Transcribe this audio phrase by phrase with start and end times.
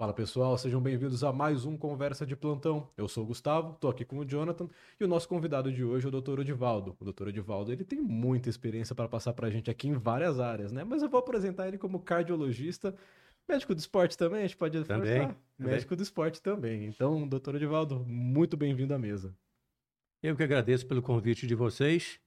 [0.00, 2.88] Fala pessoal, sejam bem-vindos a mais um Conversa de Plantão.
[2.96, 4.66] Eu sou o Gustavo, estou aqui com o Jonathan
[4.98, 6.40] e o nosso convidado de hoje é o Dr.
[6.40, 6.96] Odivaldo.
[6.98, 7.28] O Dr.
[7.28, 10.84] Odivaldo ele tem muita experiência para passar para a gente aqui em várias áreas, né?
[10.84, 12.96] Mas eu vou apresentar ele como cardiologista,
[13.46, 15.36] médico do esporte também, a gente pode também, também.
[15.58, 16.86] médico do esporte também.
[16.86, 17.56] Então, Dr.
[17.56, 19.36] Odivaldo, muito bem-vindo à mesa.
[20.22, 22.18] Eu que agradeço pelo convite de vocês.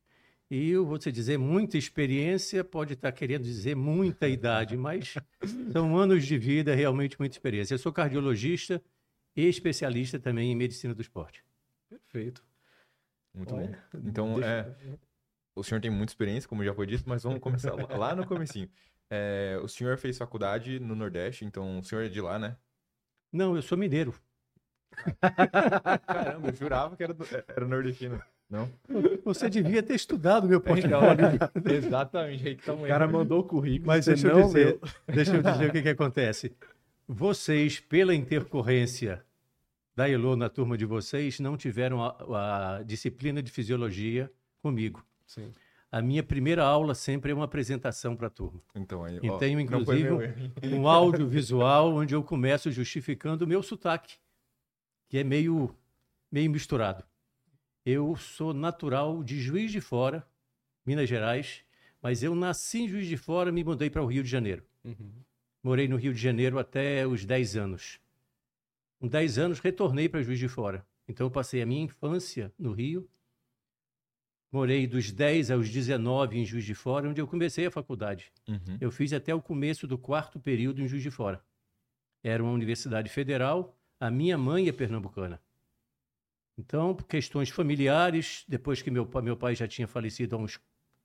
[0.53, 5.15] E eu vou te dizer, muita experiência pode estar querendo dizer muita idade, mas
[5.71, 7.73] são anos de vida, realmente muita experiência.
[7.73, 8.79] Eu sou cardiologista
[9.35, 11.43] e especialista também em medicina do esporte.
[11.89, 12.45] Perfeito.
[13.33, 13.99] Muito Olha, bom.
[14.07, 14.47] Então, deixa...
[14.47, 14.97] é,
[15.55, 18.69] o senhor tem muita experiência, como já foi dito, mas vamos começar lá no comecinho.
[19.09, 22.55] É, o senhor fez faculdade no Nordeste, então o senhor é de lá, né?
[23.31, 24.13] Não, eu sou mineiro.
[26.05, 28.21] Caramba, eu jurava que era, do, era nordestino.
[28.53, 28.69] Não?
[29.25, 31.25] Você devia ter estudado meu portfólio.
[31.65, 32.49] Exatamente.
[32.49, 33.87] Então, o cara mandou o currículo.
[33.87, 36.55] Mas deixa eu, dizer, deixa eu dizer o que, que acontece.
[37.07, 39.25] Vocês, pela intercorrência
[39.95, 45.03] da Elo na turma de vocês, não tiveram a, a disciplina de fisiologia comigo.
[45.25, 45.51] Sim.
[45.91, 48.61] A minha primeira aula sempre é uma apresentação para a turma.
[48.75, 54.15] Então, aí, e tenho, inclusive, um, um audiovisual onde eu começo justificando o meu sotaque,
[55.09, 55.75] que é meio,
[56.31, 57.03] meio misturado.
[57.85, 60.25] Eu sou natural de Juiz de Fora,
[60.85, 61.65] Minas Gerais,
[62.01, 64.63] mas eu nasci em Juiz de Fora e me mudei para o Rio de Janeiro.
[64.83, 65.11] Uhum.
[65.61, 67.99] Morei no Rio de Janeiro até os 10 anos.
[68.99, 70.85] Com 10 anos, retornei para Juiz de Fora.
[71.07, 73.09] Então, eu passei a minha infância no Rio.
[74.49, 78.31] Morei dos 10 aos 19 em Juiz de Fora, onde eu comecei a faculdade.
[78.47, 78.77] Uhum.
[78.79, 81.43] Eu fiz até o começo do quarto período em Juiz de Fora.
[82.23, 85.41] Era uma universidade federal, a minha mãe é pernambucana.
[86.57, 90.59] Então, por questões familiares, depois que meu, meu pai já tinha falecido há uns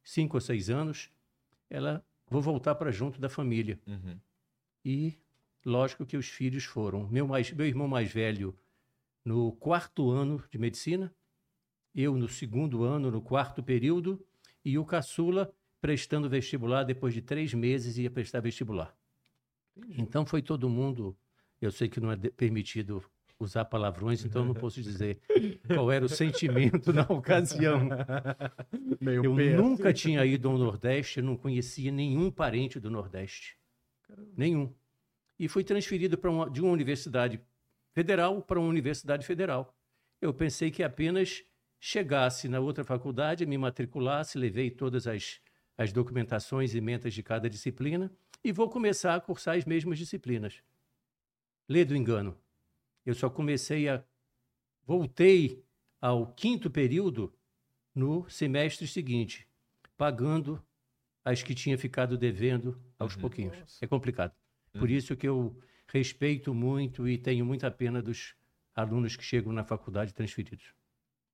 [0.05, 1.11] cinco ou seis anos,
[1.71, 3.81] ela vou voltar para junto da família.
[3.87, 4.19] Uhum.
[4.85, 5.19] E
[5.65, 7.09] lógico que os filhos foram.
[7.09, 8.59] Meu, mais, meu irmão mais velho
[9.25, 11.15] no quarto ano de medicina,
[11.95, 14.25] eu no segundo ano, no quarto período,
[14.65, 18.97] e o caçula prestando vestibular depois de três meses ia prestar vestibular.
[19.77, 20.01] Entendi.
[20.01, 21.17] Então foi todo mundo.
[21.61, 23.03] Eu sei que não é permitido
[23.41, 25.21] usar palavrões, então não posso dizer
[25.67, 27.89] qual era o sentimento na ocasião.
[29.01, 29.63] Meio eu perto.
[29.63, 33.57] nunca tinha ido ao Nordeste, não conhecia nenhum parente do Nordeste.
[34.37, 34.75] Nenhum.
[35.39, 37.41] E fui transferido uma, de uma universidade
[37.95, 39.77] federal para uma universidade federal.
[40.21, 41.45] Eu pensei que apenas
[41.79, 45.41] chegasse na outra faculdade, me matriculasse, levei todas as,
[45.77, 48.11] as documentações e mentas de cada disciplina
[48.43, 50.61] e vou começar a cursar as mesmas disciplinas.
[51.69, 52.37] Lê do engano.
[53.09, 54.05] Eu só comecei a.
[54.85, 55.65] Voltei
[55.99, 57.33] ao quinto período
[57.95, 59.49] no semestre seguinte,
[59.97, 60.63] pagando
[61.25, 63.21] as que tinha ficado devendo aos uhum.
[63.23, 63.59] pouquinhos.
[63.59, 63.83] Nossa.
[63.83, 64.35] É complicado.
[64.75, 64.81] Uhum.
[64.81, 68.35] Por isso que eu respeito muito e tenho muita pena dos
[68.75, 70.75] alunos que chegam na faculdade transferidos.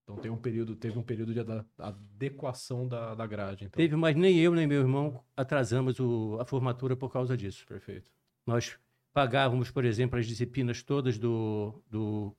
[0.04, 1.40] Então tem um período, teve um período de
[1.76, 3.64] adequação da, da grade.
[3.64, 3.76] Então.
[3.76, 7.66] Teve, mas nem eu nem meu irmão atrasamos o, a formatura por causa disso.
[7.66, 8.12] Perfeito.
[8.46, 8.78] Nós
[9.14, 12.36] Pagávamos, por exemplo, as disciplinas todas do, do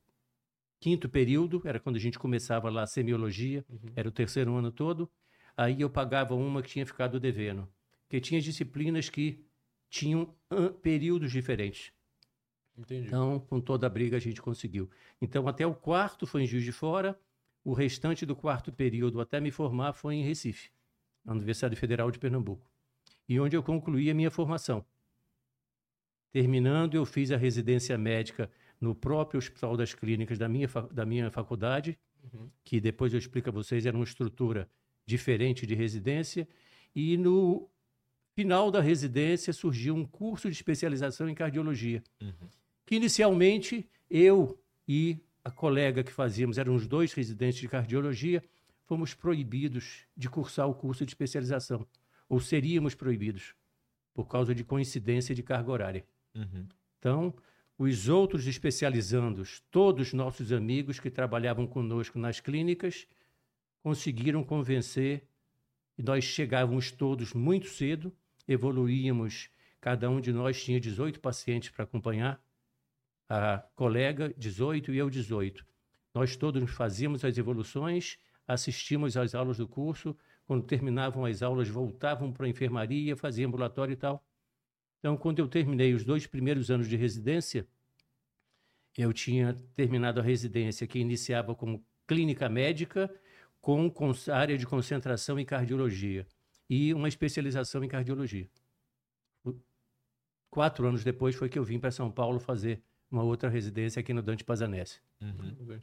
[0.77, 3.93] quinto período, era quando a gente começava lá a semiologia, uhum.
[3.95, 5.09] era o terceiro ano todo.
[5.55, 7.65] Aí eu pagava uma que tinha ficado devendo.
[8.01, 9.43] Porque tinha disciplinas que
[9.89, 10.35] tinham
[10.81, 11.93] períodos diferentes.
[12.77, 13.07] Entendi.
[13.07, 14.89] Então, com toda a briga, a gente conseguiu.
[15.21, 17.17] Então, até o quarto foi em Juiz de Fora,
[17.63, 20.69] o restante do quarto período, até me formar, foi em Recife,
[21.23, 22.69] na Universidade Federal de Pernambuco.
[23.29, 24.85] E onde eu concluí a minha formação.
[26.35, 28.51] Terminando, eu fiz a residência médica
[28.81, 32.49] no próprio Hospital das Clínicas da minha, da minha faculdade, uhum.
[32.61, 34.69] que depois eu explico a vocês, era uma estrutura
[35.05, 36.45] diferente de residência.
[36.93, 37.69] E no
[38.35, 42.03] final da residência surgiu um curso de especialização em cardiologia.
[42.21, 42.49] Uhum.
[42.85, 48.43] Que inicialmente eu e a colega que fazíamos, eram os dois residentes de cardiologia,
[48.83, 51.87] fomos proibidos de cursar o curso de especialização,
[52.27, 53.55] ou seríamos proibidos,
[54.13, 56.05] por causa de coincidência de carga horária.
[56.35, 56.67] Uhum.
[56.99, 57.33] Então,
[57.77, 63.07] os outros especializandos, todos nossos amigos que trabalhavam conosco nas clínicas,
[63.81, 65.27] conseguiram convencer
[65.97, 68.13] e nós chegávamos todos muito cedo,
[68.47, 69.49] evoluíamos,
[69.79, 72.41] cada um de nós tinha 18 pacientes para acompanhar,
[73.29, 75.65] a colega 18 e eu 18.
[76.13, 78.17] Nós todos fazíamos as evoluções,
[78.47, 80.15] assistimos às aulas do curso,
[80.45, 84.23] quando terminavam as aulas voltavam para a enfermaria, faziam ambulatório e tal.
[85.05, 87.67] Então, quando eu terminei os dois primeiros anos de residência,
[88.97, 93.13] eu tinha terminado a residência que iniciava como clínica médica
[93.61, 93.93] com,
[94.33, 96.25] área de concentração em cardiologia
[96.67, 98.49] e uma especialização em cardiologia.
[100.49, 102.81] quatro anos depois foi que eu vim para São Paulo fazer
[103.11, 105.01] uma outra residência aqui no Dante Pazanese.
[105.21, 105.79] Uhum.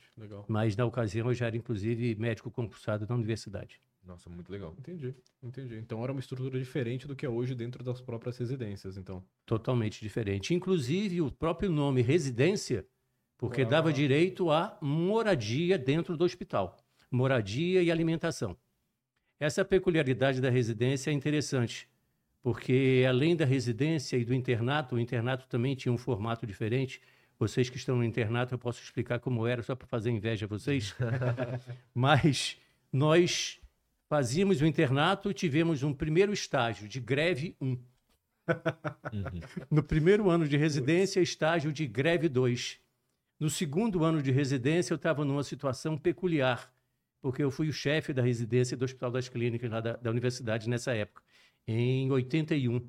[0.49, 3.81] Mas na ocasião eu já era inclusive médico concursado da universidade.
[4.05, 4.75] Nossa, muito legal.
[4.79, 5.77] Entendi, entendi.
[5.77, 9.25] Então era uma estrutura diferente do que é hoje dentro das próprias residências, então.
[9.47, 10.55] Totalmente diferente.
[10.55, 12.85] Inclusive o próprio nome residência,
[13.39, 16.77] porque Morava dava direito à moradia dentro do hospital.
[17.11, 18.57] Moradia e alimentação.
[19.39, 21.89] Essa peculiaridade da residência é interessante,
[22.43, 27.01] porque além da residência e do internato, o internato também tinha um formato diferente.
[27.39, 30.49] Vocês que estão no internato, eu posso explicar como era, só para fazer inveja a
[30.49, 30.95] vocês.
[31.95, 32.57] Mas
[32.93, 33.62] nós
[34.13, 37.67] fazíamos o internato e tivemos um primeiro estágio de greve 1.
[37.67, 37.79] Uhum.
[39.71, 42.79] No primeiro ano de residência, estágio de greve 2.
[43.41, 46.71] No segundo ano de residência, eu estava numa situação peculiar,
[47.23, 50.69] porque eu fui o chefe da residência do Hospital das Clínicas, lá da, da universidade,
[50.69, 51.23] nessa época,
[51.67, 52.87] em 81.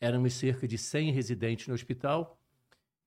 [0.00, 2.40] Éramos cerca de 100 residentes no hospital.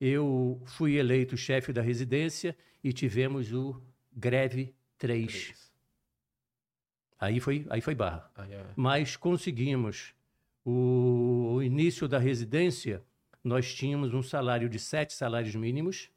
[0.02, 3.82] Eu fui eleito chefe da residência e tivemos o
[4.12, 5.32] greve 3.
[5.32, 5.65] Três.
[7.20, 8.66] Aí foi, aí foi barra Aí é.
[8.76, 10.14] mas conseguimos.
[10.68, 13.04] O, o início da residência,
[13.44, 16.10] nós tínhamos um salário de sete salários mínimos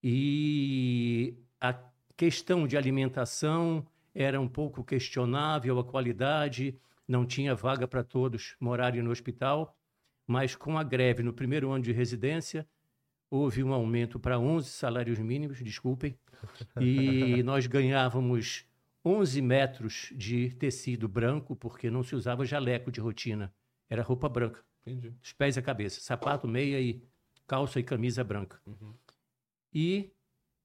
[0.00, 1.74] e a
[2.16, 3.84] questão de alimentação
[4.14, 9.76] era um pouco questionável, a qualidade, não tinha vaga para todos morarem no hospital,
[10.26, 12.66] mas com a greve no primeiro ano de residência,
[13.30, 16.16] houve um aumento para 11 salários mínimos, desculpem,
[16.80, 18.66] e nós ganhávamos
[19.04, 23.52] 11 metros de tecido branco, porque não se usava jaleco de rotina,
[23.88, 25.10] era roupa branca, Entendi.
[25.10, 27.02] dos pés à cabeça, sapato, meia e
[27.46, 28.60] calça e camisa branca.
[28.64, 28.94] Uhum.
[29.72, 30.12] E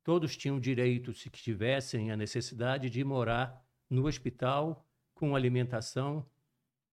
[0.04, 6.26] todos tinham direito, se tivessem a necessidade, de morar no hospital com alimentação.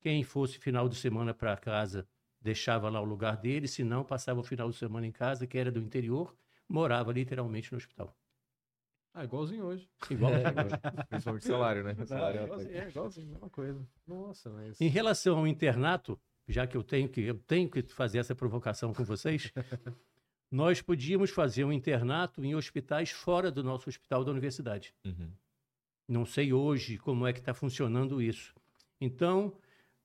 [0.00, 2.08] Quem fosse final de semana para casa
[2.40, 5.56] deixava lá o lugar dele, se não, passava o final de semana em casa, que
[5.56, 6.36] era do interior,
[6.68, 8.16] morava literalmente no hospital.
[9.14, 9.88] Ah, igualzinho hoje.
[10.10, 10.42] Igual É,
[11.08, 11.94] principalmente salário, né?
[12.04, 13.88] Salário é, igualzinho, é igualzinho, mesma coisa.
[14.04, 14.80] Nossa, mas.
[14.80, 18.92] Em relação ao internato, já que eu tenho que eu tenho que fazer essa provocação
[18.92, 19.52] com vocês,
[20.50, 24.92] nós podíamos fazer um internato em hospitais fora do nosso hospital da universidade.
[25.04, 25.30] Uhum.
[26.08, 28.52] Não sei hoje como é que está funcionando isso.
[29.00, 29.56] Então,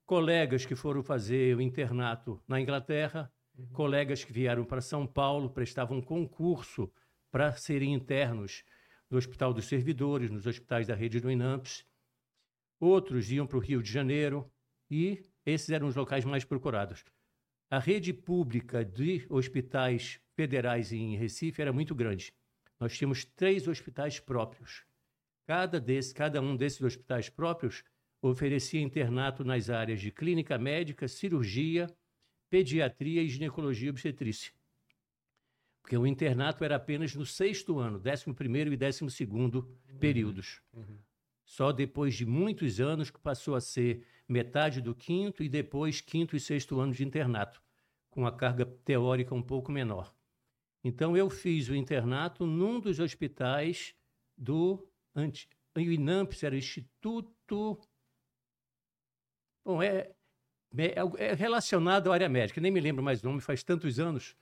[0.05, 3.31] colegas que foram fazer o internato na Inglaterra,
[3.73, 6.91] colegas que vieram para São Paulo, prestavam concurso
[7.31, 8.63] para serem internos
[9.09, 11.85] no Hospital dos Servidores, nos hospitais da rede do INAMPS.
[12.79, 14.49] Outros iam para o Rio de Janeiro
[14.89, 17.03] e esses eram os locais mais procurados.
[17.69, 22.33] A rede pública de hospitais federais em Recife era muito grande.
[22.79, 24.85] Nós tínhamos três hospitais próprios.
[25.45, 27.83] Cada, desse, cada um desses hospitais próprios
[28.21, 31.87] oferecia internato nas áreas de clínica médica, cirurgia,
[32.49, 34.51] pediatria e ginecologia obstetrícia.
[35.89, 40.61] Porque o internato era apenas no sexto ano, décimo primeiro e décimo segundo períodos.
[40.71, 40.99] Uhum.
[41.43, 46.35] Só depois de muitos anos que passou a ser metade do quinto e depois quinto
[46.35, 47.59] e sexto ano de internato,
[48.11, 50.13] com a carga teórica um pouco menor.
[50.83, 53.95] Então eu fiz o internato num dos hospitais
[54.37, 57.79] do anti, o INAMPS era Instituto
[59.65, 60.11] Bom, é,
[60.77, 64.37] é, é relacionado à área médica, nem me lembro mais o nome, faz tantos anos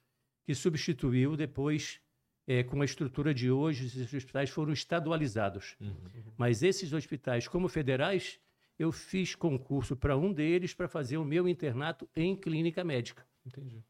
[0.48, 2.00] que substituiu depois
[2.48, 5.76] é, com a estrutura de hoje, esses hospitais foram estadualizados.
[5.78, 5.94] Uhum.
[6.38, 8.40] Mas esses hospitais, como federais,
[8.80, 13.28] eu fiz concurso para um deles para fazer o meu internato em clínica médica.
[13.46, 13.84] Entendi.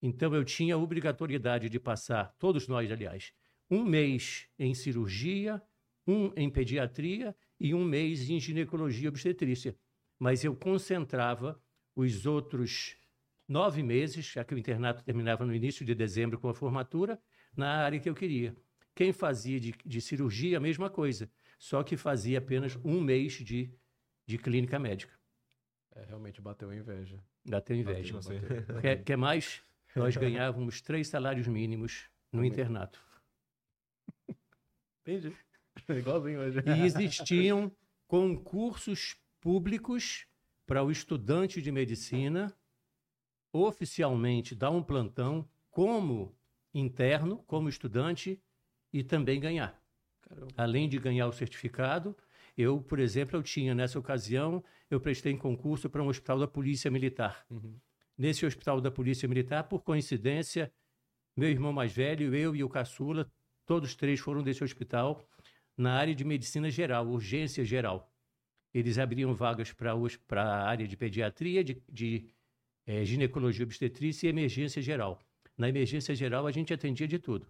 [0.00, 3.32] Então eu tinha a obrigatoriedade de passar, todos nós, aliás,
[3.68, 5.60] um mês em cirurgia,
[6.06, 9.76] um em pediatria e um mês em ginecologia e obstetrícia.
[10.20, 11.60] Mas eu concentrava
[11.96, 12.96] os outros
[13.50, 17.20] nove meses, já que o internato terminava no início de dezembro com a formatura,
[17.56, 18.54] na área que eu queria.
[18.94, 21.28] Quem fazia de, de cirurgia, a mesma coisa,
[21.58, 23.74] só que fazia apenas um mês de,
[24.24, 25.18] de clínica médica.
[25.96, 27.20] É, realmente bateu a inveja.
[27.50, 28.14] Até inveja.
[28.14, 28.80] Bateu, Bateu.
[28.80, 29.62] Quer, quer mais?
[29.96, 33.02] Nós ganhávamos três salários mínimos no internato.
[35.00, 35.34] Entendi.
[35.88, 36.60] Igualzinho hoje.
[36.66, 37.72] E existiam
[38.06, 40.24] concursos públicos
[40.66, 42.56] para o estudante de medicina
[43.52, 46.34] oficialmente dar um plantão como
[46.72, 48.40] interno, como estudante
[48.92, 49.80] e também ganhar.
[50.22, 50.52] Caramba.
[50.56, 52.16] Além de ganhar o certificado,
[52.56, 56.46] eu, por exemplo, eu tinha nessa ocasião, eu prestei em concurso para um hospital da
[56.46, 57.44] Polícia Militar.
[57.50, 57.74] Uhum.
[58.16, 60.72] Nesse hospital da Polícia Militar, por coincidência,
[61.36, 63.30] meu irmão mais velho, eu e o caçula,
[63.64, 65.24] todos três foram desse hospital
[65.76, 68.12] na área de medicina geral, urgência geral.
[68.74, 69.94] Eles abriam vagas para
[70.42, 72.28] a área de pediatria, de, de
[72.90, 75.20] é, ginecologia obstetrícia e emergência geral.
[75.56, 77.46] Na emergência geral, a gente atendia de tudo.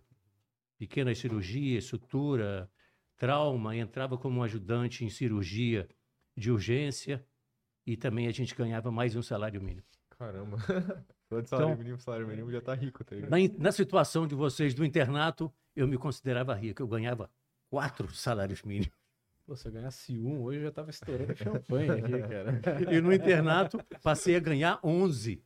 [0.76, 2.70] Pequenas cirurgias, sutura,
[3.16, 5.88] trauma, entrava como ajudante em cirurgia
[6.36, 7.24] de urgência
[7.86, 9.86] e também a gente ganhava mais um salário mínimo.
[10.10, 10.58] Caramba.
[11.26, 13.02] Todo salário então, mínimo, salário mínimo já tá rico.
[13.02, 16.82] Tá na, na situação de vocês do internato, eu me considerava rico.
[16.82, 17.30] Eu ganhava
[17.70, 18.99] quatro salários mínimos.
[19.46, 22.60] Pô, se eu ganhasse um, hoje eu já tava estourando champanhe aqui, cara.
[22.92, 25.42] E no internato, passei a ganhar 11.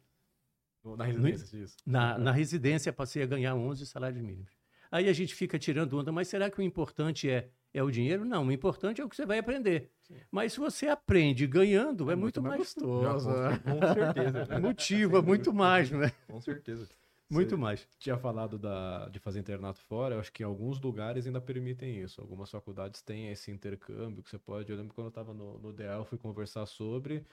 [0.97, 1.77] Na residência, isso?
[1.87, 4.53] Na, na residência, passei a ganhar 11 salários mínimos.
[4.91, 8.25] Aí a gente fica tirando onda, mas será que o importante é, é o dinheiro?
[8.25, 9.91] Não, o importante é o que você vai aprender.
[10.03, 10.15] Sim.
[10.31, 13.29] Mas se você aprende ganhando, é, é muito, muito, mais gostoso.
[13.29, 14.45] Já, com, certeza.
[14.47, 14.59] Né?
[14.61, 16.13] Motiva muito mais, não é?
[16.29, 16.89] Com certeza.
[17.31, 17.89] Muito mais.
[17.99, 22.01] Tinha falado da, de fazer internato fora, eu acho que em alguns lugares ainda permitem
[22.01, 22.21] isso.
[22.21, 24.71] Algumas faculdades têm esse intercâmbio que você pode.
[24.71, 27.27] Eu lembro quando eu estava no, no DEL, fui conversar sobre.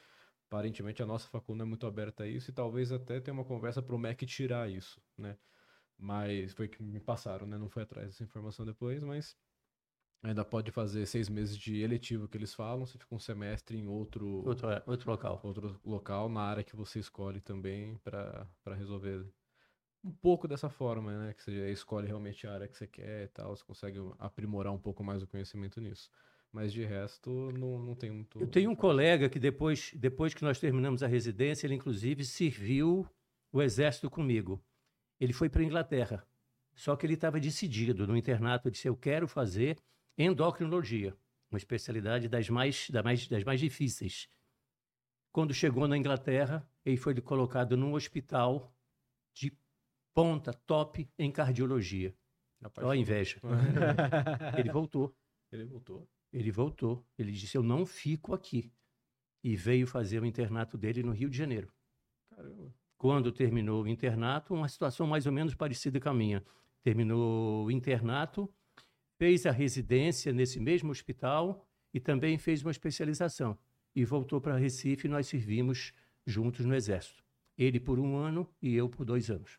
[0.47, 3.81] Aparentemente a nossa faculdade é muito aberta a isso e talvez até tenha uma conversa
[3.81, 5.37] para o MEC tirar isso, né?
[5.97, 7.57] Mas foi que me passaram, né?
[7.57, 9.37] Não foi atrás dessa informação depois, mas
[10.23, 13.87] ainda pode fazer seis meses de eletivo que eles falam, você fica um semestre em
[13.87, 19.25] outro outro, é, outro local, outro local na área que você escolhe também para resolver
[20.03, 21.33] um pouco dessa forma, né?
[21.33, 24.79] Que você escolhe realmente a área que você quer e tal, você consegue aprimorar um
[24.79, 26.09] pouco mais o conhecimento nisso.
[26.51, 28.39] Mas de resto, não, não tem muito.
[28.39, 33.07] Eu tenho um colega que depois, depois que nós terminamos a residência, ele inclusive serviu
[33.51, 34.61] o exército comigo.
[35.19, 36.25] Ele foi para a Inglaterra.
[36.73, 39.77] Só que ele estava decidido no internato, disse: Eu quero fazer
[40.17, 41.15] endocrinologia,
[41.49, 44.27] uma especialidade das mais, das mais, das mais difíceis.
[45.31, 48.75] Quando chegou na Inglaterra, ele foi colocado num hospital
[49.33, 49.57] de
[50.13, 52.15] ponta, top em cardiologia.
[52.77, 53.39] Olha a inveja.
[54.57, 55.15] ele voltou.
[55.51, 56.07] Ele voltou.
[56.31, 57.05] Ele voltou.
[57.17, 58.71] Ele disse: Eu não fico aqui.
[59.43, 61.73] E veio fazer o internato dele no Rio de Janeiro.
[62.29, 62.73] Caramba.
[62.97, 66.45] Quando terminou o internato, uma situação mais ou menos parecida com a minha.
[66.83, 68.47] Terminou o internato,
[69.17, 73.57] fez a residência nesse mesmo hospital e também fez uma especialização.
[73.95, 75.91] E voltou para Recife e nós servimos
[76.25, 77.23] juntos no Exército.
[77.57, 79.57] Ele por um ano e eu por dois anos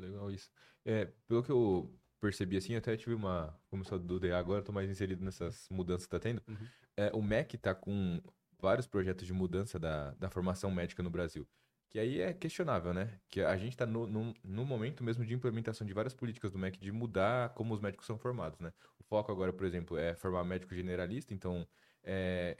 [0.00, 0.50] legal isso.
[0.84, 3.58] É, pelo que eu percebi assim, até tive uma.
[3.70, 6.42] Começou do DA agora, tô mais inserido nessas mudanças que tá tendo.
[6.48, 6.66] Uhum.
[6.96, 8.20] É, o MEC tá com
[8.58, 11.46] vários projetos de mudança da, da formação médica no Brasil.
[11.88, 13.20] Que aí é questionável, né?
[13.28, 16.58] Que a gente está no, no, no, momento mesmo de implementação de várias políticas do
[16.58, 18.72] MEC de mudar como os médicos são formados, né?
[18.98, 21.66] O foco agora, por exemplo, é formar médico generalista, então
[22.02, 22.56] é,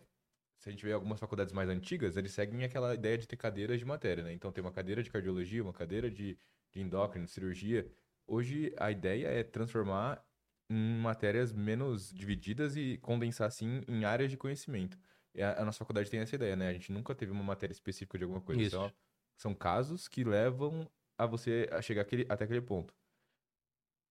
[0.58, 3.78] se a gente vê algumas faculdades mais antigas, eles seguem aquela ideia de ter cadeiras
[3.78, 4.32] de matéria, né?
[4.32, 6.38] Então tem uma cadeira de cardiologia, uma cadeira de
[6.76, 7.90] de endócrino, cirurgia.
[8.26, 10.22] Hoje a ideia é transformar
[10.70, 14.98] em matérias menos divididas e condensar assim em áreas de conhecimento.
[15.34, 16.68] E a, a nossa faculdade tem essa ideia, né?
[16.68, 18.60] A gente nunca teve uma matéria específica de alguma coisa.
[18.60, 18.76] Isso.
[18.76, 18.92] Então,
[19.36, 22.94] são casos que levam a você a chegar aquele, até aquele ponto.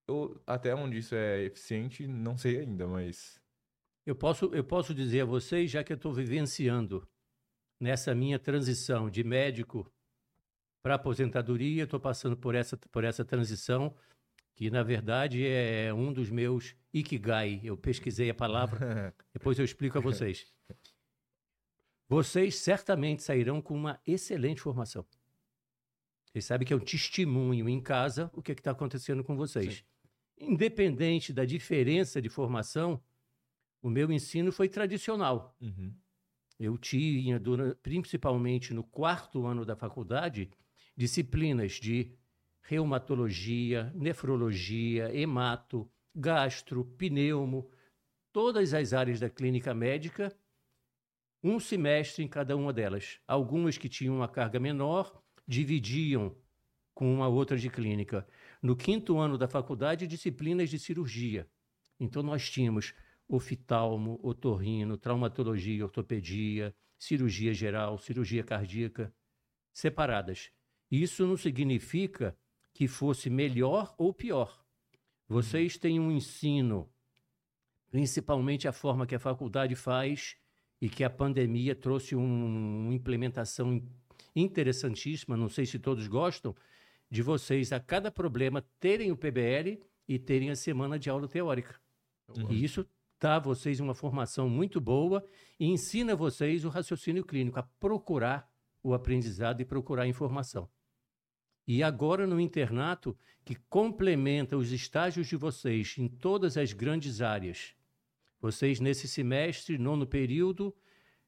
[0.07, 3.41] Eu, até onde isso é eficiente, não sei ainda, mas.
[4.05, 7.07] Eu posso, eu posso dizer a vocês, já que eu estou vivenciando
[7.81, 9.91] nessa minha transição de médico
[10.85, 13.95] para aposentadoria, estou passando por essa, por essa transição,
[14.53, 17.59] que na verdade é um dos meus ikigai.
[17.63, 20.45] Eu pesquisei a palavra, depois eu explico a vocês.
[22.07, 25.03] Vocês certamente sairão com uma excelente formação.
[26.27, 29.77] Vocês sabem que um testemunho em casa o que é está acontecendo com vocês.
[30.37, 30.51] Sim.
[30.51, 33.01] Independente da diferença de formação,
[33.81, 35.57] o meu ensino foi tradicional.
[35.59, 35.91] Uhum.
[36.59, 37.41] Eu tinha,
[37.81, 40.51] principalmente no quarto ano da faculdade,
[40.95, 42.11] disciplinas de
[42.61, 47.69] reumatologia, nefrologia, hemato, gastro, pneumo,
[48.31, 50.35] todas as áreas da clínica médica,
[51.43, 53.19] um semestre em cada uma delas.
[53.27, 56.35] Algumas que tinham uma carga menor dividiam
[56.93, 58.27] com uma outra de clínica.
[58.61, 61.47] No quinto ano da faculdade, disciplinas de cirurgia.
[61.99, 62.93] Então nós tínhamos
[63.27, 69.13] oftalmo, otorrino, traumatologia, ortopedia, cirurgia geral, cirurgia cardíaca,
[69.73, 70.51] separadas.
[70.91, 72.37] Isso não significa
[72.73, 74.63] que fosse melhor ou pior.
[75.27, 76.89] Vocês têm um ensino,
[77.89, 80.35] principalmente a forma que a faculdade faz
[80.79, 83.81] e que a pandemia trouxe um, uma implementação
[84.35, 86.55] interessantíssima, não sei se todos gostam,
[87.09, 91.79] de vocês a cada problema terem o PBL e terem a semana de aula teórica.
[92.49, 92.85] E isso
[93.19, 95.25] dá a vocês uma formação muito boa
[95.59, 98.49] e ensina vocês o raciocínio clínico, a procurar
[98.83, 100.69] o aprendizado e procurar informação.
[101.67, 107.75] E agora no internato, que complementa os estágios de vocês em todas as grandes áreas.
[108.39, 110.75] Vocês, nesse semestre, nono período,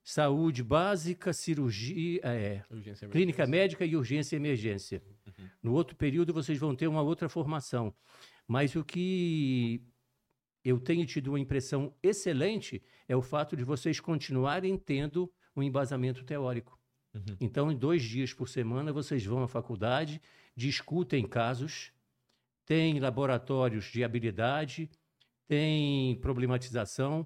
[0.03, 2.63] saúde básica, cirurgia, é,
[3.11, 5.03] clínica médica e urgência e emergência.
[5.25, 5.49] Uhum.
[5.63, 7.93] No outro período, vocês vão ter uma outra formação.
[8.47, 9.83] Mas o que
[10.63, 16.23] eu tenho tido uma impressão excelente é o fato de vocês continuarem tendo um embasamento
[16.23, 16.76] teórico.
[17.17, 17.37] Uhum.
[17.39, 20.21] Então, em dois dias por semana, vocês vão à faculdade,
[20.55, 21.91] discutem casos,
[22.65, 24.89] tem laboratórios de habilidade,
[25.47, 27.25] tem problematização.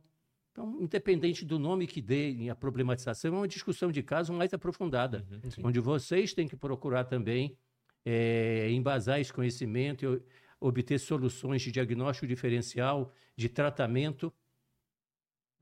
[0.51, 5.25] Então, independente do nome que dê a problematização, é uma discussão de caso mais aprofundada,
[5.31, 7.57] uhum, onde vocês têm que procurar também
[8.05, 10.21] é, embasar esse conhecimento e
[10.59, 14.31] obter soluções de diagnóstico diferencial, de tratamento.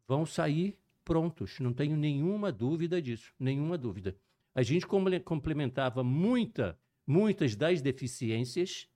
[0.08, 4.16] Vão sair prontos, não tenho nenhuma dúvida disso, nenhuma dúvida.
[4.54, 4.86] A gente
[5.24, 6.78] complementava muita,
[7.08, 8.90] muitas das deficiências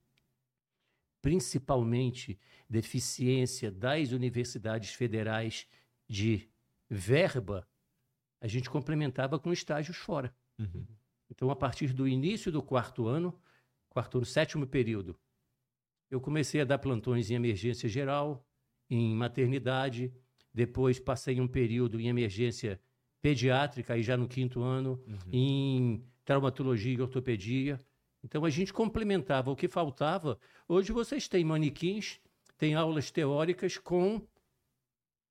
[1.24, 2.38] principalmente
[2.70, 5.66] deficiência das universidades federais
[6.06, 6.50] de
[6.90, 7.66] verba,
[8.42, 10.36] a gente complementava com estágios fora.
[10.60, 10.86] Uhum.
[11.30, 13.40] Então, a partir do início do quarto ano,
[13.90, 15.18] quarto ano, sétimo período,
[16.12, 18.46] eu comecei a dar plantões em emergência geral,
[18.90, 20.14] em maternidade,
[20.54, 22.80] depois passei um período em emergência
[23.22, 25.18] pediátrica, aí já no quinto ano, uhum.
[25.32, 27.80] em traumatologia e ortopedia.
[28.24, 30.38] Então a gente complementava o que faltava.
[30.68, 32.20] Hoje vocês têm manequins,
[32.58, 34.22] têm aulas teóricas com.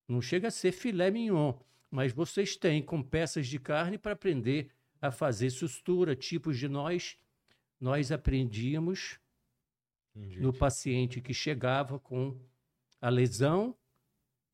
[0.09, 1.55] Não chega a ser filé mignon,
[1.91, 7.17] mas vocês têm com peças de carne para aprender a fazer sustura, tipos de nós.
[7.81, 9.19] Nós aprendíamos
[10.15, 12.39] no paciente que chegava com
[13.01, 13.77] a lesão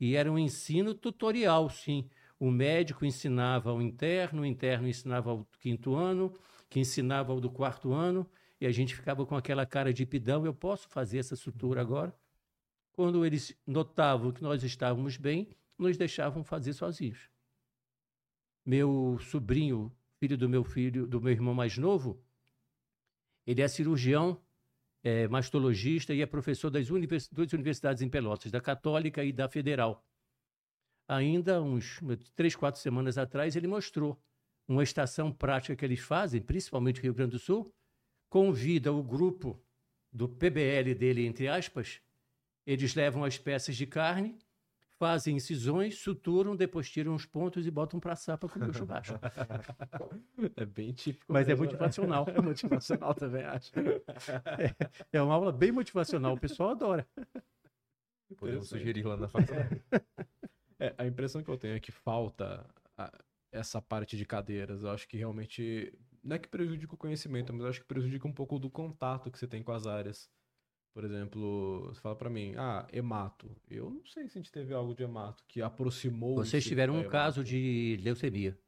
[0.00, 2.08] e era um ensino tutorial, sim.
[2.38, 6.32] O médico ensinava ao interno, o interno ensinava ao quinto ano,
[6.68, 8.28] que ensinava o do quarto ano,
[8.60, 12.14] e a gente ficava com aquela cara de pidão, eu posso fazer essa sutura agora?
[12.92, 17.30] Quando eles notavam que nós estávamos bem, nos deixavam fazer sozinhos.
[18.64, 22.20] Meu sobrinho, filho do meu filho, do meu irmão mais novo,
[23.46, 24.40] ele é cirurgião,
[25.02, 29.48] é mastologista e é professor das univers duas universidades em Pelotas, da Católica e da
[29.48, 30.04] Federal.
[31.08, 32.00] Ainda uns
[32.34, 34.20] três, quatro semanas atrás, ele mostrou
[34.66, 37.72] uma estação prática que eles fazem, principalmente no Rio Grande do Sul,
[38.28, 39.58] convida o grupo
[40.12, 42.00] do PBL dele, entre aspas,
[42.66, 44.38] eles levam as peças de carne,
[44.98, 49.18] fazem incisões, suturam, depois tiram os pontos e botam para assar para comer o churrasco.
[50.56, 51.32] É bem típico.
[51.32, 52.26] Mas é mesmo, é motivacional.
[52.28, 53.72] É motivacional também, acho.
[53.78, 54.74] É,
[55.12, 57.06] é uma aula bem motivacional, o pessoal adora.
[58.36, 59.82] Podemos sugerir lá na faculdade.
[60.80, 62.64] É, a impressão que eu tenho é que falta
[62.96, 63.12] a,
[63.50, 64.82] essa parte de cadeiras.
[64.82, 65.92] Eu acho que realmente.
[66.22, 69.30] Não é que prejudica o conhecimento, mas eu acho que prejudica um pouco do contato
[69.30, 70.30] que você tem com as áreas.
[70.98, 73.48] Por exemplo, você fala para mim, ah, hemato.
[73.70, 76.34] Eu não sei se a gente teve algo de hemato que aproximou.
[76.34, 78.58] Vocês tiveram um caso de leucemia.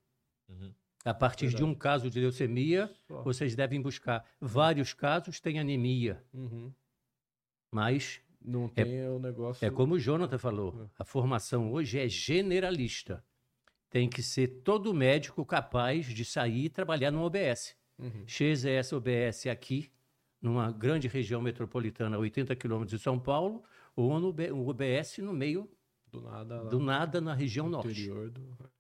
[0.49, 0.73] Uhum.
[1.05, 1.65] A partir Verdade.
[1.65, 3.23] de um caso de leucemia, Só.
[3.23, 4.25] vocês devem buscar.
[4.41, 6.25] Vários casos têm anemia.
[6.33, 6.73] Uhum.
[7.69, 9.67] Mas não é tem é, o negócio.
[9.67, 10.91] É como o Jonathan falou: é.
[11.01, 13.25] a formação hoje é generalista.
[13.91, 17.77] Tem que ser todo médico capaz de sair e trabalhar no OBS.
[17.99, 18.25] Uhum.
[18.79, 19.91] essa OBS aqui,
[20.41, 23.63] numa grande região metropolitana, 80 quilômetros de São Paulo,
[23.95, 24.29] ou no
[24.69, 25.71] OBS no meio
[26.11, 28.09] do nada, do nada na região norte.
[28.09, 28.71] Do...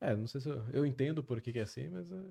[0.00, 2.10] É, não sei se eu, eu entendo por que, que é assim, mas.
[2.10, 2.22] É...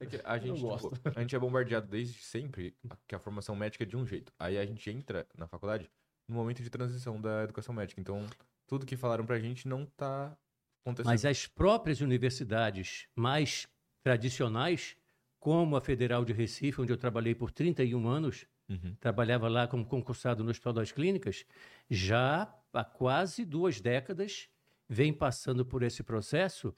[0.00, 3.84] É que a gente, tipo, a gente é bombardeado desde sempre que a formação médica
[3.84, 4.32] é de um jeito.
[4.38, 5.88] Aí a gente entra na faculdade
[6.28, 8.00] no momento de transição da educação médica.
[8.00, 8.26] Então,
[8.66, 10.36] tudo que falaram pra gente não tá
[10.84, 11.12] acontecendo.
[11.12, 13.68] Mas as próprias universidades mais
[14.02, 14.96] tradicionais,
[15.44, 18.96] como a Federal de Recife, onde eu trabalhei por 31 anos, uhum.
[18.98, 21.44] trabalhava lá como concursado no Hospital das Clínicas,
[21.90, 24.48] já há quase duas décadas
[24.88, 26.74] vem passando por esse processo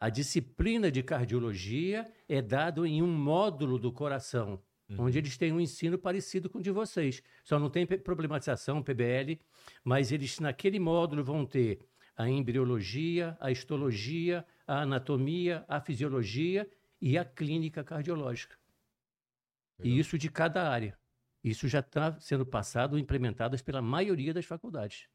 [0.00, 5.04] a disciplina de cardiologia é dada em um módulo do coração, uhum.
[5.04, 7.22] onde eles têm um ensino parecido com o de vocês.
[7.44, 9.38] Só não tem problematização, PBL,
[9.84, 11.78] mas eles naquele módulo vão ter
[12.16, 16.68] a embriologia, a histologia, a anatomia, a fisiologia
[17.02, 18.56] e a clínica cardiológica.
[19.78, 19.96] Legal.
[19.96, 20.96] E isso de cada área.
[21.42, 25.08] Isso já está sendo passado, implementadas pela maioria das faculdades.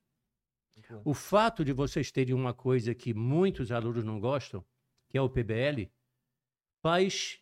[1.04, 4.64] O fato de vocês terem uma coisa que muitos alunos não gostam,
[5.10, 5.90] que é o PBL,
[6.84, 7.42] faz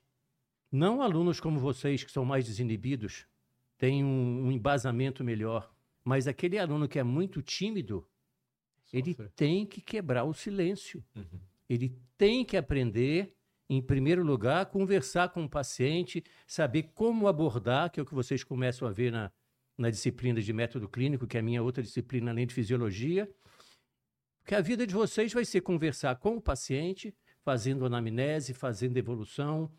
[0.72, 3.28] não alunos como vocês, que são mais desinibidos,
[3.78, 8.08] têm um, um embasamento melhor, mas aquele aluno que é muito tímido,
[8.86, 9.00] Sofre.
[9.00, 11.04] ele tem que quebrar o silêncio.
[11.16, 11.40] Uhum.
[11.68, 13.36] Ele tem que aprender,
[13.70, 18.44] em primeiro lugar, conversar com o paciente, saber como abordar, que é o que vocês
[18.44, 19.32] começam a ver na,
[19.78, 23.30] na disciplina de método clínico, que é a minha outra disciplina além de fisiologia,
[24.42, 29.72] Porque a vida de vocês vai ser conversar com o paciente, fazendo anamnese, fazendo evolução.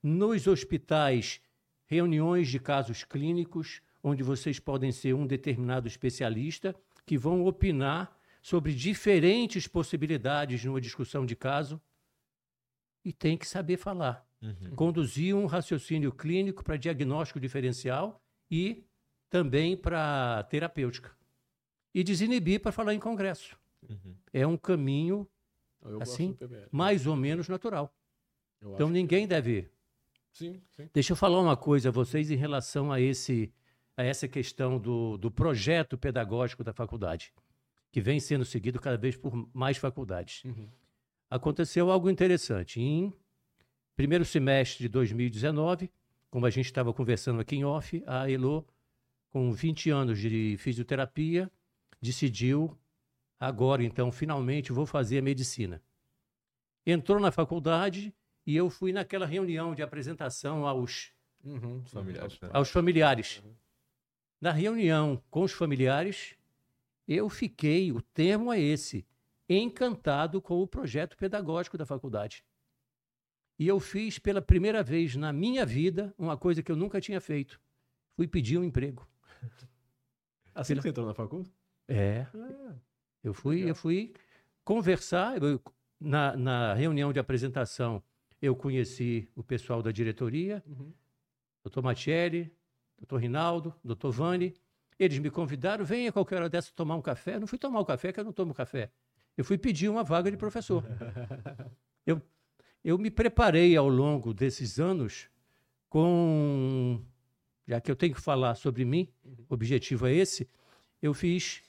[0.00, 1.40] Nos hospitais,
[1.86, 6.74] reuniões de casos clínicos, onde vocês podem ser um determinado especialista
[7.04, 11.80] que vão opinar sobre diferentes possibilidades numa discussão de caso
[13.04, 14.26] e tem que saber falar.
[14.40, 14.74] Uhum.
[14.74, 18.84] Conduzir um raciocínio clínico para diagnóstico diferencial e
[19.30, 21.16] também para terapêutica.
[21.94, 23.56] E desinibir para falar em congresso.
[23.88, 24.16] Uhum.
[24.32, 25.28] É um caminho,
[26.00, 26.36] assim,
[26.70, 27.94] mais ou menos natural.
[28.60, 29.28] Eu então ninguém que...
[29.28, 29.70] deve.
[30.32, 30.88] Sim, sim.
[30.92, 33.52] Deixa eu falar uma coisa a vocês em relação a esse
[33.96, 37.32] a essa questão do, do projeto pedagógico da faculdade,
[37.90, 40.42] que vem sendo seguido cada vez por mais faculdades.
[40.44, 40.68] Uhum.
[41.32, 42.78] Aconteceu algo interessante.
[42.78, 43.10] Em
[43.96, 45.90] primeiro semestre de 2019,
[46.30, 48.66] como a gente estava conversando aqui em off, a Elo,
[49.30, 51.50] com 20 anos de fisioterapia,
[52.02, 52.76] decidiu,
[53.40, 55.82] agora então, finalmente vou fazer a medicina.
[56.84, 58.14] Entrou na faculdade
[58.46, 62.38] e eu fui naquela reunião de apresentação aos uhum, familiares.
[62.42, 62.50] Né?
[62.52, 63.42] Aos familiares.
[63.42, 63.54] Uhum.
[64.38, 66.36] Na reunião com os familiares,
[67.08, 69.06] eu fiquei, o termo é esse,
[69.58, 72.44] encantado com o projeto pedagógico da faculdade.
[73.58, 77.20] E eu fiz pela primeira vez na minha vida uma coisa que eu nunca tinha
[77.20, 77.60] feito.
[78.16, 79.06] Fui pedir um emprego.
[80.54, 80.82] Assim pela...
[80.82, 81.52] você entrou na faculdade?
[81.88, 82.26] É.
[82.34, 82.74] Ah,
[83.22, 84.14] eu fui, eu fui
[84.64, 85.40] conversar.
[85.42, 85.60] Eu,
[86.00, 88.02] na, na reunião de apresentação,
[88.40, 90.92] eu conheci o pessoal da diretoria, uhum.
[91.62, 92.52] doutor Matielli,
[92.98, 94.54] doutor Rinaldo, doutor Vani.
[94.98, 97.36] Eles me convidaram, venha qualquer hora dessa tomar um café.
[97.36, 98.90] Eu não fui tomar o um café, que eu não tomo café.
[99.36, 100.84] Eu fui pedir uma vaga de professor.
[102.06, 102.20] eu,
[102.84, 105.28] eu me preparei ao longo desses anos
[105.88, 107.00] com.
[107.66, 109.08] Já que eu tenho que falar sobre mim,
[109.48, 110.48] o objetivo é esse.
[111.00, 111.62] Eu fiz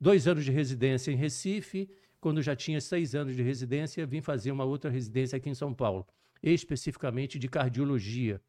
[0.00, 1.90] dois anos de residência em Recife.
[2.20, 5.72] Quando já tinha seis anos de residência, vim fazer uma outra residência aqui em São
[5.72, 6.06] Paulo,
[6.42, 8.42] especificamente de cardiologia,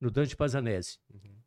[0.00, 0.98] no Dante Pazanese.
[1.08, 1.42] Uhum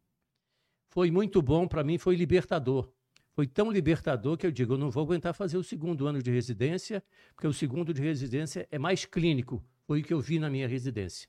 [0.96, 2.90] foi muito bom para mim, foi libertador.
[3.36, 6.32] Foi tão libertador que eu digo, eu não vou aguentar fazer o segundo ano de
[6.32, 7.04] residência,
[7.36, 9.62] porque o segundo de residência é mais clínico.
[9.86, 11.28] Foi o que eu vi na minha residência.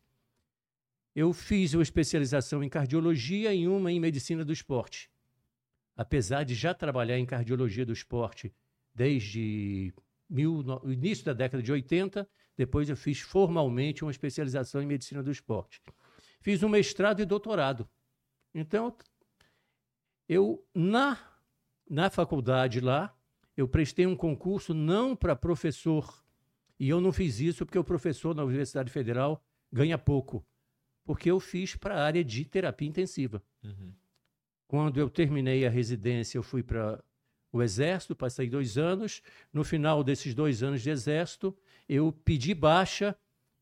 [1.17, 5.11] Eu fiz uma especialização em cardiologia e uma em medicina do esporte.
[5.97, 8.55] Apesar de já trabalhar em cardiologia do esporte
[8.95, 9.93] desde
[10.31, 15.25] mil, o início da década de 80, depois eu fiz formalmente uma especialização em medicina
[15.25, 15.83] do esporte.
[16.41, 17.89] Fiz um mestrado e doutorado.
[18.55, 18.97] Então,
[20.29, 21.19] eu, na,
[21.89, 23.17] na faculdade lá,
[23.57, 26.23] eu prestei um concurso não para professor.
[26.79, 30.45] E eu não fiz isso porque o professor na Universidade Federal ganha pouco.
[31.05, 33.43] Porque eu fiz para a área de terapia intensiva.
[33.63, 33.93] Uhum.
[34.67, 37.03] Quando eu terminei a residência, eu fui para
[37.53, 39.23] o Exército, passei dois anos.
[39.53, 41.57] No final desses dois anos de Exército,
[41.89, 43.17] eu pedi baixa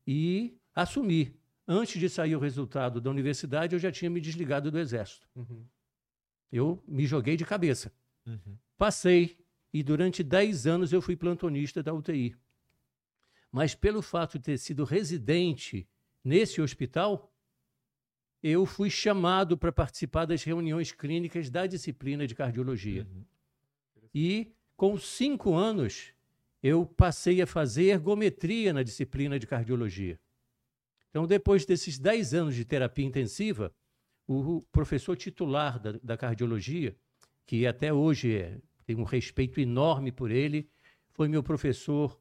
[0.05, 1.39] e assumi.
[1.67, 5.27] Antes de sair o resultado da universidade, eu já tinha me desligado do Exército.
[5.35, 5.63] Uhum.
[6.51, 7.91] Eu me joguei de cabeça.
[8.25, 8.57] Uhum.
[8.77, 9.37] Passei
[9.73, 12.35] e durante 10 anos eu fui plantonista da UTI.
[13.51, 15.87] Mas pelo fato de ter sido residente
[16.23, 17.33] nesse hospital,
[18.41, 23.07] eu fui chamado para participar das reuniões clínicas da disciplina de cardiologia.
[23.09, 23.25] Uhum.
[24.13, 26.13] E com cinco anos,
[26.61, 30.19] eu passei a fazer ergometria na disciplina de cardiologia.
[31.09, 33.73] Então, depois desses 10 anos de terapia intensiva,
[34.27, 36.95] o professor titular da, da cardiologia,
[37.45, 40.69] que até hoje tenho um respeito enorme por ele,
[41.11, 42.19] foi meu professor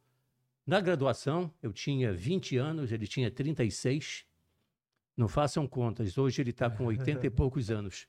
[0.67, 1.53] na graduação.
[1.63, 4.25] Eu tinha 20 anos, ele tinha 36.
[5.17, 8.09] Não façam contas, hoje ele está com 80 e poucos anos.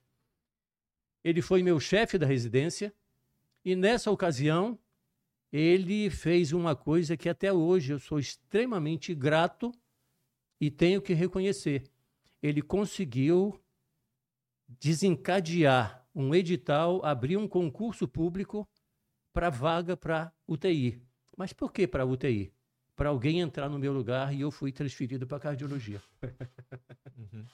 [1.24, 2.94] Ele foi meu chefe da residência
[3.64, 4.78] e nessa ocasião
[5.52, 9.72] ele fez uma coisa que até hoje eu sou extremamente grato
[10.60, 11.84] e tenho que reconhecer.
[12.42, 13.60] Ele conseguiu
[14.68, 18.68] desencadear um edital, abrir um concurso público
[19.34, 21.02] para vaga para UTI.
[21.38, 22.54] Mas por que para UTI?
[22.96, 26.02] Para alguém entrar no meu lugar e eu fui transferido para cardiologia.
[27.18, 27.46] Uhum.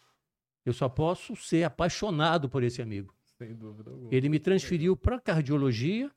[0.63, 3.15] Eu só posso ser apaixonado por esse amigo.
[3.37, 4.13] Sem dúvida alguma.
[4.13, 6.11] Ele me transferiu para cardiologia.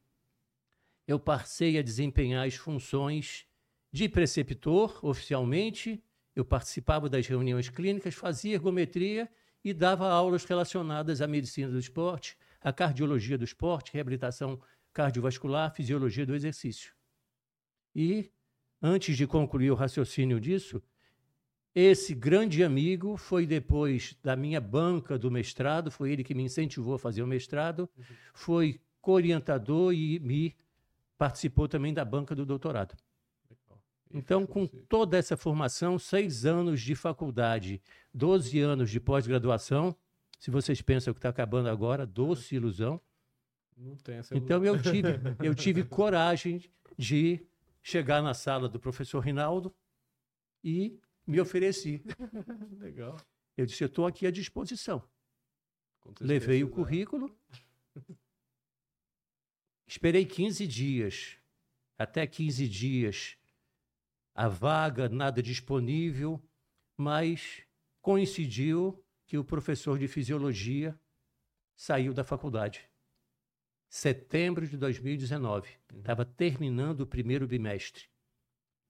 [1.06, 3.46] Eu passei a desempenhar as funções
[3.90, 6.02] de preceptor oficialmente.
[6.36, 9.30] Eu participava das reuniões clínicas, fazia ergometria
[9.64, 14.60] e dava aulas relacionadas à medicina do esporte, à cardiologia do esporte, reabilitação
[14.92, 16.92] cardiovascular, fisiologia do exercício.
[17.94, 18.30] E,
[18.80, 20.82] antes de concluir o raciocínio disso,
[21.74, 26.94] esse grande amigo foi depois da minha banca do mestrado, foi ele que me incentivou
[26.94, 28.04] a fazer o mestrado, uhum.
[28.32, 30.54] foi co-orientador e me
[31.18, 32.94] participou também da banca do doutorado.
[34.14, 37.82] Então, com toda essa formação, seis anos de faculdade,
[38.14, 39.94] 12 anos de pós-graduação,
[40.38, 43.00] se vocês pensam que está acabando agora, doce ilusão.
[43.76, 45.08] Não tem essa Então, eu tive,
[45.42, 46.62] eu tive coragem
[46.96, 47.44] de
[47.82, 49.74] chegar na sala do professor Rinaldo
[50.62, 50.96] e
[51.26, 52.00] me ofereci.
[52.78, 53.16] Legal.
[53.56, 55.02] Eu disse, eu estou aqui à disposição.
[56.20, 56.74] Levei o precisar.
[56.74, 57.36] currículo,
[59.88, 61.36] esperei 15 dias,
[61.98, 63.36] até 15 dias,
[64.34, 66.42] a vaga, nada disponível,
[66.96, 67.62] mas
[68.02, 70.98] coincidiu que o professor de fisiologia
[71.76, 72.88] saiu da faculdade.
[73.88, 75.78] Setembro de 2019.
[75.94, 78.08] Estava terminando o primeiro bimestre.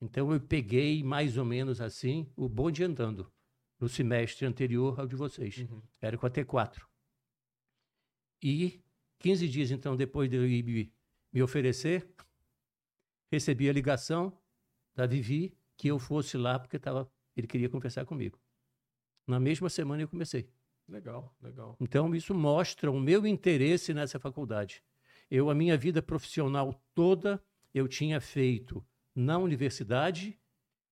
[0.00, 3.30] Então eu peguei mais ou menos assim o bonde andando
[3.78, 5.58] no semestre anterior ao de vocês.
[5.58, 5.82] Uhum.
[6.00, 6.82] Era com a T4.
[8.42, 8.82] E
[9.18, 10.92] 15 dias então depois de eu ir me,
[11.32, 12.08] me oferecer,
[13.30, 14.36] recebi a ligação
[14.94, 18.38] da Vivi que eu fosse lá porque tava, ele queria conversar comigo.
[19.26, 20.48] Na mesma semana eu comecei.
[20.88, 21.76] Legal, legal.
[21.80, 24.82] Então isso mostra o meu interesse nessa faculdade.
[25.30, 30.38] Eu a minha vida profissional toda eu tinha feito na universidade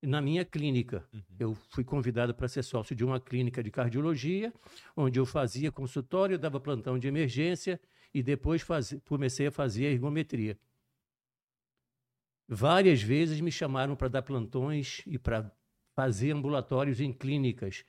[0.02, 1.06] e na minha clínica.
[1.12, 1.22] Uhum.
[1.38, 4.52] Eu fui convidado para ser sócio de uma clínica de cardiologia,
[4.96, 7.80] onde eu fazia consultório, dava plantão de emergência
[8.12, 10.58] e depois fazia- comecei a fazer a ergometria.
[12.48, 15.50] Várias vezes me chamaram para dar plantões e para
[15.94, 17.84] fazer ambulatórios em clínicas.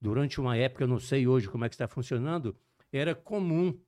[0.00, 2.56] Durante uma época, eu não sei hoje como é que está funcionando,
[2.92, 3.78] era comum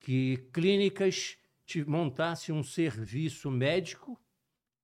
[0.00, 1.38] que clínicas
[1.86, 4.20] montassem um serviço médico,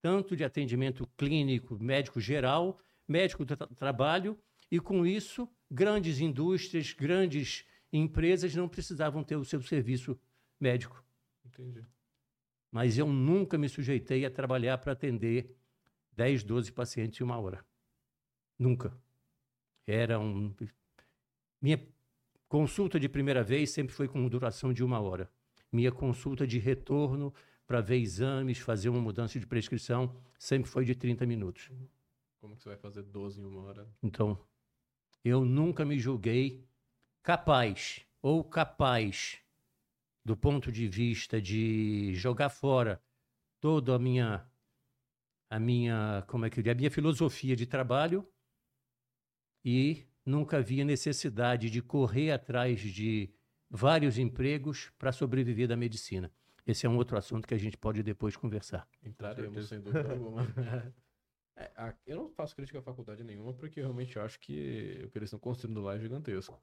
[0.01, 4.39] tanto de atendimento clínico, médico geral, médico do tra- trabalho,
[4.71, 10.19] e com isso, grandes indústrias, grandes empresas não precisavam ter o seu serviço
[10.59, 11.05] médico.
[11.45, 11.85] Entendi.
[12.73, 15.55] Mas eu nunca me sujeitei a trabalhar para atender
[16.13, 17.63] 10, 12 pacientes em uma hora.
[18.59, 18.97] Nunca.
[19.87, 20.55] Era um.
[21.61, 21.87] Minha
[22.49, 25.31] consulta de primeira vez sempre foi com duração de uma hora.
[25.71, 27.33] Minha consulta de retorno
[27.67, 31.71] para ver exames, fazer uma mudança de prescrição, sempre foi de 30 minutos.
[32.41, 33.89] Como que você vai fazer 12 em uma hora?
[34.03, 34.39] Então,
[35.23, 36.67] eu nunca me julguei
[37.23, 39.42] capaz ou capaz
[40.25, 43.03] do ponto de vista de jogar fora
[43.61, 44.49] toda a minha
[45.51, 48.27] a minha, como é que eu diria, a minha filosofia de trabalho
[49.65, 53.31] e nunca havia necessidade de correr atrás de
[53.69, 56.33] vários empregos para sobreviver da medicina.
[56.67, 58.89] Esse é um outro assunto que a gente pode depois conversar.
[59.05, 60.43] Entraremos, sem dúvida alguma.
[61.57, 65.11] É, a- eu não faço crítica à faculdade nenhuma, porque eu realmente acho que o
[65.11, 66.59] que eles estão construindo lá é gigantesco.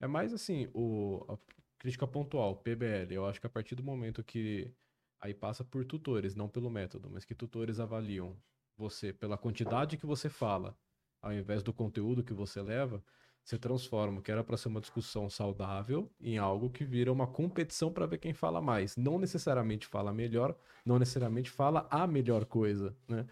[0.00, 1.36] É mais assim, o, a
[1.78, 3.14] crítica pontual, PBL.
[3.14, 4.72] Eu acho que a partir do momento que
[5.20, 8.36] aí passa por tutores, não pelo método, mas que tutores avaliam
[8.76, 10.76] você pela quantidade que você fala,
[11.20, 13.02] ao invés do conteúdo que você leva,
[13.44, 17.26] você transforma o que era para ser uma discussão saudável em algo que vira uma
[17.26, 18.96] competição para ver quem fala mais.
[18.96, 23.26] Não necessariamente fala melhor, não necessariamente fala a melhor coisa, né?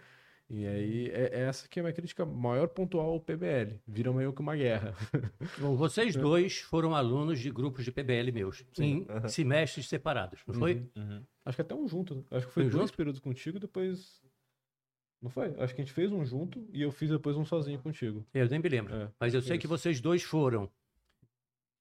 [0.48, 3.80] E aí, é, é essa que é a minha crítica maior pontual ao PBL.
[3.86, 4.94] Vira meio que uma guerra.
[5.58, 9.28] Bom, vocês dois foram alunos de grupos de PBL meus, em aham.
[9.28, 10.74] semestres separados, não foi?
[10.74, 11.02] Uhum.
[11.02, 11.22] Uhum.
[11.44, 12.14] Acho que até um junto.
[12.14, 12.22] né?
[12.30, 12.96] Acho que foi Foi dois junto?
[12.96, 14.22] períodos contigo e depois.
[15.20, 15.46] Não foi?
[15.58, 18.24] Acho que a gente fez um junto e eu fiz depois um sozinho contigo.
[18.32, 18.94] Eu nem me lembro.
[18.94, 19.76] É, Mas eu sei que isso.
[19.76, 20.70] vocês dois foram.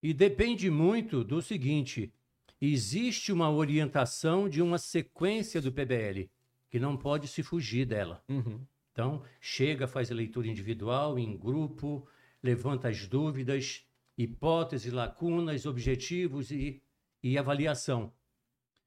[0.01, 2.11] E depende muito do seguinte:
[2.59, 6.29] existe uma orientação de uma sequência do PBL,
[6.69, 8.23] que não pode se fugir dela.
[8.27, 8.65] Uhum.
[8.91, 12.07] Então, chega, faz a leitura individual, em grupo,
[12.41, 13.85] levanta as dúvidas,
[14.17, 16.81] hipóteses, lacunas, objetivos e,
[17.21, 18.13] e avaliação.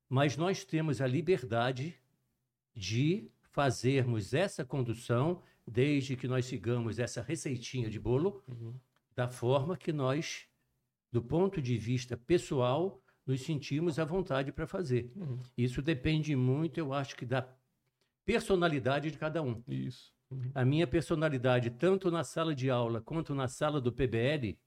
[0.09, 1.95] Mas nós temos a liberdade
[2.75, 8.75] de fazermos essa condução, desde que nós sigamos essa receitinha de bolo, Uhum.
[9.15, 10.47] da forma que nós,
[11.13, 15.13] do ponto de vista pessoal, nos sentimos à vontade para fazer.
[15.15, 15.39] Uhum.
[15.57, 17.43] Isso depende muito, eu acho que da
[18.29, 19.65] personalidade de cada um.
[19.67, 20.13] Isso.
[20.31, 20.53] Uhum.
[20.55, 24.59] A minha personalidade, tanto na sala de aula quanto na sala do PBL,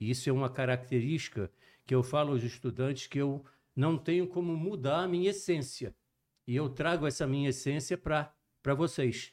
[0.00, 1.48] e isso é uma característica
[1.86, 5.94] que eu falo aos estudantes que eu não tenho como mudar a minha essência.
[6.48, 8.34] E eu trago essa minha essência para
[8.76, 9.32] vocês.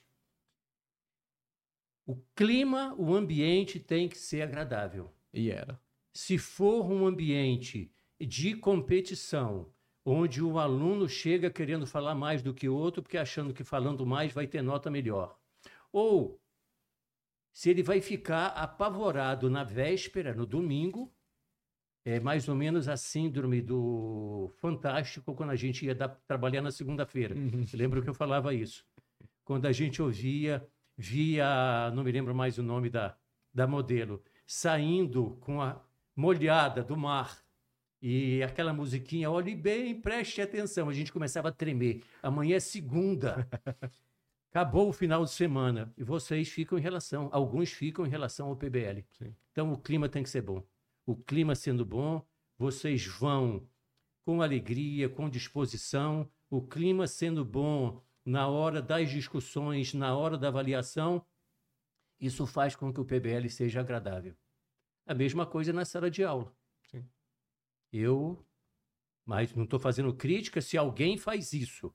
[2.06, 5.12] O clima, o ambiente tem que ser agradável.
[5.34, 5.82] E era.
[6.14, 9.73] Se for um ambiente de competição,
[10.06, 14.06] onde o aluno chega querendo falar mais do que o outro, porque achando que falando
[14.06, 15.38] mais vai ter nota melhor.
[15.92, 16.42] Ou
[17.54, 21.14] se ele vai ficar apavorado na véspera, no domingo,
[22.06, 26.72] É mais ou menos a síndrome do Fantástico quando a gente ia dar, trabalhar na
[26.72, 27.36] segunda-feira.
[27.36, 27.66] Uhum.
[27.74, 28.86] Lembro que eu falava isso.
[29.46, 33.18] Quando a gente ouvia, via, não me lembro mais o nome da,
[33.54, 35.82] da modelo, saindo com a
[36.16, 37.43] molhada do mar
[38.06, 40.90] e aquela musiquinha, olhe bem, preste atenção.
[40.90, 42.04] A gente começava a tremer.
[42.22, 43.48] Amanhã é segunda.
[44.52, 48.58] Acabou o final de semana e vocês ficam em relação, alguns ficam em relação ao
[48.58, 49.06] PBL.
[49.18, 49.34] Sim.
[49.54, 50.62] Então o clima tem que ser bom.
[51.06, 52.22] O clima sendo bom,
[52.58, 53.66] vocês vão
[54.26, 56.30] com alegria, com disposição.
[56.50, 61.26] O clima sendo bom na hora das discussões, na hora da avaliação,
[62.20, 64.36] isso faz com que o PBL seja agradável.
[65.08, 66.54] A mesma coisa na sala de aula.
[67.94, 68.44] Eu,
[69.24, 71.94] mas não estou fazendo crítica se alguém faz isso.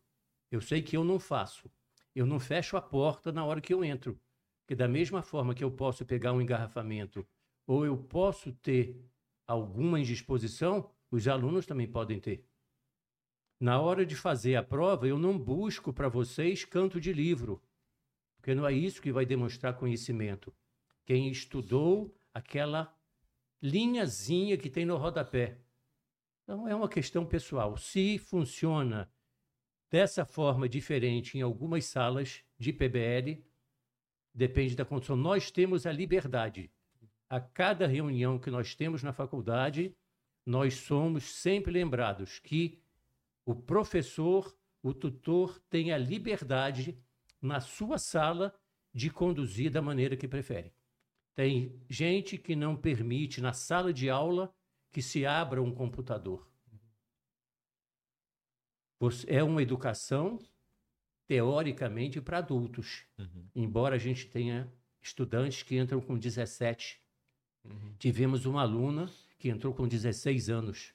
[0.51, 1.71] Eu sei que eu não faço.
[2.15, 4.19] Eu não fecho a porta na hora que eu entro.
[4.61, 7.27] Porque da mesma forma que eu posso pegar um engarrafamento
[7.67, 9.05] ou eu posso ter
[9.47, 12.47] alguma indisposição, os alunos também podem ter.
[13.61, 17.61] Na hora de fazer a prova, eu não busco para vocês canto de livro,
[18.37, 20.55] porque não é isso que vai demonstrar conhecimento.
[21.05, 22.95] Quem estudou aquela
[23.61, 25.59] linhazinha que tem no rodapé.
[26.49, 27.77] Então é uma questão pessoal.
[27.77, 29.13] Se funciona
[29.91, 33.45] dessa forma diferente em algumas salas de PBL,
[34.33, 35.15] depende da condição.
[35.15, 36.73] Nós temos a liberdade
[37.29, 39.95] a cada reunião que nós temos na faculdade,
[40.47, 42.83] nós somos sempre lembrados que
[43.45, 46.99] o professor, o tutor, tem a liberdade
[47.43, 48.59] na sua sala
[48.95, 50.73] de conduzir da maneira que prefere.
[51.35, 54.51] Tem gente que não permite na sala de aula
[54.90, 56.48] que se abra um computador.
[59.27, 60.38] É uma educação
[61.27, 63.48] teoricamente para adultos, uhum.
[63.55, 67.01] embora a gente tenha estudantes que entram com 17,
[67.64, 67.94] Uhum.
[67.98, 70.94] Tivemos uma aluna que entrou com 16 anos.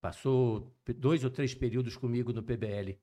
[0.00, 2.98] Passou dois ou três períodos comigo no PBL.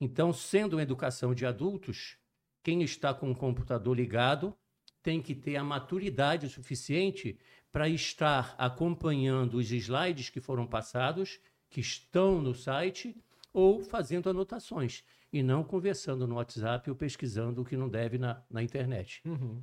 [0.00, 2.18] Então, sendo uma educação de adultos,
[2.62, 4.56] quem está com o computador ligado
[5.02, 7.38] tem que ter a maturidade suficiente
[7.76, 13.14] para estar acompanhando os slides que foram passados, que estão no site,
[13.52, 18.42] ou fazendo anotações, e não conversando no WhatsApp ou pesquisando o que não deve na,
[18.48, 19.20] na internet.
[19.26, 19.62] Uhum.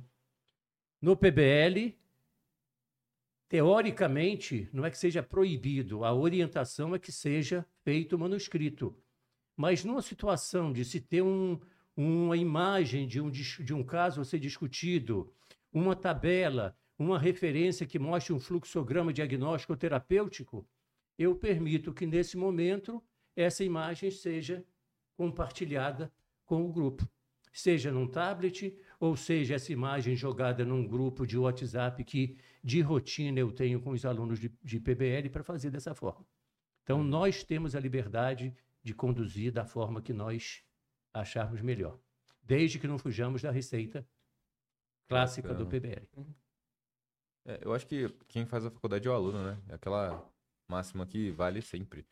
[1.02, 1.98] No PBL,
[3.48, 8.96] teoricamente, não é que seja proibido, a orientação é que seja feito manuscrito.
[9.56, 11.58] Mas numa situação de se ter um,
[11.96, 15.34] uma imagem de um, de um caso a ser discutido,
[15.72, 20.66] uma tabela, uma referência que mostre um fluxograma diagnóstico terapêutico,
[21.18, 23.02] eu permito que nesse momento
[23.36, 24.64] essa imagem seja
[25.16, 26.12] compartilhada
[26.44, 27.08] com o grupo,
[27.52, 33.38] seja num tablet ou seja, essa imagem jogada num grupo de WhatsApp que de rotina
[33.38, 36.26] eu tenho com os alunos de, de PBL para fazer dessa forma.
[36.82, 37.04] Então, uhum.
[37.04, 40.62] nós temos a liberdade de conduzir da forma que nós
[41.12, 41.98] acharmos melhor,
[42.42, 44.06] desde que não fujamos da receita
[45.08, 45.64] clássica Bacana.
[45.64, 46.06] do PBL.
[47.46, 49.58] É, eu acho que quem faz a faculdade é o aluno, né?
[49.68, 50.26] É aquela
[50.68, 52.06] máxima que vale sempre.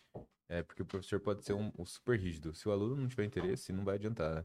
[0.49, 2.55] É porque o professor pode ser um, um super rígido.
[2.55, 4.45] Se o aluno não tiver interesse, não vai adiantar, né?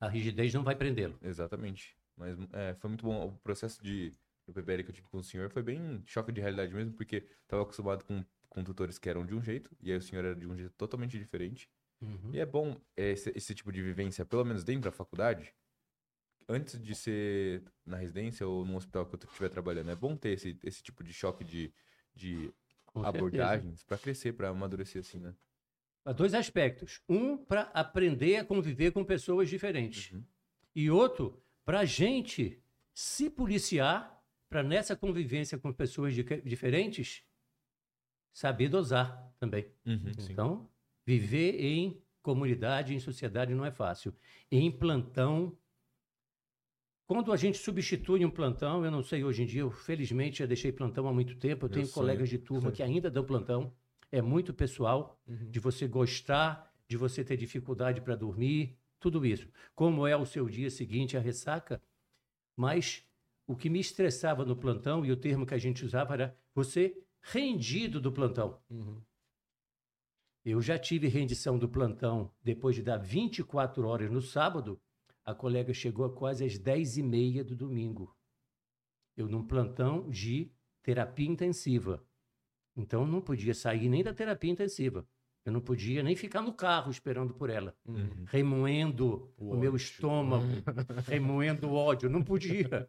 [0.00, 1.18] A rigidez não vai prendê-lo.
[1.22, 1.96] Exatamente.
[2.16, 3.28] Mas é, foi muito bom.
[3.28, 4.12] O processo de
[4.46, 7.26] do PBL que eu tive com o senhor foi bem choque de realidade mesmo, porque
[7.42, 10.36] estava acostumado com, com tutores que eram de um jeito, e aí o senhor era
[10.36, 11.68] de um jeito totalmente diferente.
[12.00, 12.30] Uhum.
[12.32, 15.52] E é bom esse, esse tipo de vivência, pelo menos dentro da faculdade,
[16.48, 19.90] antes de ser na residência ou no hospital que eu estiver trabalhando.
[19.90, 21.72] É bom ter esse, esse tipo de choque de,
[22.14, 22.52] de
[22.94, 25.34] abordagens para crescer, para amadurecer assim, né?
[26.12, 27.00] dois aspectos.
[27.08, 30.12] Um, para aprender a conviver com pessoas diferentes.
[30.12, 30.24] Uhum.
[30.74, 32.62] E outro, para a gente
[32.94, 34.16] se policiar
[34.48, 37.24] para nessa convivência com pessoas diferentes
[38.32, 39.66] saber dosar também.
[39.84, 40.70] Uhum, então,
[41.04, 44.14] viver em comunidade, em sociedade não é fácil.
[44.50, 45.56] Em plantão,
[47.06, 50.46] quando a gente substitui um plantão, eu não sei hoje em dia, eu felizmente já
[50.46, 53.72] deixei plantão há muito tempo, eu tenho colegas de turma que ainda dão plantão
[54.10, 55.50] é muito pessoal, uhum.
[55.50, 59.48] de você gostar, de você ter dificuldade para dormir, tudo isso.
[59.74, 61.82] Como é o seu dia seguinte, a ressaca.
[62.56, 63.04] Mas
[63.46, 66.96] o que me estressava no plantão, e o termo que a gente usava era você
[67.20, 68.58] rendido do plantão.
[68.70, 69.00] Uhum.
[70.44, 74.80] Eu já tive rendição do plantão depois de dar 24 horas no sábado.
[75.26, 78.16] A colega chegou a quase às 10 e meia do domingo.
[79.16, 80.52] Eu num plantão de
[80.84, 82.06] terapia intensiva.
[82.76, 85.04] Então não podia sair nem da terapia intensiva.
[85.44, 88.24] Eu não podia nem ficar no carro esperando por ela, uhum.
[88.26, 90.44] remoendo o, o meu estômago,
[91.06, 92.08] remoendo o ódio.
[92.08, 92.88] Não podia.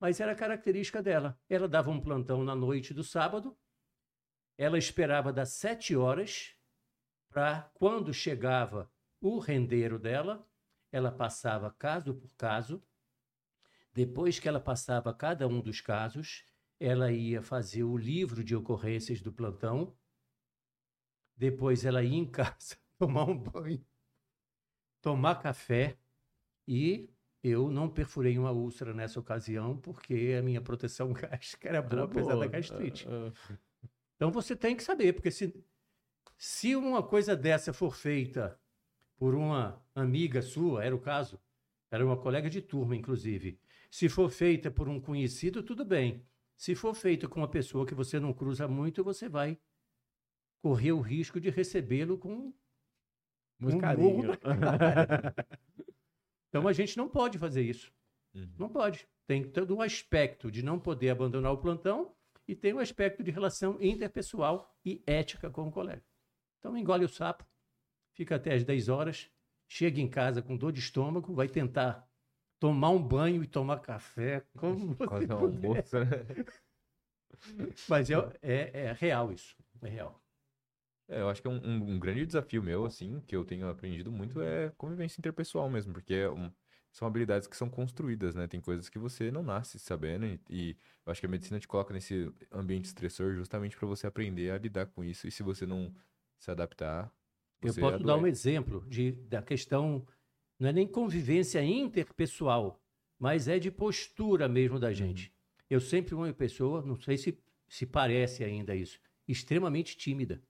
[0.00, 1.38] mas era característica dela.
[1.48, 3.54] Ela dava um plantão na noite do sábado,
[4.56, 6.54] ela esperava das sete horas
[7.30, 8.90] para quando chegava
[9.20, 10.46] o rendeiro dela,
[10.92, 12.82] ela passava caso por caso.
[13.92, 16.44] Depois que ela passava cada um dos casos,
[16.78, 19.96] ela ia fazer o livro de ocorrências do plantão.
[21.36, 23.84] Depois ela ia em casa tomar um banho,
[25.00, 25.98] tomar café
[26.66, 27.10] e
[27.42, 32.04] eu não perfurei uma úlcera nessa ocasião porque a minha proteção gástrica era boa, era
[32.04, 32.46] apesar boa.
[32.46, 33.08] da gastrite.
[33.08, 33.58] Uh, uh.
[34.16, 35.54] Então você tem que saber, porque se,
[36.36, 38.60] se uma coisa dessa for feita
[39.16, 41.40] por uma amiga sua, era o caso,
[41.90, 43.58] era uma colega de turma, inclusive.
[43.90, 46.24] Se for feita por um conhecido, tudo bem.
[46.56, 49.58] Se for feita com uma pessoa que você não cruza muito, você vai
[50.62, 52.52] correr o risco de recebê-lo com
[53.58, 54.30] muito um carinho.
[56.48, 57.92] então a gente não pode fazer isso.
[58.34, 58.54] Uhum.
[58.58, 59.08] Não pode.
[59.26, 62.14] Tem todo um aspecto de não poder abandonar o plantão
[62.46, 66.04] e tem um aspecto de relação interpessoal e ética com o colega.
[66.58, 67.46] Então engole o sapo,
[68.12, 69.30] fica até às 10 horas,
[69.70, 72.04] chega em casa com dor de estômago, vai tentar
[72.58, 76.44] tomar um banho e tomar café, como você Quase almoço, né?
[77.88, 80.20] Mas é, é, é, real isso, é real.
[81.08, 83.68] É, eu acho que é um, um, um, grande desafio meu, assim, que eu tenho
[83.68, 86.52] aprendido muito é convivência interpessoal mesmo, porque é um,
[86.90, 88.48] são habilidades que são construídas, né?
[88.48, 91.68] Tem coisas que você não nasce sabendo e, e eu acho que a medicina te
[91.68, 95.64] coloca nesse ambiente estressor justamente para você aprender a lidar com isso e se você
[95.64, 95.94] não
[96.38, 97.12] se adaptar,
[97.62, 100.06] eu posso dar um exemplo de, da questão,
[100.58, 102.80] não é nem convivência interpessoal,
[103.18, 105.26] mas é de postura mesmo da gente.
[105.28, 105.34] Uhum.
[105.70, 107.38] Eu sempre fui uma pessoa, não sei se,
[107.68, 108.98] se parece ainda isso,
[109.28, 110.42] extremamente tímida.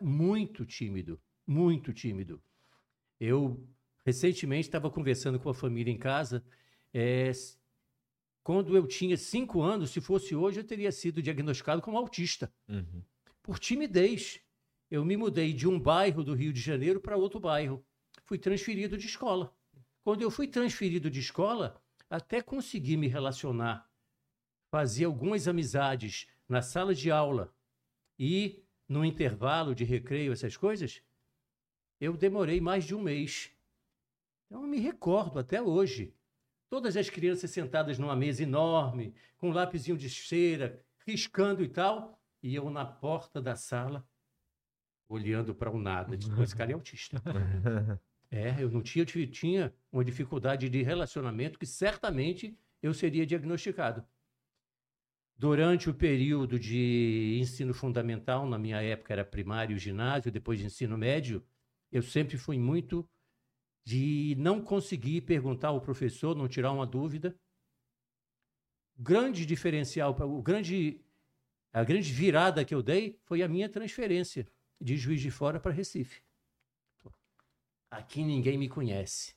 [0.00, 2.42] Muito tímido, muito tímido.
[3.18, 3.66] Eu
[4.04, 6.44] recentemente estava conversando com a família em casa.
[6.92, 7.32] É,
[8.42, 12.52] quando eu tinha cinco anos, se fosse hoje, eu teria sido diagnosticado como autista.
[12.68, 13.02] Uhum.
[13.42, 14.40] Por timidez
[14.90, 17.84] eu me mudei de um bairro do Rio de Janeiro para outro bairro.
[18.24, 19.54] Fui transferido de escola.
[20.02, 23.88] Quando eu fui transferido de escola, até consegui me relacionar,
[24.68, 27.54] fazer algumas amizades na sala de aula
[28.18, 31.00] e no intervalo de recreio, essas coisas,
[32.00, 33.52] eu demorei mais de um mês.
[34.46, 36.12] Então, eu me recordo até hoje.
[36.68, 42.20] Todas as crianças sentadas numa mesa enorme, com um lápisinho de cera, riscando e tal,
[42.42, 44.08] e eu na porta da sala
[45.10, 46.16] olhando para o nada.
[46.16, 47.20] Disse, esse cara é autista.
[48.30, 54.06] é, eu não tinha, eu tinha uma dificuldade de relacionamento que certamente eu seria diagnosticado.
[55.36, 60.96] Durante o período de ensino fundamental, na minha época era primário, ginásio, depois de ensino
[60.96, 61.44] médio,
[61.90, 63.08] eu sempre fui muito
[63.82, 67.34] de não conseguir perguntar ao professor, não tirar uma dúvida.
[68.96, 71.00] Grande diferencial, o grande,
[71.72, 74.46] a grande virada que eu dei foi a minha transferência
[74.80, 76.22] de Juiz de Fora para Recife.
[77.90, 79.34] Aqui ninguém me conhece.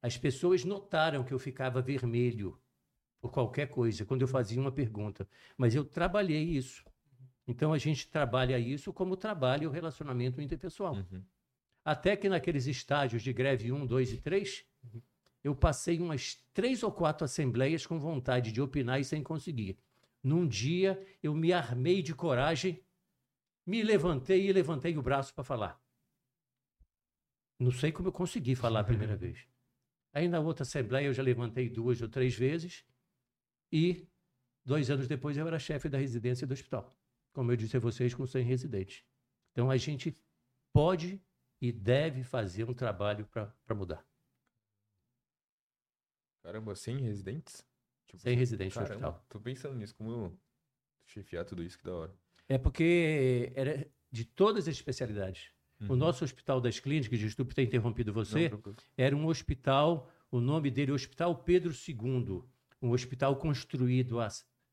[0.00, 2.58] As pessoas notaram que eu ficava vermelho
[3.20, 6.84] por qualquer coisa quando eu fazia uma pergunta, mas eu trabalhei isso.
[7.46, 10.94] Então a gente trabalha isso como trabalha o relacionamento interpessoal.
[10.94, 11.22] Uhum.
[11.84, 15.02] Até que naqueles estágios de greve 1, 2 e 3, uhum.
[15.42, 19.78] eu passei umas três ou quatro assembleias com vontade de opinar e sem conseguir.
[20.22, 22.80] Num dia eu me armei de coragem
[23.66, 25.82] me levantei e levantei o braço para falar.
[27.58, 29.46] Não sei como eu consegui falar a primeira vez.
[30.12, 32.86] Aí na outra assembleia eu já levantei duas ou três vezes
[33.72, 34.08] e
[34.64, 36.96] dois anos depois eu era chefe da residência do hospital.
[37.32, 39.04] Como eu disse a vocês, com 100 residentes.
[39.52, 40.16] Então a gente
[40.72, 41.20] pode
[41.60, 44.06] e deve fazer um trabalho para mudar.
[46.42, 47.66] Caramba, 100 residentes?
[48.06, 49.26] Tipo, 100 residentes caramba, no hospital.
[49.28, 50.38] Tô pensando nisso, como
[51.04, 52.25] chefiar tudo isso, que da hora.
[52.48, 55.50] É porque era de todas as especialidades.
[55.80, 55.88] Uhum.
[55.90, 58.50] O nosso Hospital das Clínicas, desculpe ter interrompido você,
[58.96, 62.42] era um hospital, o nome dele Hospital Pedro II,
[62.80, 64.28] um hospital construído há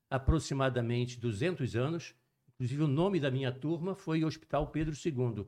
[0.09, 2.15] aproximadamente 200 anos.
[2.53, 5.45] Inclusive, o nome da minha turma foi Hospital Pedro II,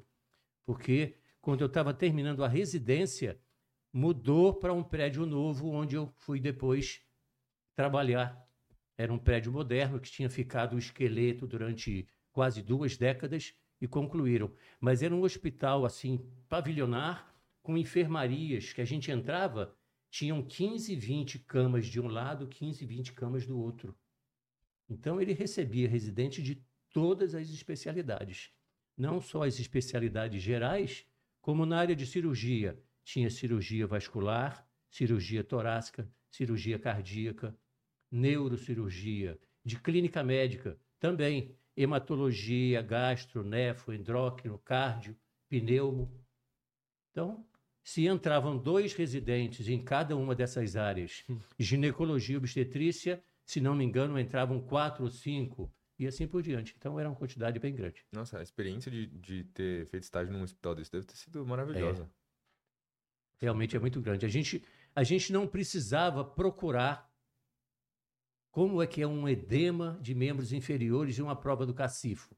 [0.66, 3.40] porque quando eu estava terminando a residência,
[3.94, 7.02] mudou para um prédio novo, onde eu fui depois
[7.76, 8.44] trabalhar.
[8.98, 14.54] Era um prédio moderno que tinha ficado o esqueleto durante quase duas décadas e concluíram.
[14.78, 17.34] Mas era um hospital assim pavilionar
[17.64, 19.74] com enfermarias que a gente entrava,
[20.12, 23.98] tinham 15, 20 camas de um lado, 15, 20 camas do outro.
[24.90, 26.62] Então ele recebia residentes de
[26.92, 28.52] todas as especialidades,
[28.98, 31.06] não só as especialidades gerais,
[31.42, 32.78] como na área de cirurgia.
[33.06, 37.58] Tinha cirurgia vascular, cirurgia torácica, cirurgia cardíaca,
[38.12, 45.16] neurocirurgia, de clínica médica também, hematologia, gastro, nefro, endócrino, cardio,
[45.50, 46.12] pneumo.
[47.12, 47.46] Então,
[47.84, 51.24] se entravam dois residentes em cada uma dessas áreas,
[51.60, 56.76] ginecologia, obstetrícia, se não me engano, entravam quatro ou cinco, e assim por diante.
[56.78, 58.06] Então era uma quantidade bem grande.
[58.12, 62.04] Nossa, a experiência de, de ter feito estágio num hospital desse deve ter sido maravilhosa.
[62.04, 63.46] É.
[63.46, 64.26] Realmente é muito grande.
[64.26, 64.64] A gente,
[64.96, 67.10] a gente não precisava procurar
[68.56, 72.34] como é que é um edema de membros inferiores em uma prova do cacifo.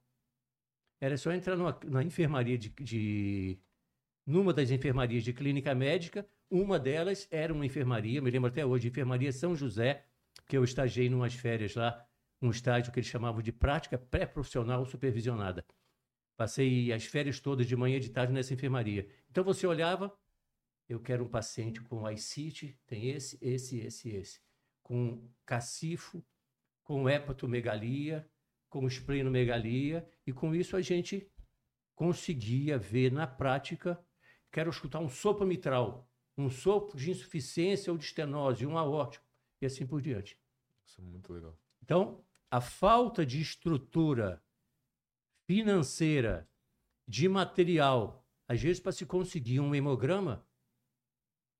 [1.00, 3.60] Era só entrar numa, na enfermaria de, de.
[4.26, 6.28] numa das enfermarias de clínica médica.
[6.50, 10.08] Uma delas era uma enfermaria, me lembro até hoje, enfermaria São José,
[10.48, 12.04] que eu estagiei umas férias lá
[12.42, 15.64] um estágio que eles chamavam de prática pré-profissional supervisionada.
[16.36, 19.08] Passei as férias todas de manhã e de tarde nessa enfermaria.
[19.30, 20.12] Então você olhava,
[20.90, 24.47] eu quero um paciente com ICIT, tem esse, esse, esse, esse.
[24.88, 26.24] Com cacifo,
[26.82, 28.26] com hepatomegalia,
[28.70, 31.30] com esplenomegalia, e com isso a gente
[31.94, 34.00] conseguia ver na prática,
[34.50, 39.26] quero escutar um sopro mitral, um sopro de insuficiência ou de estenose, um aórtico,
[39.62, 40.40] e assim por diante.
[40.86, 41.60] Isso é muito legal.
[41.84, 44.42] Então, a falta de estrutura
[45.46, 46.50] financeira,
[47.06, 50.46] de material, às vezes para se conseguir um hemograma,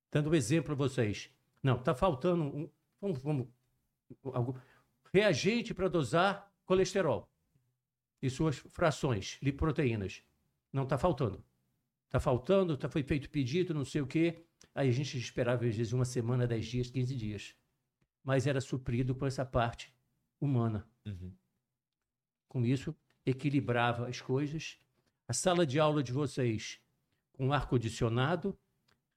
[0.10, 1.30] dando um exemplo para vocês.
[1.62, 2.70] Não, está faltando um,
[3.02, 3.48] vamos, vamos,
[5.14, 7.30] reagente para dosar colesterol
[8.22, 10.24] e suas frações, lipoproteínas.
[10.72, 11.44] Não está faltando.
[12.06, 14.46] Está faltando, tá, foi feito pedido, não sei o quê.
[14.74, 17.56] Aí a gente esperava, às vezes, uma semana, dez dias, quinze dias.
[18.24, 19.94] Mas era suprido com essa parte
[20.40, 20.88] humana.
[21.06, 21.34] Uhum.
[22.48, 22.96] Com isso,
[23.26, 24.80] equilibrava as coisas.
[25.28, 26.80] A sala de aula de vocês
[27.34, 28.58] com ar-condicionado,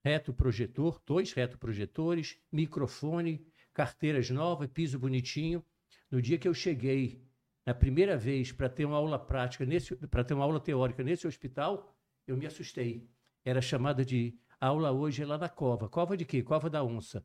[0.05, 5.65] retroprojetor, dois retroprojetores, microfone, carteiras novas, piso bonitinho.
[6.11, 7.25] No dia que eu cheguei
[7.65, 9.65] na primeira vez para ter uma aula prática
[10.11, 11.95] para ter uma aula teórica nesse hospital,
[12.27, 13.09] eu me assustei.
[13.45, 15.89] Era chamada de aula hoje é lá na cova.
[15.89, 16.43] Cova de quê?
[16.43, 17.25] Cova da onça.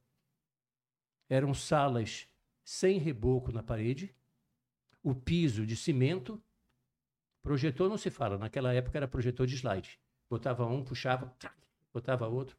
[1.30, 2.28] Eram salas
[2.64, 4.16] sem reboco na parede,
[5.04, 6.42] o piso de cimento.
[7.42, 10.00] Projetor não se fala, naquela época era projetor de slide.
[10.30, 11.36] Botava um, puxava,
[11.94, 12.58] botava outro.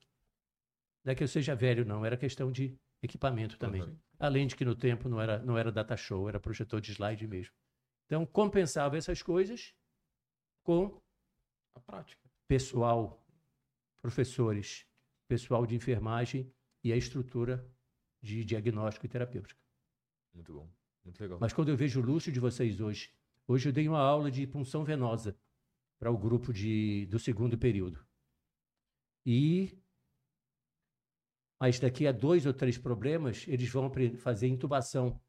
[1.04, 3.82] Não é que eu seja velho, não, era questão de equipamento também.
[3.82, 3.96] Uhum.
[4.18, 7.26] Além de que no tempo não era, não era data show, era projetor de slide
[7.26, 7.54] mesmo.
[8.06, 9.74] Então, compensava essas coisas
[10.62, 11.00] com
[11.74, 12.22] a prática.
[12.46, 13.24] Pessoal,
[14.00, 14.86] professores,
[15.28, 16.52] pessoal de enfermagem
[16.84, 17.68] e a estrutura
[18.22, 19.60] de diagnóstico e terapêutica.
[20.34, 20.70] Muito bom.
[21.04, 21.38] Muito legal.
[21.40, 23.12] Mas quando eu vejo o luxo de vocês hoje,
[23.46, 25.36] hoje eu dei uma aula de punção venosa
[25.98, 28.04] para o grupo de, do segundo período.
[29.24, 29.78] E
[31.60, 35.20] mas daqui a dois ou três problemas, eles vão fazer intubação.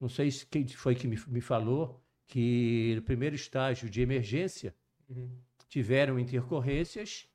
[0.00, 4.74] Não sei se quem foi que me, me falou que no primeiro estágio de emergência
[5.08, 5.30] uhum.
[5.68, 7.28] tiveram intercorrências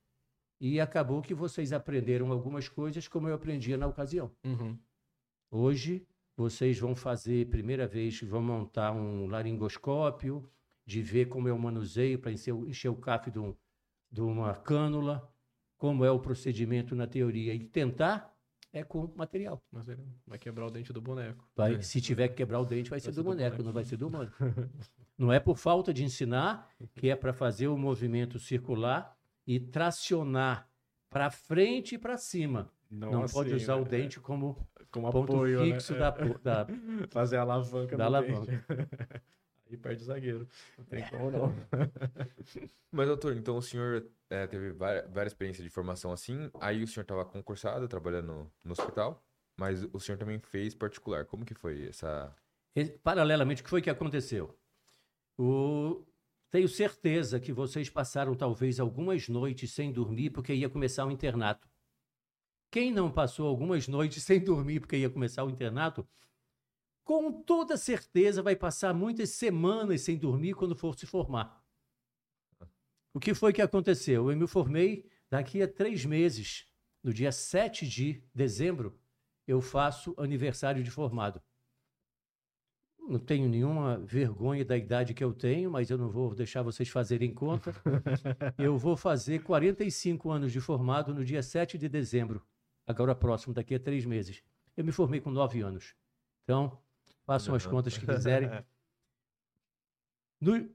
[0.59, 4.31] e acabou que vocês aprenderam algumas coisas como eu aprendia na ocasião.
[4.43, 4.77] Uhum.
[5.49, 6.05] Hoje
[6.37, 10.49] vocês vão fazer, primeira vez, vão montar um laringoscópio,
[10.85, 13.55] de ver como é o manuseio para encher, encher, o CAF de, um,
[14.11, 15.30] de uma cânula,
[15.81, 18.31] como é o procedimento na teoria, e tentar
[18.71, 19.59] é com material.
[20.27, 21.43] Vai quebrar o dente do boneco.
[21.55, 21.81] Vai, é.
[21.81, 23.83] Se tiver que quebrar o dente, vai, vai ser, ser, do, boneco, boneco, não vai
[23.83, 24.31] ser do humano.
[25.17, 29.17] não é por falta de ensinar, que é para fazer o movimento circular
[29.47, 30.69] e tracionar
[31.09, 32.71] para frente e para cima.
[32.87, 33.81] Não, não assim, pode usar né?
[33.81, 35.99] o dente como como ponto apoio, fixo né?
[35.99, 36.67] da, da,
[37.09, 38.65] Fazer a alavanca da alavanca.
[39.71, 40.47] Aí perde o zagueiro.
[40.77, 41.55] Não tem como não.
[42.91, 46.87] Mas, doutor, então o senhor é, teve várias, várias experiências de formação assim, aí o
[46.87, 49.23] senhor estava concursado, trabalhando no, no hospital,
[49.55, 51.25] mas o senhor também fez particular.
[51.25, 52.35] Como que foi essa...
[53.01, 54.57] Paralelamente, o que foi que aconteceu?
[55.37, 56.05] O...
[56.49, 61.69] Tenho certeza que vocês passaram talvez algumas noites sem dormir porque ia começar o internato.
[62.69, 66.05] Quem não passou algumas noites sem dormir porque ia começar o internato,
[67.11, 71.61] com toda certeza vai passar muitas semanas sem dormir quando for se formar.
[73.13, 74.31] O que foi que aconteceu?
[74.31, 76.71] Eu me formei daqui a três meses,
[77.03, 78.97] no dia 7 de dezembro,
[79.45, 81.41] eu faço aniversário de formado.
[82.97, 86.87] Não tenho nenhuma vergonha da idade que eu tenho, mas eu não vou deixar vocês
[86.87, 87.73] fazerem conta.
[88.57, 92.41] Eu vou fazer 45 anos de formado no dia 7 de dezembro
[92.87, 94.41] agora próximo, daqui a três meses.
[94.77, 95.93] Eu me formei com nove anos.
[96.43, 96.80] Então,
[97.31, 98.49] façam as contas que quiserem.
[100.43, 100.67] No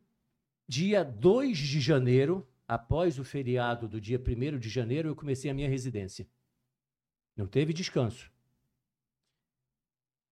[0.68, 5.54] dia 2 de janeiro, após o feriado do dia 1 de janeiro, eu comecei a
[5.54, 6.24] minha residência.
[7.36, 8.30] Não teve descanso.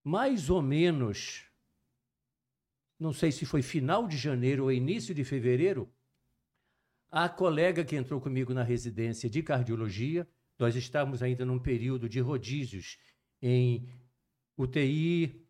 [0.01, 1.51] mais ou menos,
[2.97, 5.93] não sei se foi final de janeiro ou início de fevereiro,
[7.11, 10.25] a colega que entrou comigo na residência de cardiologia,
[10.57, 12.97] nós estávamos ainda num período de rodízios
[13.41, 13.85] em
[14.57, 15.44] UTI,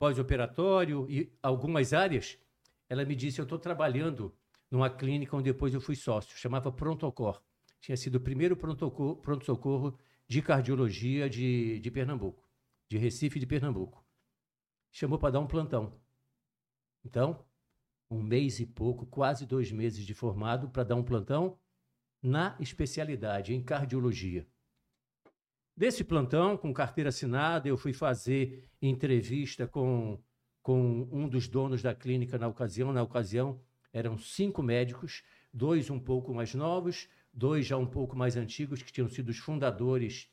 [0.00, 2.38] pós-operatório e algumas áreas,
[2.88, 4.34] ela me disse: Eu estou trabalhando
[4.70, 7.42] numa clínica onde depois eu fui sócio, chamava Prontocor.
[7.80, 12.42] Tinha sido o primeiro pronto-socorro de cardiologia de, de Pernambuco,
[12.88, 14.02] de Recife de Pernambuco.
[14.90, 15.92] Chamou para dar um plantão.
[17.04, 17.44] Então,
[18.10, 21.58] um mês e pouco, quase dois meses de formado, para dar um plantão
[22.22, 24.46] na especialidade, em cardiologia.
[25.80, 30.22] Desse plantão, com carteira assinada, eu fui fazer entrevista com,
[30.60, 32.92] com um dos donos da clínica na ocasião.
[32.92, 33.58] Na ocasião,
[33.90, 38.92] eram cinco médicos, dois um pouco mais novos, dois já um pouco mais antigos, que
[38.92, 40.28] tinham sido os fundadores.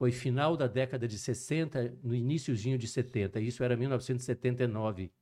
[0.00, 3.38] Foi final da década de 60, no iníciozinho de 70.
[3.38, 5.12] Isso era 1979.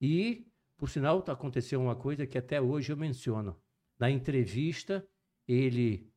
[0.00, 0.46] E,
[0.78, 3.54] por sinal, aconteceu uma coisa que até hoje eu menciono.
[3.98, 5.06] Na entrevista,
[5.46, 6.10] ele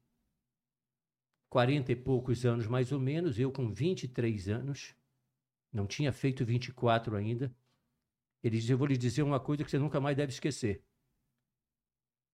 [1.50, 4.96] 40 e poucos anos mais ou menos, eu com 23 anos,
[5.74, 7.54] não tinha feito 24 ainda.
[8.44, 10.84] Ele diz: Eu vou lhe dizer uma coisa que você nunca mais deve esquecer.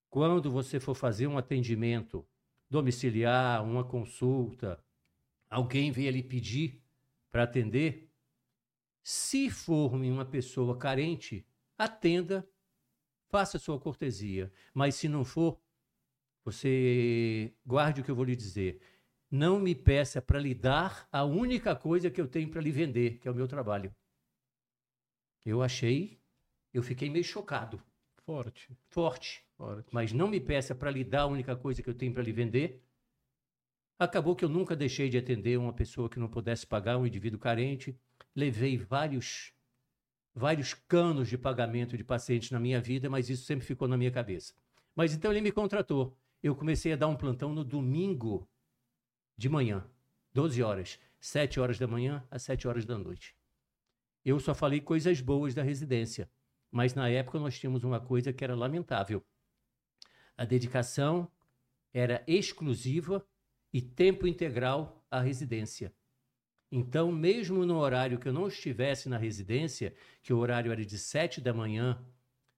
[0.09, 2.27] Quando você for fazer um atendimento
[2.69, 4.83] domiciliar, uma consulta,
[5.49, 6.81] alguém veio lhe pedir
[7.31, 8.09] para atender,
[9.03, 11.45] se for uma pessoa carente,
[11.77, 12.47] atenda,
[13.29, 14.51] faça sua cortesia.
[14.73, 15.59] Mas se não for,
[16.43, 18.79] você guarde o que eu vou lhe dizer
[19.35, 23.19] não me peça para lhe dar a única coisa que eu tenho para lhe vender,
[23.19, 23.93] que é o meu trabalho.
[25.45, 26.19] Eu achei,
[26.73, 27.81] eu fiquei meio chocado.
[28.25, 28.75] Forte.
[28.87, 29.45] Forte.
[29.57, 29.89] Forte.
[29.91, 32.31] Mas não me peça para lhe dar a única coisa que eu tenho para lhe
[32.31, 32.81] vender.
[33.99, 37.39] Acabou que eu nunca deixei de atender uma pessoa que não pudesse pagar, um indivíduo
[37.39, 37.97] carente.
[38.35, 39.53] Levei vários
[40.33, 44.11] vários canos de pagamento de pacientes na minha vida, mas isso sempre ficou na minha
[44.11, 44.53] cabeça.
[44.93, 46.17] Mas então ele me contratou.
[46.43, 48.49] Eu comecei a dar um plantão no domingo
[49.37, 49.85] de manhã,
[50.33, 53.35] 12 horas, 7 horas da manhã às 7 horas da noite.
[54.23, 56.29] Eu só falei coisas boas da residência,
[56.71, 59.23] mas na época nós tínhamos uma coisa que era lamentável.
[60.37, 61.31] A dedicação
[61.93, 63.25] era exclusiva
[63.73, 65.93] e tempo integral à residência.
[66.71, 70.97] Então, mesmo no horário que eu não estivesse na residência, que o horário era de
[70.97, 72.03] 7 da manhã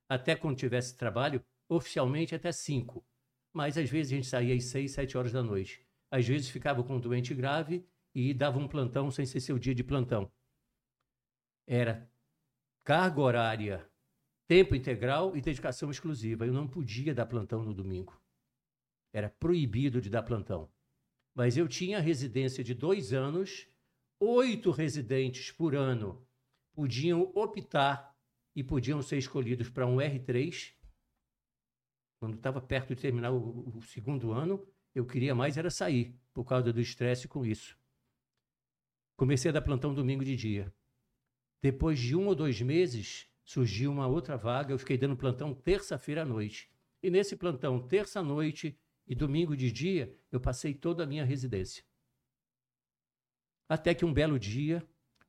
[0.09, 3.05] até quando tivesse trabalho, oficialmente até 5.
[3.53, 6.83] Mas às vezes a gente saía às 6, 7 horas da noite às vezes ficava
[6.83, 10.31] com um doente grave e dava um plantão sem ser seu dia de plantão.
[11.67, 12.09] Era
[12.83, 13.91] carga horária,
[14.47, 16.45] tempo integral e dedicação exclusiva.
[16.45, 18.19] Eu não podia dar plantão no domingo.
[19.13, 20.71] Era proibido de dar plantão.
[21.35, 23.67] Mas eu tinha residência de dois anos,
[24.19, 26.25] oito residentes por ano
[26.77, 28.15] podiam optar
[28.55, 30.75] e podiam ser escolhidos para um R3,
[32.19, 34.63] quando estava perto de terminar o, o segundo ano,
[34.97, 37.77] eu queria mais era sair, por causa do estresse com isso.
[39.15, 40.73] Comecei a dar plantão domingo de dia.
[41.61, 44.73] Depois de um ou dois meses, surgiu uma outra vaga.
[44.73, 46.69] Eu fiquei dando plantão terça-feira à noite.
[47.01, 48.75] E nesse plantão, terça-noite
[49.07, 51.83] e domingo de dia, eu passei toda a minha residência.
[53.69, 54.83] Até que um belo dia,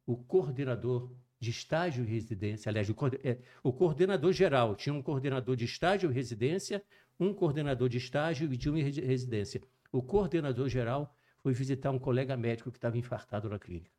[0.06, 5.56] o coordenador de estágio e residência, aliás, o, é, o coordenador geral tinha um coordenador
[5.56, 6.82] de estágio e residência,
[7.18, 9.60] um coordenador de estágio e de uma residência.
[9.90, 13.90] O coordenador geral foi visitar um colega médico que estava infartado na clínica.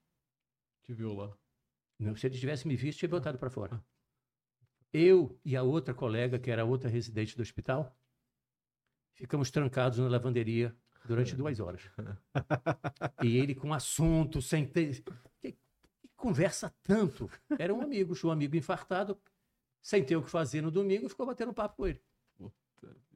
[0.84, 1.36] Te viu lá?
[1.98, 3.84] Não, se ele tivesse me visto, tinha voltado para fora.
[4.92, 7.96] Eu e a outra colega, que era outra residente do hospital,
[9.14, 11.82] ficamos trancados na lavanderia durante duas horas.
[13.24, 15.04] e ele com assunto, sem ter.
[15.40, 17.30] Que, que conversa tanto.
[17.58, 19.20] Era um amigo, um amigo infartado,
[19.82, 22.02] sem ter o que fazer no domingo, ficou batendo papo com ele.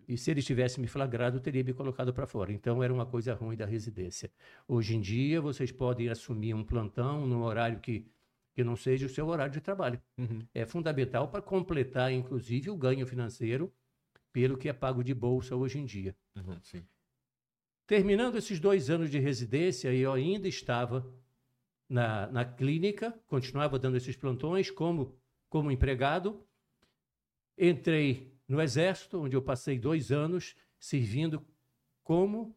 [0.07, 2.51] E se ele tivesse me flagrado, teria me colocado para fora.
[2.51, 4.31] Então era uma coisa ruim da residência.
[4.67, 8.05] Hoje em dia, vocês podem assumir um plantão num horário que,
[8.53, 10.01] que não seja o seu horário de trabalho.
[10.17, 10.45] Uhum.
[10.53, 13.71] É fundamental para completar, inclusive, o ganho financeiro
[14.31, 16.15] pelo que é pago de bolsa hoje em dia.
[16.35, 16.57] Uhum,
[17.85, 21.05] Terminando esses dois anos de residência, eu ainda estava
[21.87, 25.15] na, na clínica, continuava dando esses plantões como,
[25.49, 26.43] como empregado.
[27.55, 31.43] Entrei no Exército, onde eu passei dois anos servindo
[32.03, 32.55] como,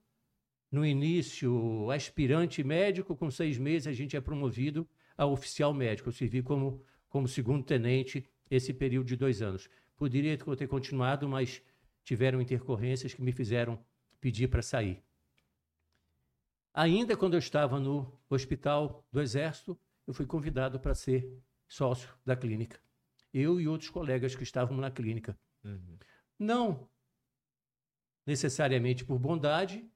[0.71, 4.87] no início, aspirante médico, com seis meses a gente é promovido
[5.17, 6.11] a oficial médico.
[6.11, 9.71] Eu servi como, como segundo tenente esse período de dois anos.
[9.97, 11.63] Poderia ter continuado, mas
[12.05, 13.83] tiveram intercorrências que me fizeram
[14.21, 15.03] pedir para sair.
[16.75, 21.27] Ainda quando eu estava no hospital do Exército, eu fui convidado para ser
[21.67, 22.79] sócio da clínica.
[23.33, 25.39] Eu e outros colegas que estavam na clínica.
[25.67, 25.99] Uhum.
[26.39, 26.89] Não
[28.25, 29.89] necessariamente por bondade,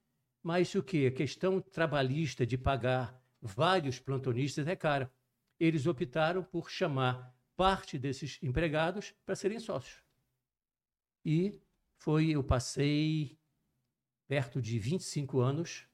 [0.43, 1.07] mas o que?
[1.07, 5.13] A questão trabalhista de pagar vários plantonistas é cara.
[5.59, 10.03] Eles optaram por chamar parte desses empregados para serem sócios.
[11.25, 11.61] E
[11.99, 13.39] foi, eu passei
[14.27, 15.87] perto de 25 anos,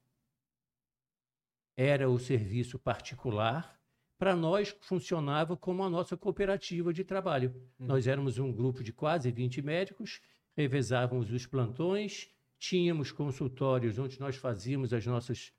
[1.75, 3.76] era o serviço particular,
[4.17, 7.53] para nós funcionava como a nossa cooperativa de trabalho.
[7.79, 7.85] Hum.
[7.87, 10.21] Nós éramos um grupo de quase 20 médicos,
[10.55, 15.53] revezávamos os plantões, tínhamos consultórios onde nós fazíamos as nossas,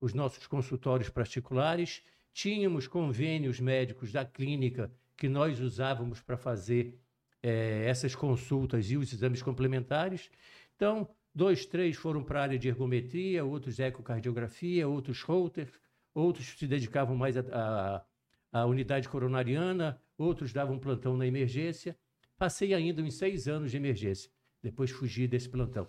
[0.00, 6.98] os nossos consultórios particulares, tínhamos convênios médicos da clínica que nós usávamos para fazer
[7.42, 10.30] é, essas consultas e os exames complementares.
[10.74, 15.68] Então, dois, três foram para a área de ergometria, outros ecocardiografia, outros Holter,
[16.14, 21.96] outros se dedicavam mais à unidade coronariana, outros davam plantão na emergência.
[22.36, 24.30] Passei ainda uns seis anos de emergência,
[24.62, 25.88] depois fugi desse plantão.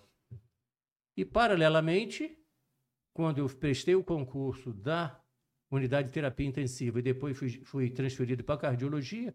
[1.16, 2.38] E, paralelamente,
[3.12, 5.20] quando eu prestei o concurso da
[5.70, 9.34] unidade de terapia intensiva e depois fui, fui transferido para cardiologia,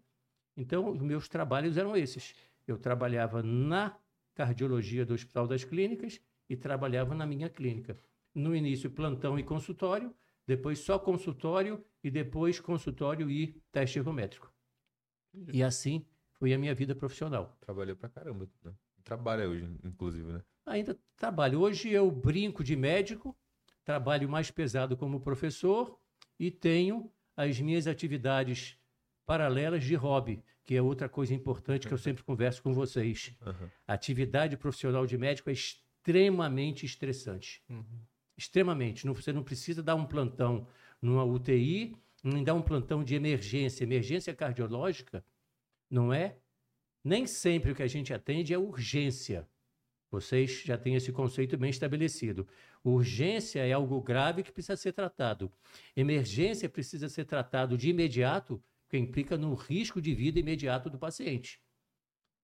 [0.56, 2.34] então os meus trabalhos eram esses.
[2.66, 3.96] Eu trabalhava na
[4.34, 7.96] cardiologia do Hospital das Clínicas e trabalhava na minha clínica.
[8.34, 10.14] No início, plantão e consultório,
[10.48, 14.50] depois só consultório e depois consultório e teste ergométrico.
[15.52, 17.54] E assim foi a minha vida profissional.
[17.60, 18.72] Trabalhou pra caramba, né?
[19.04, 20.42] Trabalha hoje, inclusive, né?
[20.64, 21.60] Ainda trabalho.
[21.60, 23.36] Hoje eu brinco de médico,
[23.84, 26.00] trabalho mais pesado como professor
[26.38, 28.78] e tenho as minhas atividades
[29.26, 33.36] paralelas de hobby, que é outra coisa importante que eu sempre converso com vocês.
[33.44, 33.68] Uhum.
[33.86, 37.62] atividade profissional de médico é extremamente estressante.
[37.68, 38.00] Uhum.
[38.38, 39.04] Extremamente.
[39.04, 40.68] Não, você não precisa dar um plantão
[41.02, 43.82] numa UTI, nem dar um plantão de emergência.
[43.82, 45.24] Emergência cardiológica
[45.90, 46.38] não é.
[47.02, 49.48] Nem sempre o que a gente atende é urgência.
[50.10, 52.46] Vocês já têm esse conceito bem estabelecido.
[52.84, 55.50] Urgência é algo grave que precisa ser tratado.
[55.96, 61.60] Emergência precisa ser tratado de imediato, porque implica no risco de vida imediato do paciente.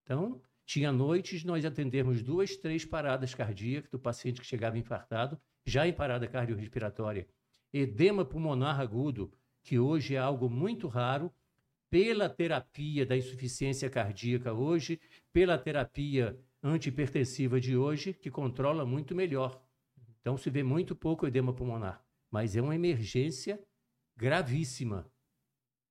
[0.02, 5.86] Então, tinha noites nós atendemos duas, três paradas cardíacas do paciente que chegava infartado, já
[5.86, 7.26] em parada cardiorrespiratória.
[7.72, 11.32] Edema pulmonar agudo, que hoje é algo muito raro,
[11.90, 15.00] pela terapia da insuficiência cardíaca hoje,
[15.32, 19.62] pela terapia antihipertensiva de hoje, que controla muito melhor.
[20.20, 23.62] Então se vê muito pouco edema pulmonar, mas é uma emergência
[24.16, 25.10] gravíssima.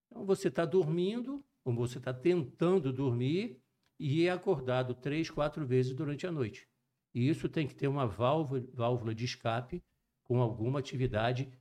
[0.08, 3.60] Então você está dormindo, ou você está tentando dormir,
[4.00, 6.68] e é acordado três, quatro vezes durante a noite.
[7.14, 9.84] E isso tem que ter uma válvula, válvula de escape
[10.24, 11.52] com alguma atividade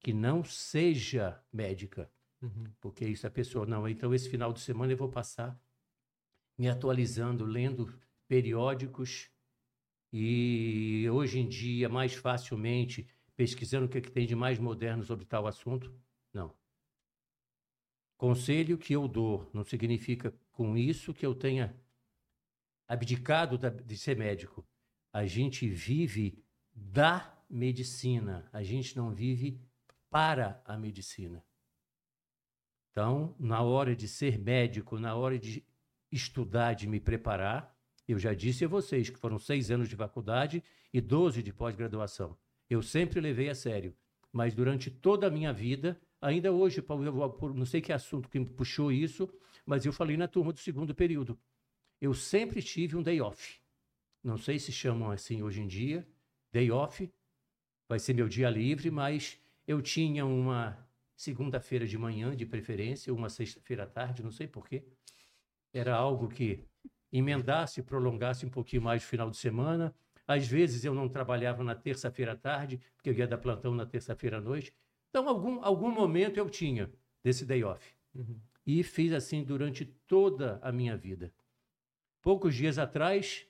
[0.00, 2.10] que não seja médica.
[2.40, 2.64] Uhum.
[2.80, 5.58] Porque isso a pessoa, não, então esse final de semana eu vou passar
[6.58, 7.92] me atualizando, lendo
[8.26, 9.30] periódicos
[10.12, 15.02] e hoje em dia mais facilmente pesquisando o que, é que tem de mais moderno
[15.02, 15.94] sobre tal assunto?
[16.32, 16.54] Não.
[18.16, 21.76] Conselho que eu dou não significa com isso que eu tenha
[22.86, 24.66] abdicado de ser médico.
[25.12, 26.42] A gente vive
[26.74, 29.60] da medicina, a gente não vive
[30.08, 31.44] para a medicina.
[32.90, 35.64] Então, na hora de ser médico, na hora de
[36.10, 37.74] estudar, de me preparar,
[38.06, 42.36] eu já disse a vocês que foram seis anos de faculdade e doze de pós-graduação.
[42.68, 43.94] Eu sempre levei a sério,
[44.30, 48.46] mas durante toda a minha vida, ainda hoje, eu não sei que assunto que me
[48.46, 49.28] puxou isso,
[49.64, 51.38] mas eu falei na turma do segundo período.
[52.00, 53.61] Eu sempre tive um day off.
[54.22, 56.06] Não sei se chamam assim hoje em dia,
[56.52, 57.10] day off.
[57.88, 60.78] Vai ser meu dia livre, mas eu tinha uma
[61.16, 64.84] segunda-feira de manhã, de preferência, uma sexta-feira à tarde, não sei porquê.
[65.72, 66.64] Era algo que
[67.12, 69.94] emendasse, prolongasse um pouquinho mais o final de semana.
[70.26, 73.84] Às vezes eu não trabalhava na terça-feira à tarde, porque eu ia dar plantão na
[73.84, 74.72] terça-feira à noite.
[75.10, 76.90] Então, algum, algum momento eu tinha
[77.22, 77.94] desse day off.
[78.14, 78.40] Uhum.
[78.64, 81.32] E fiz assim durante toda a minha vida.
[82.22, 83.46] Poucos dias atrás,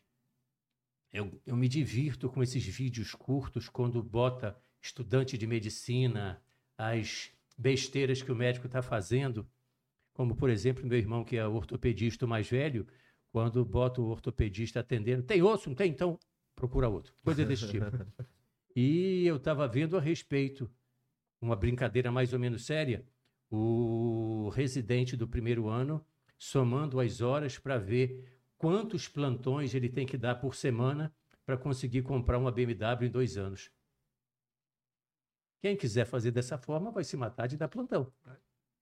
[1.13, 6.43] eu, eu me divirto com esses vídeos curtos quando bota estudante de medicina,
[6.77, 9.47] as besteiras que o médico está fazendo,
[10.15, 12.87] como, por exemplo, meu irmão, que é ortopedista mais velho,
[13.31, 15.69] quando bota o ortopedista atendendo, tem osso?
[15.69, 15.91] Não tem?
[15.91, 16.19] Então
[16.55, 17.15] procura outro.
[17.23, 17.87] Coisa desse tipo.
[18.75, 20.71] e eu estava vendo a respeito,
[21.41, 23.05] uma brincadeira mais ou menos séria,
[23.51, 26.05] o residente do primeiro ano
[26.39, 31.13] somando as horas para ver quantos plantões ele tem que dar por semana
[31.45, 33.73] para conseguir comprar uma BMW em dois anos.
[35.61, 38.13] Quem quiser fazer dessa forma vai se matar de dar plantão.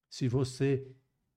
[0.07, 0.87] se você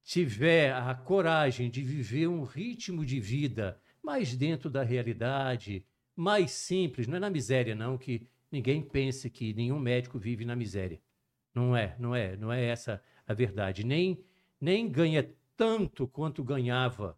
[0.03, 7.07] tiver a coragem de viver um ritmo de vida mais dentro da realidade, mais simples,
[7.07, 11.01] não é na miséria não, que ninguém pense que nenhum médico vive na miséria.
[11.55, 13.85] Não é, não é, não é essa a verdade.
[13.85, 14.21] Nem
[14.59, 17.17] nem ganha tanto quanto ganhava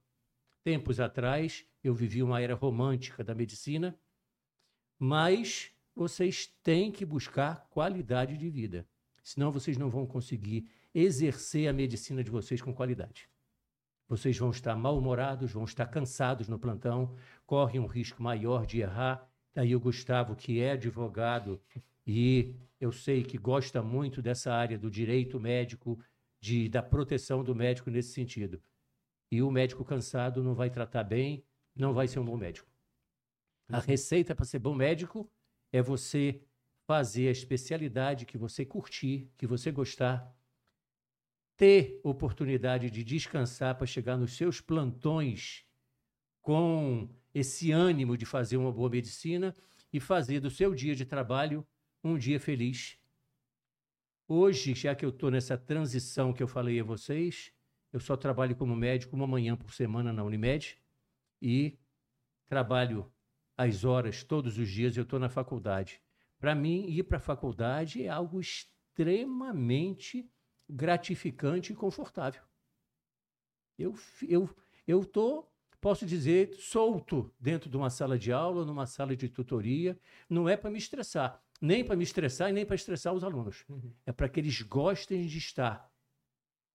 [0.65, 1.63] tempos atrás.
[1.83, 3.95] Eu vivi uma era romântica da medicina,
[4.97, 8.87] mas vocês têm que buscar qualidade de vida.
[9.23, 13.29] Senão vocês não vão conseguir exercer a medicina de vocês com qualidade.
[14.07, 19.29] Vocês vão estar mal-humorados, vão estar cansados no plantão, correm um risco maior de errar.
[19.53, 21.61] Daí o Gustavo, que é advogado
[22.05, 25.99] e eu sei que gosta muito dessa área do direito médico,
[26.39, 28.61] de, da proteção do médico nesse sentido.
[29.31, 31.43] E o médico cansado não vai tratar bem,
[31.75, 32.69] não vai ser um bom médico.
[33.67, 35.29] A receita para ser bom médico
[35.71, 36.41] é você
[36.85, 40.31] fazer a especialidade que você curtir, que você gostar,
[41.57, 45.65] ter oportunidade de descansar para chegar nos seus plantões
[46.41, 49.55] com esse ânimo de fazer uma boa medicina
[49.91, 51.65] e fazer do seu dia de trabalho
[52.03, 52.99] um dia feliz.
[54.27, 57.51] Hoje, já que eu estou nessa transição que eu falei a vocês,
[57.95, 60.77] eu só trabalho como médico uma manhã por semana na Unimed
[61.41, 61.79] e
[62.45, 63.09] trabalho
[63.57, 64.97] as horas todos os dias.
[64.97, 66.01] Eu estou na faculdade.
[66.37, 70.29] Para mim, ir para a faculdade é algo extremamente
[70.67, 72.43] gratificante e confortável.
[73.79, 73.95] Eu
[74.27, 74.53] eu
[74.85, 75.47] eu tô,
[75.79, 79.97] posso dizer, solto dentro de uma sala de aula, numa sala de tutoria,
[80.29, 83.63] não é para me estressar, nem para me estressar e nem para estressar os alunos.
[83.69, 83.93] Uhum.
[84.05, 85.94] É para que eles gostem de estar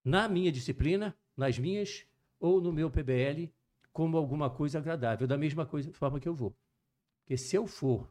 [0.04, 2.06] na minha disciplina, nas minhas
[2.38, 3.52] ou no meu PBL
[3.92, 6.56] como alguma coisa agradável, da mesma coisa, forma que eu vou.
[7.20, 8.10] Porque se eu for,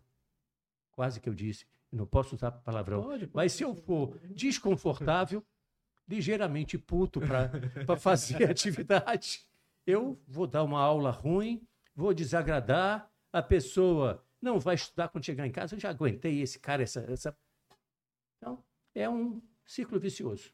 [0.92, 5.44] quase que eu disse, não posso usar palavrão, pode, pode, mas se eu for desconfortável,
[6.08, 9.48] ligeiramente puto para fazer atividade.
[9.86, 11.66] Eu vou dar uma aula ruim,
[11.96, 15.76] vou desagradar, a pessoa não vai estudar quando chegar em casa.
[15.76, 17.02] Eu já aguentei esse cara, essa.
[17.12, 17.38] essa...
[18.38, 18.64] Então,
[18.94, 20.52] é um ciclo vicioso.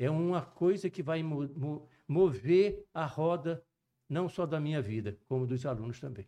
[0.00, 3.62] É uma coisa que vai mo mo mover a roda,
[4.08, 6.26] não só da minha vida, como dos alunos também.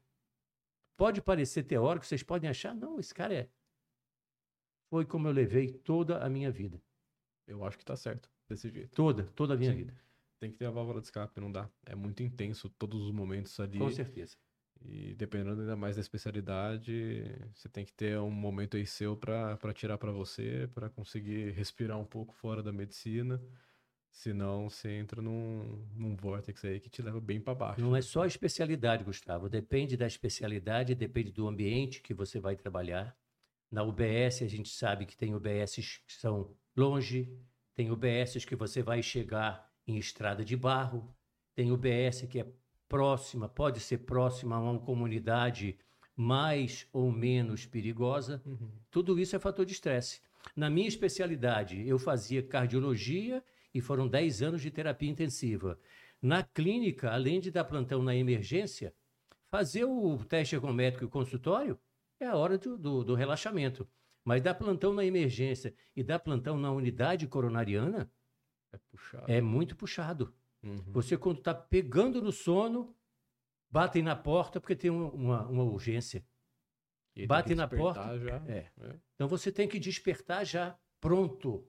[0.95, 3.51] Pode parecer teórico, vocês podem achar, não, esse cara é.
[4.91, 6.83] Foi como eu levei toda a minha vida.
[7.47, 8.95] Eu acho que está certo desse jeito.
[8.95, 9.79] Toda, toda a minha Sim.
[9.79, 9.97] vida.
[10.39, 11.71] Tem que ter a válvula de escape, não dá.
[11.87, 13.79] É muito intenso todos os momentos ali.
[13.79, 14.37] Com certeza.
[14.85, 17.25] E dependendo ainda mais da especialidade,
[17.55, 21.99] você tem que ter um momento aí seu para tirar para você, para conseguir respirar
[21.99, 23.41] um pouco fora da medicina.
[24.11, 27.81] Senão você entra num, num vórtice aí que te leva bem para baixo.
[27.81, 29.49] Não é só a especialidade, Gustavo.
[29.49, 33.17] Depende da especialidade, depende do ambiente que você vai trabalhar.
[33.71, 37.35] Na UBS, a gente sabe que tem UBSs que são longe,
[37.75, 41.17] tem UBSs que você vai chegar em estrada de barro,
[41.55, 42.53] tem UBS que é
[42.93, 45.79] próxima, pode ser próxima a uma comunidade
[46.15, 48.43] mais ou menos perigosa.
[48.45, 48.69] Uhum.
[48.91, 50.21] Tudo isso é fator de estresse.
[50.55, 55.81] Na minha especialidade, eu fazia cardiologia e foram 10 anos de terapia intensiva.
[56.21, 58.95] Na clínica, além de dar plantão na emergência,
[59.47, 61.79] fazer o teste ergométrico e o consultório
[62.21, 63.89] é a hora do, do, do relaxamento.
[64.23, 68.11] Mas dar plantão na emergência e dar plantão na unidade coronariana
[68.71, 69.33] é, puxado.
[69.33, 70.35] é muito puxado.
[70.63, 70.83] Uhum.
[70.93, 72.95] Você, quando está pegando no sono,
[73.71, 76.25] batem na porta porque tem uma, uma urgência.
[77.27, 78.19] Batem na porta.
[78.19, 78.37] Já.
[78.47, 78.71] É.
[78.81, 79.01] é.
[79.15, 81.69] Então você tem que despertar já pronto.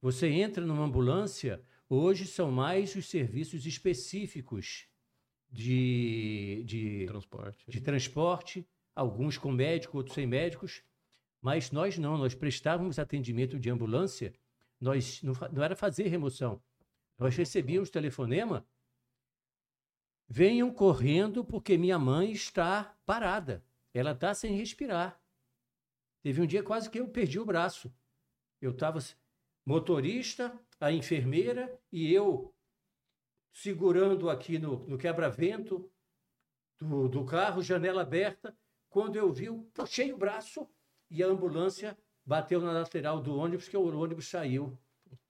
[0.00, 4.88] Você entra numa ambulância, hoje são mais os serviços específicos
[5.48, 7.70] de, de, transporte.
[7.70, 10.82] de transporte, alguns com médico, outros sem médicos.
[11.40, 14.34] Mas nós não, nós prestávamos atendimento de ambulância,
[14.80, 16.60] nós não, não era fazer remoção.
[17.18, 18.66] Nós recebíamos telefonema,
[20.28, 25.20] venham correndo porque minha mãe está parada, ela está sem respirar.
[26.22, 27.94] Teve um dia quase que eu perdi o braço.
[28.60, 28.98] Eu estava
[29.64, 32.54] motorista, a enfermeira e eu
[33.52, 35.90] segurando aqui no, no quebra-vento
[36.78, 38.56] do, do carro, janela aberta.
[38.88, 40.68] Quando eu vi, eu puxei o braço,
[41.10, 44.78] e a ambulância bateu na lateral do ônibus, que o ônibus saiu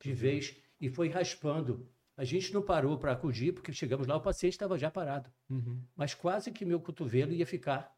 [0.00, 1.88] de vez e foi raspando.
[2.16, 5.30] A gente não parou para acudir, porque chegamos lá, o paciente estava já parado.
[5.50, 5.82] Uhum.
[5.96, 7.92] Mas quase que meu cotovelo ia ficar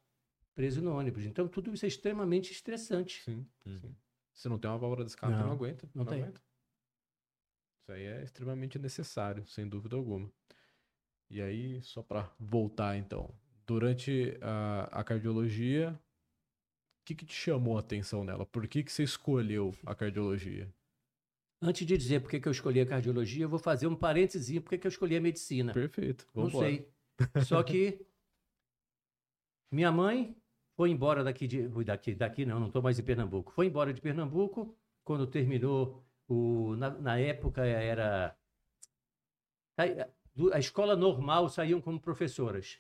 [0.55, 1.25] preso no ônibus.
[1.25, 3.23] Então, tudo isso é extremamente estressante.
[3.23, 3.79] Sim, uhum.
[3.79, 3.97] sim.
[4.35, 5.87] Se não tem uma válvula de escape, não, não aguenta.
[5.95, 6.23] Não, não tem.
[6.23, 6.41] Aguenta.
[7.83, 10.31] Isso aí é extremamente necessário, sem dúvida alguma.
[11.29, 13.35] E aí, só para voltar então,
[13.67, 15.99] durante a, a cardiologia,
[17.07, 18.45] que, que te chamou a atenção nela?
[18.45, 20.69] Por que, que você escolheu a cardiologia?
[21.61, 24.77] Antes de dizer por que eu escolhi a cardiologia, eu vou fazer um parênteses por
[24.77, 25.73] que eu escolhi a medicina.
[25.73, 26.27] Perfeito.
[26.35, 26.69] Não Vambora.
[26.69, 26.89] sei.
[27.45, 28.07] Só que
[29.73, 30.37] minha mãe
[30.77, 33.53] foi embora daqui de ui, daqui daqui não, não estou mais em Pernambuco.
[33.53, 38.37] Foi embora de Pernambuco quando terminou o na, na época era
[39.79, 40.09] a,
[40.53, 42.79] a escola normal saíam como professoras.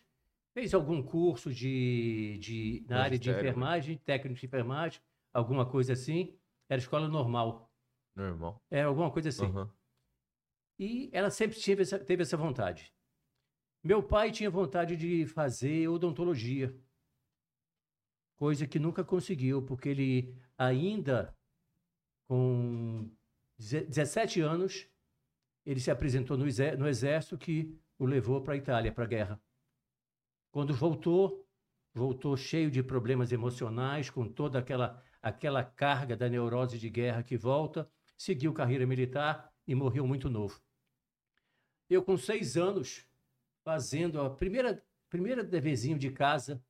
[0.52, 3.50] Fez algum curso de, de na área de Magistério, né?
[3.50, 5.00] enfermagem, técnico de enfermagem,
[5.32, 6.34] alguma coisa assim.
[6.68, 7.65] Era escola normal.
[8.16, 8.60] Normal.
[8.70, 9.44] Era alguma coisa assim.
[9.46, 9.70] Aham.
[10.78, 12.92] E ela sempre teve essa, teve essa vontade.
[13.84, 16.74] Meu pai tinha vontade de fazer odontologia,
[18.36, 21.34] coisa que nunca conseguiu, porque ele ainda
[22.26, 23.08] com
[23.56, 24.88] deze- 17 anos,
[25.64, 29.40] ele se apresentou no exército que o levou para a Itália, para a guerra.
[30.50, 31.46] Quando voltou,
[31.94, 37.36] voltou cheio de problemas emocionais, com toda aquela, aquela carga da neurose de guerra que
[37.36, 40.60] volta, seguiu carreira militar e morreu muito novo.
[41.88, 43.06] Eu, com seis anos,
[43.62, 46.62] fazendo a primeira, primeira deverzinho de casa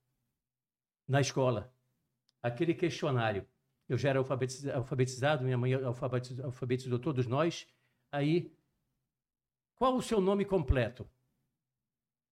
[1.06, 1.72] na escola,
[2.42, 3.46] aquele questionário.
[3.88, 7.66] Eu já era alfabetiz- alfabetizado, minha mãe alfabetiz- alfabetizou todos nós.
[8.10, 8.52] Aí,
[9.76, 11.08] qual o seu nome completo?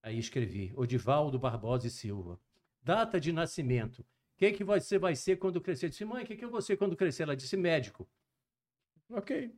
[0.03, 2.39] Aí escrevi, Odivaldo Barbosa e Silva.
[2.83, 4.01] Data de nascimento.
[4.01, 5.87] O que, que você vai ser quando crescer?
[5.87, 7.23] Eu disse, mãe, o que, que eu vou ser quando crescer?
[7.23, 8.07] Ela disse, médico.
[9.15, 9.55] Ok.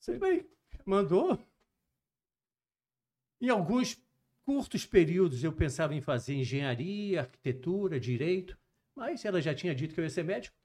[0.00, 0.46] Sei bem.
[0.84, 1.38] Mandou.
[3.40, 4.02] Em alguns
[4.42, 8.58] curtos períodos eu pensava em fazer engenharia, arquitetura, direito,
[8.96, 10.56] mas ela já tinha dito que eu ia ser médico,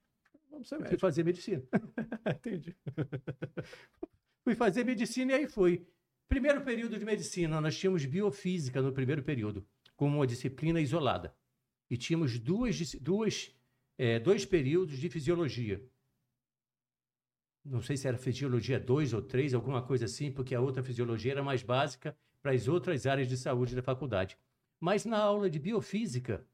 [0.49, 1.01] Vamos ser eu fui médico.
[1.01, 1.63] fazer medicina.
[2.25, 2.75] Entendi.
[4.45, 5.87] Fui fazer medicina e aí foi.
[6.27, 9.65] Primeiro período de medicina, nós tínhamos biofísica no primeiro período,
[9.95, 11.33] como uma disciplina isolada.
[11.89, 13.55] E tínhamos duas, duas,
[13.97, 15.81] eh, dois períodos de fisiologia.
[17.65, 21.31] Não sei se era fisiologia 2 ou 3, alguma coisa assim, porque a outra fisiologia
[21.31, 24.37] era mais básica para as outras áreas de saúde da faculdade.
[24.79, 26.45] Mas na aula de biofísica,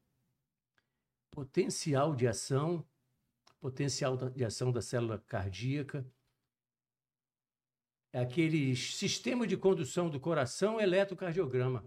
[1.30, 2.86] potencial de ação,
[3.60, 6.06] potencial de ação da célula cardíaca,
[8.12, 11.84] é aquele sistema de condução do coração eletrocardiograma.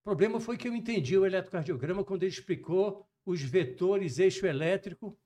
[0.00, 5.18] O problema foi que eu entendi o eletrocardiograma quando ele explicou os vetores eixo elétrico.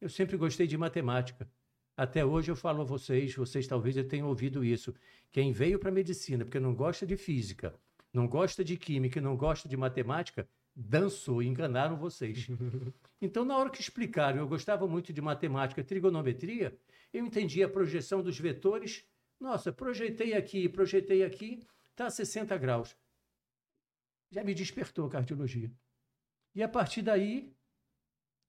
[0.00, 1.50] Eu sempre gostei de matemática.
[1.96, 4.94] Até hoje eu falo a vocês, vocês talvez já tenham ouvido isso.
[5.32, 7.74] Quem veio para a medicina porque não gosta de física,
[8.12, 12.46] não gosta de química, não gosta de matemática, dançou, enganaram vocês.
[13.18, 16.78] Então, na hora que explicaram, eu gostava muito de matemática, trigonometria,
[17.14, 19.06] eu entendi a projeção dos vetores.
[19.40, 22.94] Nossa, projetei aqui, projetei aqui, está a 60 graus.
[24.30, 25.72] Já me despertou a cardiologia.
[26.54, 27.56] E a partir daí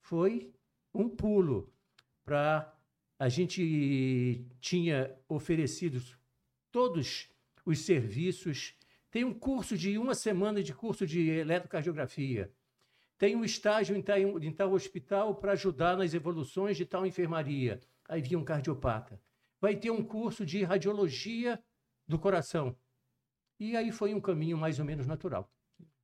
[0.02, 0.54] foi
[0.98, 1.72] um pulo
[2.26, 2.74] para
[3.20, 6.02] a gente tinha oferecido
[6.72, 7.30] todos
[7.66, 8.76] os serviços.
[9.10, 12.52] Tem um curso de uma semana de curso de eletrocardiografia.
[13.18, 17.80] Tem um estágio em tal, em tal hospital para ajudar nas evoluções de tal enfermaria.
[18.08, 19.20] Aí vinha um cardiopata.
[19.60, 21.62] Vai ter um curso de radiologia
[22.08, 22.78] do coração.
[23.60, 25.52] E aí foi um caminho mais ou menos natural.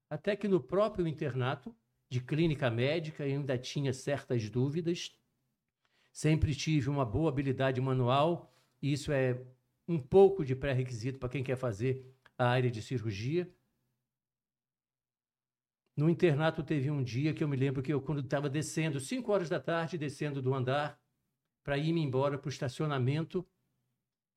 [0.10, 1.76] Até que no próprio internato
[2.14, 5.18] de clínica médica ainda tinha certas dúvidas.
[6.12, 8.54] Sempre tive uma boa habilidade manual.
[8.80, 9.44] E isso é
[9.88, 12.06] um pouco de pré-requisito para quem quer fazer
[12.38, 13.52] a área de cirurgia.
[15.98, 19.32] No internato teve um dia que eu me lembro que eu, quando estava descendo, 5
[19.32, 21.02] horas da tarde, descendo do andar,
[21.64, 23.44] para ir-me embora para o estacionamento,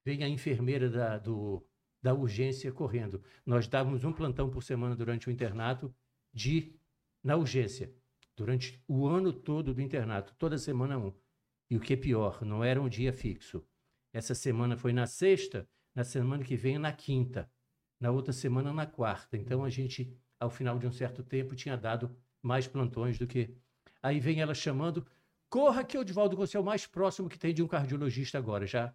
[0.03, 1.62] vem a enfermeira da, do,
[2.03, 3.22] da urgência correndo.
[3.45, 5.95] Nós dávamos um plantão por semana durante o internato
[6.33, 6.76] de
[7.27, 7.93] na urgência,
[8.37, 11.12] durante o ano todo do internato, toda semana um.
[11.68, 13.66] E o que é pior, não era um dia fixo.
[14.12, 17.51] Essa semana foi na sexta, na semana que vem na quinta,
[18.01, 19.37] na outra semana na quarta.
[19.37, 23.53] Então a gente, ao final de um certo tempo, tinha dado mais plantões do que.
[24.01, 25.05] Aí vem ela chamando,
[25.51, 28.66] corra que Odivaldo, você é o mais próximo que tem de um cardiologista agora.
[28.66, 28.95] Já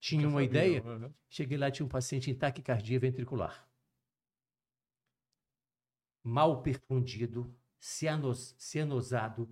[0.00, 0.82] tinha uma ideia.
[0.82, 1.14] Uhum.
[1.28, 3.64] Cheguei lá, tinha um paciente em taquicardia ventricular.
[6.24, 9.50] Mal perfundido, cianos, cianosado,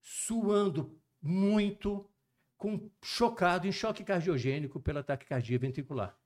[0.00, 2.08] suando muito,
[2.56, 6.16] com, chocado, em choque cardiogênico pela taquicardia ventricular.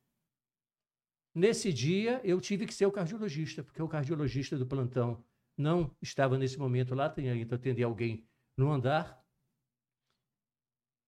[1.33, 5.25] Nesse dia, eu tive que ser o cardiologista, porque o cardiologista do plantão
[5.57, 9.25] não estava nesse momento lá, tinha ido atender alguém no andar.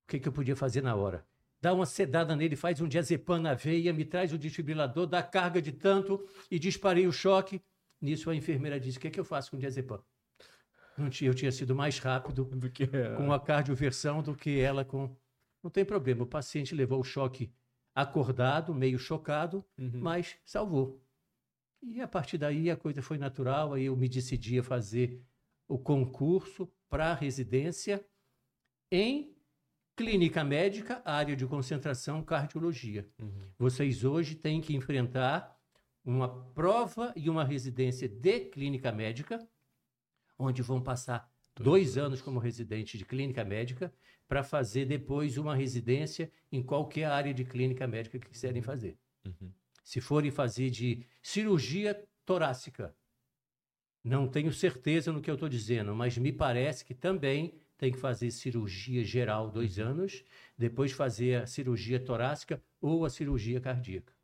[0.04, 1.26] O que, que eu podia fazer na hora?
[1.60, 5.60] Dá uma sedada nele, faz um diazepam na veia, me traz o desfibrilador, dá carga
[5.60, 7.60] de tanto e disparei o choque.
[8.00, 10.02] Nisso a enfermeira disse: O que, é que eu faço com o diazepam?
[10.96, 12.86] Não tinha, eu tinha sido mais rápido Do que
[13.16, 15.16] com a cardioversão do que ela com.
[15.62, 16.22] Não tem problema.
[16.22, 17.52] O paciente levou o choque
[17.94, 20.00] acordado, meio chocado, Uhum.
[20.00, 21.02] mas salvou.
[21.82, 25.22] E a partir daí a coisa foi natural, aí eu me decidi a fazer
[25.68, 28.04] o concurso para residência
[28.90, 29.34] em
[29.96, 33.08] clínica médica, área de concentração, cardiologia.
[33.18, 33.48] Uhum.
[33.58, 35.55] Vocês hoje têm que enfrentar
[36.06, 39.44] uma prova e uma residência de clínica médica,
[40.38, 43.92] onde vão passar dois anos como residente de clínica médica,
[44.28, 48.96] para fazer depois uma residência em qualquer área de clínica médica que quiserem fazer.
[49.24, 49.52] Uhum.
[49.82, 52.94] Se forem fazer de cirurgia torácica,
[54.02, 57.98] não tenho certeza no que eu estou dizendo, mas me parece que também tem que
[57.98, 60.24] fazer cirurgia geral dois anos,
[60.56, 64.15] depois fazer a cirurgia torácica ou a cirurgia cardíaca.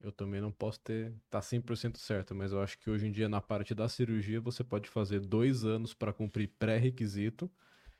[0.00, 3.28] Eu também não posso ter tá 100% certo, mas eu acho que hoje em dia
[3.28, 7.50] na parte da cirurgia você pode fazer dois anos para cumprir pré-requisito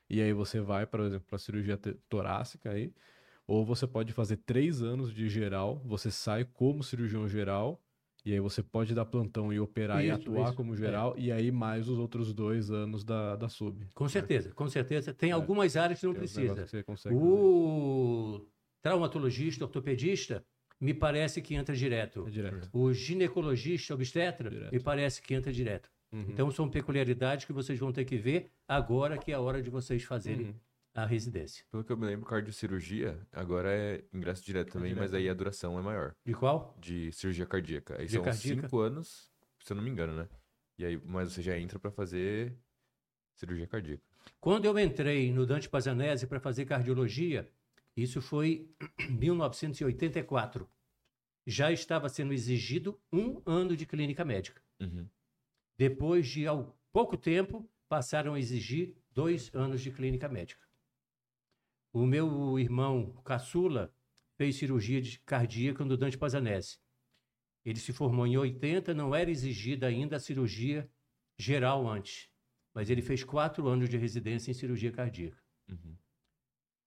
[0.09, 1.76] e aí você vai, por exemplo, para cirurgia
[2.09, 2.92] torácica aí,
[3.47, 7.82] ou você pode fazer três anos de geral, você sai como cirurgião geral
[8.24, 10.76] e aí você pode dar plantão e operar e Isso, atuar isso, como é.
[10.76, 13.86] geral e aí mais os outros dois anos da, da sub.
[13.94, 15.14] Com certeza, com certeza.
[15.14, 16.62] Tem algumas áreas que não é negócios precisa.
[16.64, 17.30] que você consegue fazer.
[17.30, 18.47] O
[18.82, 20.44] traumatologista, ortopedista,
[20.81, 22.27] me parece que entra direto.
[22.27, 22.68] É direto.
[22.72, 24.72] O ginecologista, obstetra, Direto.
[24.72, 25.91] me parece que entra direto.
[26.12, 26.27] Uhum.
[26.29, 29.70] Então são peculiaridades que vocês vão ter que ver agora que é a hora de
[29.70, 30.55] vocês fazerem Uhum.
[30.95, 31.64] a residência.
[31.70, 35.16] Pelo que eu me lembro, cardiocirurgia agora é ingresso direto também, mas direto.
[35.22, 36.14] aí a duração é maior.
[36.24, 36.77] De qual?
[36.81, 37.95] De cirurgia cardíaca.
[37.99, 38.62] Aí Cirurgia são cardíaca?
[38.68, 39.31] cinco anos,
[39.62, 40.29] se eu não me engano, né?
[40.79, 42.55] E aí, mas você já entra pra fazer
[43.35, 44.03] cirurgia cardíaca.
[44.41, 47.49] Quando eu entrei no Dante Pazanese para fazer cardiologia,
[47.97, 48.70] isso foi
[49.01, 50.68] em 1984.
[51.47, 54.62] Já estava sendo exigido um ano de clínica médica.
[54.80, 55.09] Uhum.
[55.78, 60.66] Depois de ao pouco tempo, passaram a exigir dois anos de clínica médica.
[61.92, 63.94] O meu irmão caçula
[64.36, 66.78] fez cirurgia cardíaca no Dante Pazanese.
[67.64, 70.90] Ele se formou em 80, não era exigida ainda a cirurgia
[71.38, 72.30] geral antes,
[72.74, 75.42] mas ele fez quatro anos de residência em cirurgia cardíaca.
[75.68, 75.97] Uhum.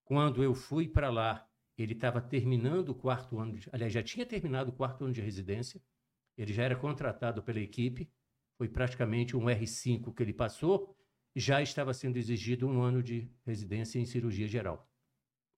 [0.10, 1.48] Quando eu fui para lá,
[1.78, 5.22] ele estava terminando o quarto ano, de, aliás, já tinha terminado o quarto ano de
[5.22, 5.80] residência,
[6.36, 8.12] ele já era contratado pela equipe,
[8.58, 10.98] foi praticamente um R5 que ele passou,
[11.36, 14.92] já estava sendo exigido um ano de residência em cirurgia geral,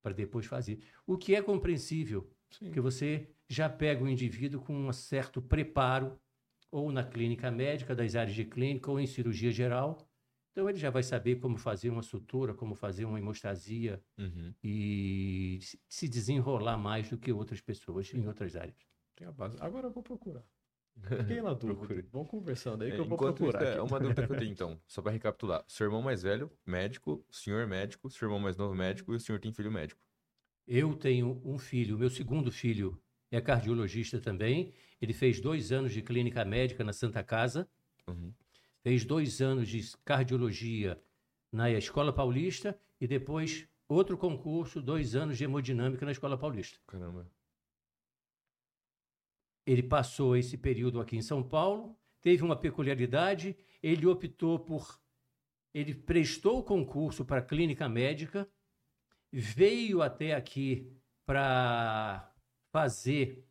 [0.04, 0.84] para depois fazer.
[1.08, 2.66] O que é compreensível, Sim.
[2.66, 6.20] porque você já pega o indivíduo com um certo preparo,
[6.70, 10.11] ou na clínica médica, das áreas de clínica, ou em cirurgia geral.
[10.52, 14.54] Então ele já vai saber como fazer uma sutura, como fazer uma hemostasia Uhum.
[14.64, 18.76] e se- se desenrolar mais do que outras pessoas em outras áreas.
[19.16, 19.58] Tem a base.
[19.62, 20.44] Agora eu vou procurar.
[21.38, 21.80] Fiquei na dúvida.
[21.80, 22.02] Procure.
[22.12, 23.64] Vamos conversando aí que É, eu vou procurar.
[23.64, 24.80] isso, é uma dúvida que eu tenho, então.
[24.86, 25.64] Só pra recapitular.
[25.68, 27.26] Seu irmão mais velho, médico.
[27.32, 28.10] Senhor médico.
[28.10, 29.14] Seu irmão mais novo, médico.
[29.14, 30.02] E o senhor tem filho médico.
[30.68, 34.74] Eu tenho um filho, meu segundo filho é cardiologista também.
[35.02, 37.68] Ele fez dois anos de clínica médica na Santa Casa,
[38.08, 38.34] Uhum.
[38.84, 41.02] Fez dois anos de cardiologia
[41.52, 46.80] na Escola Paulista e depois outro concurso, dois anos de hemodinâmica na Escola Paulista.
[46.88, 47.30] Caramba.
[49.66, 55.00] Ele passou esse período aqui em São Paulo, teve uma peculiaridade, ele optou por.
[55.74, 58.50] Ele prestou o concurso para clínica médica,
[59.32, 60.92] veio até aqui
[61.26, 62.34] para
[62.74, 63.48] fazer,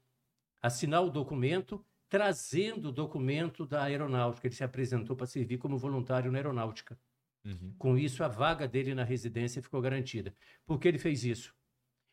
[0.60, 4.48] assinar o documento, trazendo o documento da aeronáutica.
[4.48, 6.98] Ele se apresentou para servir como voluntário na aeronáutica.
[7.44, 7.74] Uhum.
[7.78, 10.34] Com isso, a vaga dele na residência ficou garantida.
[10.66, 11.54] Por que ele fez isso?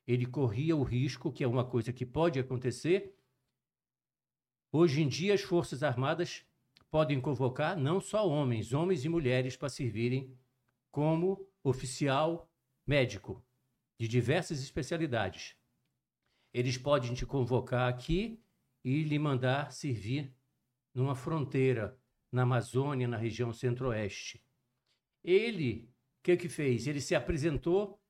[0.07, 3.13] Ele corria o risco, que é uma coisa que pode acontecer.
[4.71, 6.45] Hoje em dia, as Forças Armadas
[6.91, 10.37] podem convocar não só homens, homens e mulheres para servirem
[10.91, 12.49] como oficial
[12.85, 13.43] médico
[13.99, 15.55] de diversas especialidades.
[16.53, 18.39] Eles podem te convocar aqui
[18.89, 20.33] e lhe mandar servir
[20.93, 21.99] numa fronteira
[22.31, 24.41] na Amazônia, na região centro-oeste.
[25.21, 26.87] Ele, o que que fez?
[26.87, 28.01] Ele se apresentou,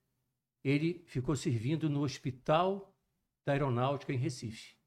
[0.64, 2.96] ele ficou servindo no Hospital
[3.44, 4.78] da Aeronáutica em Recife.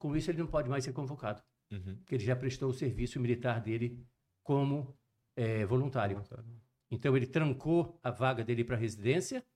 [0.00, 1.40] Com isso, ele não pode mais ser convocado,
[1.70, 1.94] Uhum.
[1.98, 4.04] porque ele já prestou o serviço militar dele
[4.42, 4.98] como
[5.36, 6.20] eh, voluntário.
[6.90, 9.46] Então, ele trancou a vaga dele para residência,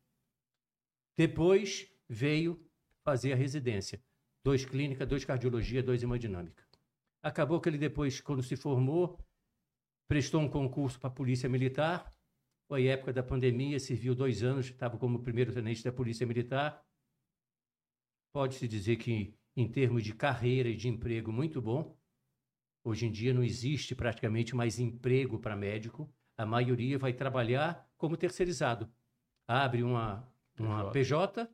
[1.16, 2.64] depois veio
[3.02, 4.00] fazer a residência.
[4.44, 6.62] Dois clínica, dois cardiologia, dois hemodinâmica.
[7.22, 9.18] Acabou que ele depois, quando se formou,
[10.06, 12.10] prestou um concurso para a Polícia Militar.
[12.68, 16.84] Foi época da pandemia, serviu dois anos, estava como primeiro tenente da Polícia Militar.
[18.34, 21.96] Pode-se dizer que, em termos de carreira e de emprego, muito bom.
[22.84, 26.12] Hoje em dia não existe praticamente mais emprego para médico.
[26.36, 28.92] A maioria vai trabalhar como terceirizado.
[29.48, 31.48] Abre uma uma PJ,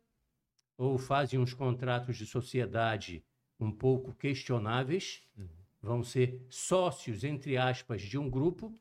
[0.81, 3.23] ou fazem uns contratos de sociedade
[3.59, 5.47] um pouco questionáveis, Uhum.
[5.83, 8.75] vão ser sócios, entre aspas, de um grupo,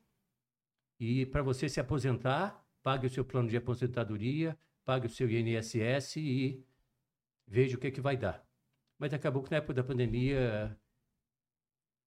[0.98, 6.16] e para você se aposentar, pague o seu plano de aposentadoria, pague o seu INSS
[6.16, 6.64] e
[7.46, 8.42] veja o que, que vai dar.
[8.98, 10.74] Mas acabou que na época da pandemia,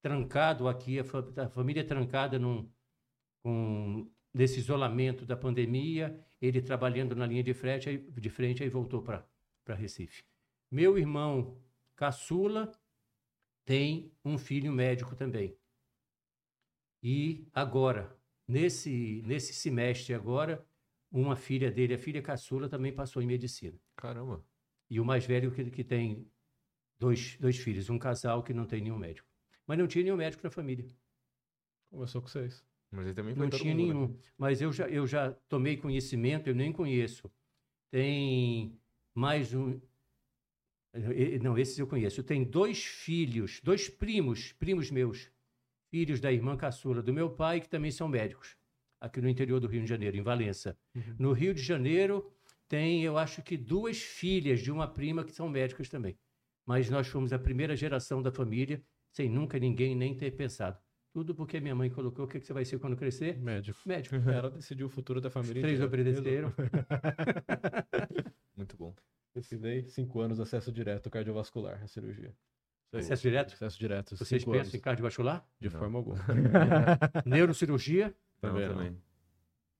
[0.02, 2.68] trancado aqui, a, fa- a família trancada num,
[3.44, 8.68] com, nesse isolamento da pandemia, ele trabalhando na linha de frente, aí, de frente, aí
[8.68, 9.24] voltou para
[9.72, 10.22] Recife.
[10.70, 11.58] Meu irmão
[11.96, 12.70] caçula
[13.64, 15.56] tem um filho médico também.
[17.02, 18.14] E agora,
[18.46, 20.66] nesse, nesse semestre agora,
[21.10, 23.78] uma filha dele, a filha caçula, também passou em medicina.
[23.96, 24.44] Caramba.
[24.90, 26.30] E o mais velho que, que tem
[26.98, 29.28] dois, dois filhos, um casal que não tem nenhum médico.
[29.66, 30.86] Mas não tinha nenhum médico na família.
[31.90, 32.64] Conversou com vocês.
[32.90, 33.94] Mas ele também foi Não todo tinha mundo, né?
[33.94, 34.18] nenhum.
[34.36, 37.30] Mas eu já, eu já tomei conhecimento, eu nem conheço.
[37.90, 38.78] Tem
[39.14, 39.80] mais um.
[41.42, 42.22] Não, esses eu conheço.
[42.22, 45.30] Tem dois filhos, dois primos, primos meus,
[45.90, 48.56] filhos da irmã caçula do meu pai, que também são médicos,
[49.00, 50.76] aqui no interior do Rio de Janeiro, em Valença.
[50.94, 51.16] Uhum.
[51.18, 52.32] No Rio de Janeiro,
[52.68, 56.18] tem, eu acho que duas filhas de uma prima que são médicas também.
[56.66, 58.82] Mas nós fomos a primeira geração da família,
[59.12, 60.78] sem nunca ninguém nem ter pensado.
[61.14, 63.38] Tudo porque minha mãe colocou: o que, que você vai ser quando crescer?
[63.38, 63.78] Médico.
[63.86, 64.16] Médico.
[64.28, 66.52] Ela decidiu o futuro da família Três obedeceram.
[68.56, 68.92] Muito bom.
[69.32, 72.34] Decidei cinco anos acesso direto cardiovascular à cirurgia.
[72.92, 73.54] Acesso direto?
[73.54, 74.16] Acesso direto.
[74.16, 74.74] Vocês cinco pensam anos.
[74.74, 75.48] em cardiovascular?
[75.60, 75.78] De Não.
[75.78, 76.18] forma alguma.
[77.24, 78.14] Neurocirurgia?
[78.42, 78.74] Não, Também não.
[78.74, 79.02] também.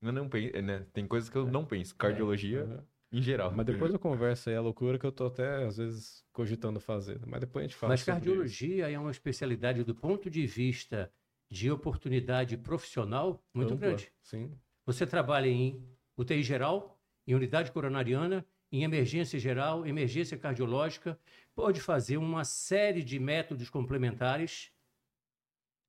[0.03, 0.87] Eu não penso, né?
[0.93, 1.95] Tem coisas que eu não penso.
[1.97, 3.19] Cardiologia, Uhum.
[3.19, 3.53] em geral.
[3.55, 7.21] Mas depois eu converso aí, a loucura que eu tô até, às vezes, cogitando fazer.
[7.27, 8.25] Mas depois a gente fala Mas sobre isso.
[8.27, 11.11] cardiologia é uma especialidade do ponto de vista
[11.55, 14.13] de oportunidade profissional muito Ampla, grande.
[14.21, 14.51] Sim.
[14.85, 21.17] Você trabalha em UTI geral, em unidade coronariana, em emergência geral, emergência cardiológica,
[21.55, 24.73] pode fazer uma série de métodos complementares.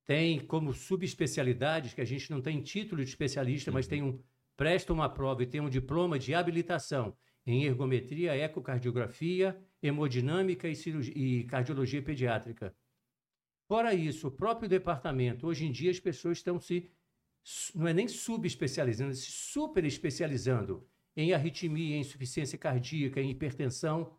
[0.04, 4.22] Tem como subespecialidades, que a gente não tem título de especialista, mas tem um,
[4.56, 11.12] presta uma prova e tem um diploma de habilitação em ergometria, ecocardiografia, hemodinâmica e, cirurgia,
[11.16, 12.72] e cardiologia pediátrica.
[13.68, 16.90] Fora isso, o próprio departamento, hoje em dia as pessoas estão se
[17.74, 20.86] não é nem subespecializando, se super especializando
[21.16, 24.16] em arritmia, em insuficiência cardíaca, em hipertensão.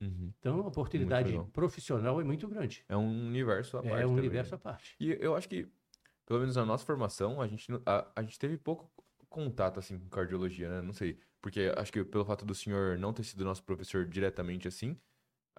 [0.00, 0.32] Uhum.
[0.38, 2.84] Então, a oportunidade profissional é muito grande.
[2.88, 4.56] É um universo à parte é um também, universo né?
[4.56, 4.96] à parte.
[5.00, 5.66] E eu acho que,
[6.26, 8.90] pelo menos na nossa formação, a gente, a, a gente teve pouco
[9.28, 10.82] contato, assim, com cardiologia, né?
[10.82, 11.18] Não sei.
[11.40, 14.96] Porque acho que pelo fato do senhor não ter sido nosso professor diretamente assim,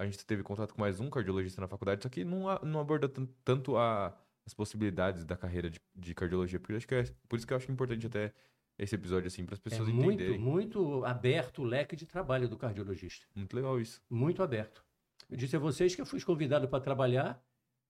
[0.01, 3.07] a gente teve contato com mais um cardiologista na faculdade, só que não, não aborda
[3.09, 6.59] tan- tanto a, as possibilidades da carreira de, de cardiologia.
[6.59, 8.33] Por isso, que é, por isso que eu acho importante até
[8.77, 10.39] esse episódio, assim, para as É pessoas muito, entenderem.
[10.39, 13.25] muito aberto o leque de trabalho do cardiologista.
[13.35, 14.01] Muito legal isso.
[14.09, 14.83] Muito aberto.
[15.29, 17.43] Eu disse a vocês que eu fui convidado para trabalhar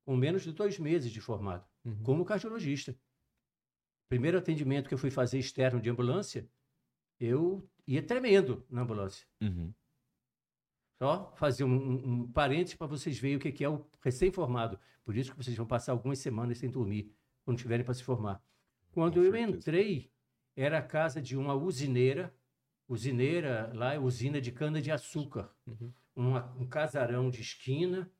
[0.05, 2.01] com menos de dois meses de formado, Uhum.
[2.03, 2.95] como cardiologista.
[4.09, 6.49] Primeiro atendimento que eu fui fazer externo de ambulância,
[7.19, 9.27] eu ia tremendo na ambulância.
[9.41, 9.71] Uhum.
[10.99, 14.77] Só fazer um, um, parênteses para vocês verem o que é o recém-formado.
[15.05, 17.15] Por isso que vocês vão passar algumas semanas sem dormir,
[17.45, 18.43] quando tiverem para se formar.
[18.91, 19.57] Quando Com eu certeza.
[19.57, 20.11] entrei,
[20.57, 22.35] era a casa de uma usineira,
[22.87, 25.49] usineira lá é usina de cana-de-açúcar.
[25.65, 25.93] Uhum.
[26.13, 28.11] Uma- um casarão de esquina,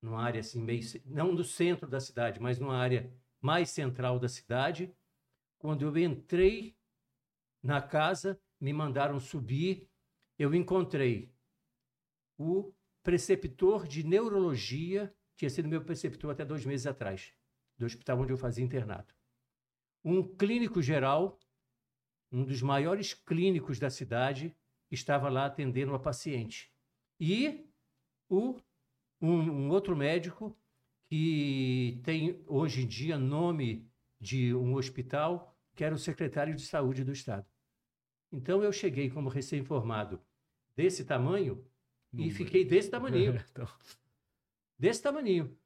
[0.00, 4.28] numa área assim, meio, não no centro da cidade, mas numa área mais central da
[4.28, 4.90] cidade.
[5.58, 6.74] Quando eu entrei
[7.62, 9.90] na casa, me mandaram subir,
[10.38, 11.35] eu encontrei
[12.38, 12.72] o
[13.02, 17.32] preceptor de neurologia, tinha sido meu preceptor até dois meses atrás,
[17.78, 19.14] do hospital onde eu fazia internato.
[20.04, 21.38] Um clínico geral,
[22.32, 24.56] um dos maiores clínicos da cidade,
[24.90, 26.72] estava lá atendendo uma paciente.
[27.18, 27.68] E
[28.28, 28.56] o,
[29.20, 30.56] um, um outro médico
[31.08, 33.88] que tem hoje em dia nome
[34.20, 37.46] de um hospital, que era o secretário de saúde do Estado.
[38.32, 40.20] Então eu cheguei como recém-formado
[40.74, 41.64] desse tamanho
[42.18, 43.68] e fiquei desse tamaninho, Então,
[44.78, 45.56] desse tamaninho.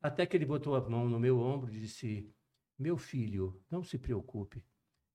[0.00, 2.32] Até que ele botou a mão no meu ombro e disse:
[2.78, 4.64] Meu filho, não se preocupe.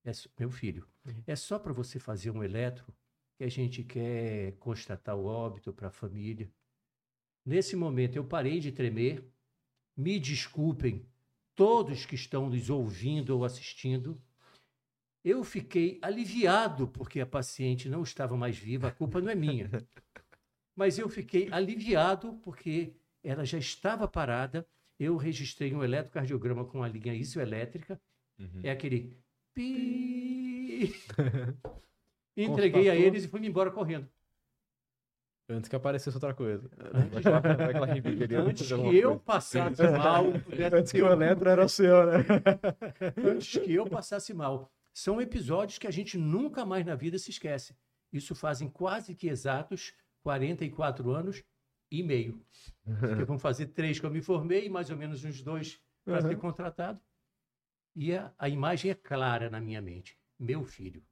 [0.05, 1.23] É meu filho, Uhum.
[1.25, 2.85] é só para você fazer um eletro
[3.37, 6.51] que a gente quer constatar o óbito para a família.
[7.45, 9.23] Nesse momento eu parei de tremer.
[9.95, 11.05] Me desculpem
[11.55, 14.21] todos que estão nos ouvindo ou assistindo.
[15.23, 19.69] Eu fiquei aliviado porque a paciente não estava mais viva, a culpa não é minha.
[20.75, 22.93] Mas eu fiquei aliviado porque
[23.23, 24.67] ela já estava parada.
[24.99, 27.99] Eu registrei um eletrocardiograma com a linha isoelétrica.
[28.39, 28.61] Uhum.
[28.63, 29.15] É aquele
[29.53, 30.93] pi.
[32.35, 33.07] Entreguei a Constatou.
[33.07, 34.09] eles e fui embora correndo.
[35.47, 36.69] Antes que aparecesse outra coisa.
[37.73, 42.05] Ela reivindicaria Antes que eu passasse mal, pudesse Antes que o eletro era o seu,
[42.05, 42.25] né?
[43.29, 44.71] antes que eu passasse mal.
[44.93, 47.75] São episódios que a gente nunca mais na vida se esquece.
[48.11, 49.93] Isso fazem quase que exatos
[50.23, 51.43] 44 anos
[51.91, 52.43] e meio.
[52.99, 56.35] Porque vão fazer três que eu me formei, mais ou menos uns dois para ser
[56.35, 56.39] Uhum.
[56.41, 56.99] contratado.
[57.95, 60.17] E a, a imagem é clara na minha mente.
[60.39, 61.05] Meu filho.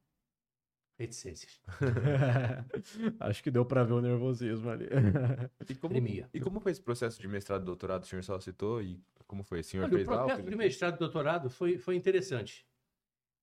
[0.98, 1.60] Reticências.
[3.20, 4.86] Acho que deu pra ver o nervosismo ali.
[5.68, 6.28] E como, Tremia.
[6.34, 8.02] e como foi esse processo de mestrado e doutorado?
[8.02, 9.60] O senhor só citou e como foi?
[9.60, 10.24] O senhor Olha, o fez lá?
[10.24, 12.66] processo de mestrado e doutorado foi, foi interessante.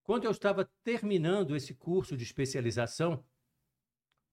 [0.04, 3.24] Quando eu estava terminando esse curso de especialização,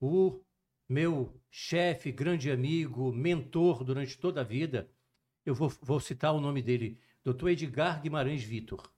[0.00, 0.44] o
[0.88, 4.90] meu chefe, grande amigo, mentor durante toda a vida,
[5.44, 7.48] eu vou, vou citar o nome dele, Dr.
[7.48, 8.92] Edgar Guimarães Vitor.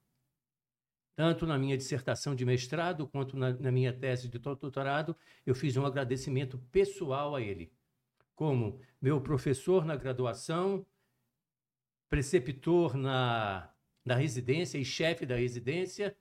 [1.16, 5.76] Tanto na minha dissertação de mestrado quanto na, na minha tese de doutorado, eu fiz
[5.76, 7.72] um agradecimento pessoal a ele,
[8.36, 10.86] como meu professor na graduação,
[12.08, 13.68] preceptor na,
[14.04, 16.16] na residência e chefe da residência,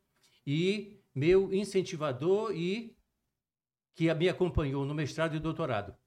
[0.46, 2.97] e meu incentivador e
[3.98, 5.98] que me acompanhou no mestrado e doutorado.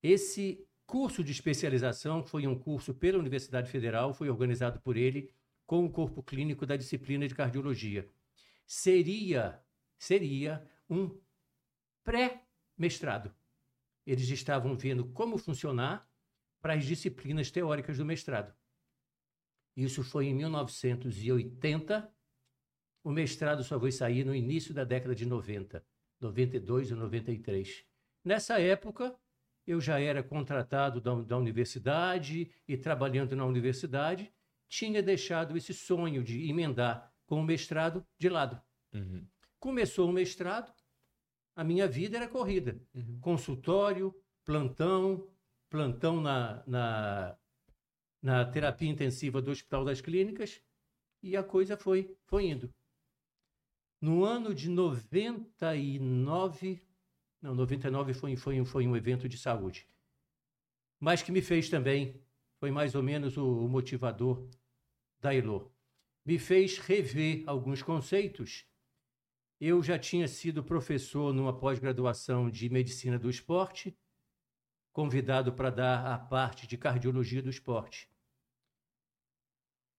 [0.00, 5.34] Esse curso de especialização foi um curso pela Universidade Federal, foi organizado por ele
[5.66, 8.08] com o corpo clínico da disciplina de cardiologia.
[8.64, 9.60] Seria,
[9.98, 11.20] seria um
[12.04, 13.34] pré-mestrado.
[14.06, 16.08] Eles estavam vendo como funcionar
[16.60, 18.54] para as disciplinas teóricas do mestrado.
[19.76, 22.14] Isso foi em 1980.
[23.02, 25.84] O mestrado só foi sair no início da década de 90,
[26.20, 27.84] 92 ou 93.
[28.24, 29.16] Nessa época,
[29.66, 34.32] eu já era contratado da, da universidade e trabalhando na universidade,
[34.68, 38.60] tinha deixado esse sonho de emendar com o mestrado de lado.
[38.92, 39.26] Uhum.
[39.58, 40.72] Começou o mestrado,
[41.54, 42.80] a minha vida era corrida.
[42.94, 43.20] Uhum.
[43.20, 44.14] Consultório,
[44.44, 45.28] plantão,
[45.68, 47.36] plantão na, na,
[48.22, 50.62] na terapia intensiva do Hospital das Clínicas,
[51.22, 52.72] e a coisa foi, foi indo.
[54.00, 56.80] No ano de 99,
[57.42, 59.86] não, 99 foi, foi, foi um evento de saúde,
[60.98, 62.18] mas que me fez também,
[62.58, 64.48] foi mais ou menos o, o motivador
[65.20, 65.70] da Elo.
[66.24, 68.66] Me fez rever alguns conceitos.
[69.58, 73.94] Eu já tinha sido professor numa pós-graduação de medicina do esporte,
[74.92, 78.08] convidado para dar a parte de cardiologia do esporte.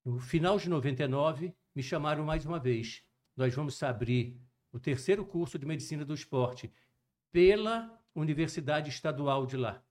[0.04, 3.04] No final de 99, me chamaram mais uma vez.
[3.42, 4.40] Nós vamos abrir
[4.72, 6.72] o terceiro curso de medicina do esporte
[7.32, 9.84] pela Universidade Estadual de lá.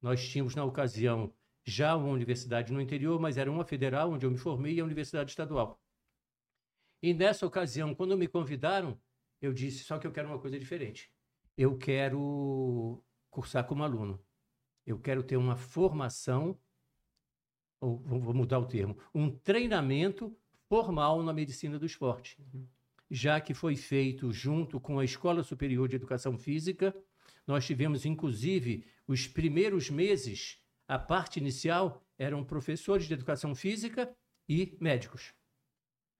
[0.00, 1.34] Nós tínhamos, na ocasião,
[1.64, 4.84] já uma universidade no interior, mas era uma federal, onde eu me formei, e a
[4.84, 5.82] Universidade Estadual.
[7.02, 8.96] E nessa ocasião, quando me convidaram,
[9.42, 11.10] eu disse: só que eu quero uma coisa diferente.
[11.58, 14.24] Eu quero cursar como aluno.
[14.86, 16.56] Eu quero ter uma formação,
[17.80, 20.38] ou vou mudar o termo, um treinamento
[20.68, 22.38] formal na medicina do esporte.
[23.10, 26.94] Já que foi feito junto com a Escola Superior de Educação Física,
[27.46, 30.58] nós tivemos, inclusive, os primeiros meses,
[30.88, 34.12] a parte inicial eram professores de educação física
[34.48, 35.32] e médicos.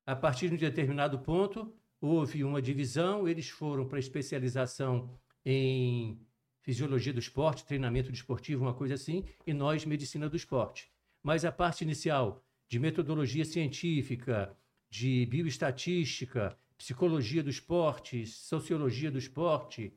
[0.04, 5.10] A partir de um determinado ponto, houve uma divisão, eles foram para especialização
[5.44, 6.20] em
[6.62, 10.90] fisiologia do esporte, treinamento desportivo, uma coisa assim, e nós, medicina do esporte.
[11.22, 14.56] Mas a parte inicial de metodologia científica,
[14.90, 19.96] de bioestatística, psicologia do esporte, sociologia do esporte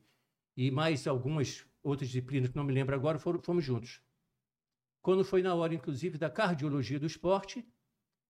[0.56, 4.02] e mais algumas outras disciplinas que não me lembro agora, foram, fomos juntos.
[5.02, 7.66] Quando foi na hora, inclusive, da cardiologia do esporte,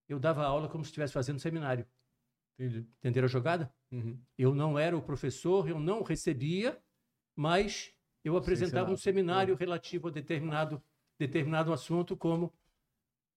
[0.09, 1.87] eu dava aula como se estivesse fazendo seminário.
[2.59, 2.87] Entendi.
[2.99, 3.73] Entenderam a jogada?
[3.91, 4.21] Uhum.
[4.37, 6.81] Eu não era o professor, eu não recebia,
[7.35, 9.03] mas eu apresentava um ensinava.
[9.03, 10.83] seminário relativo a determinado,
[11.19, 12.53] determinado assunto como,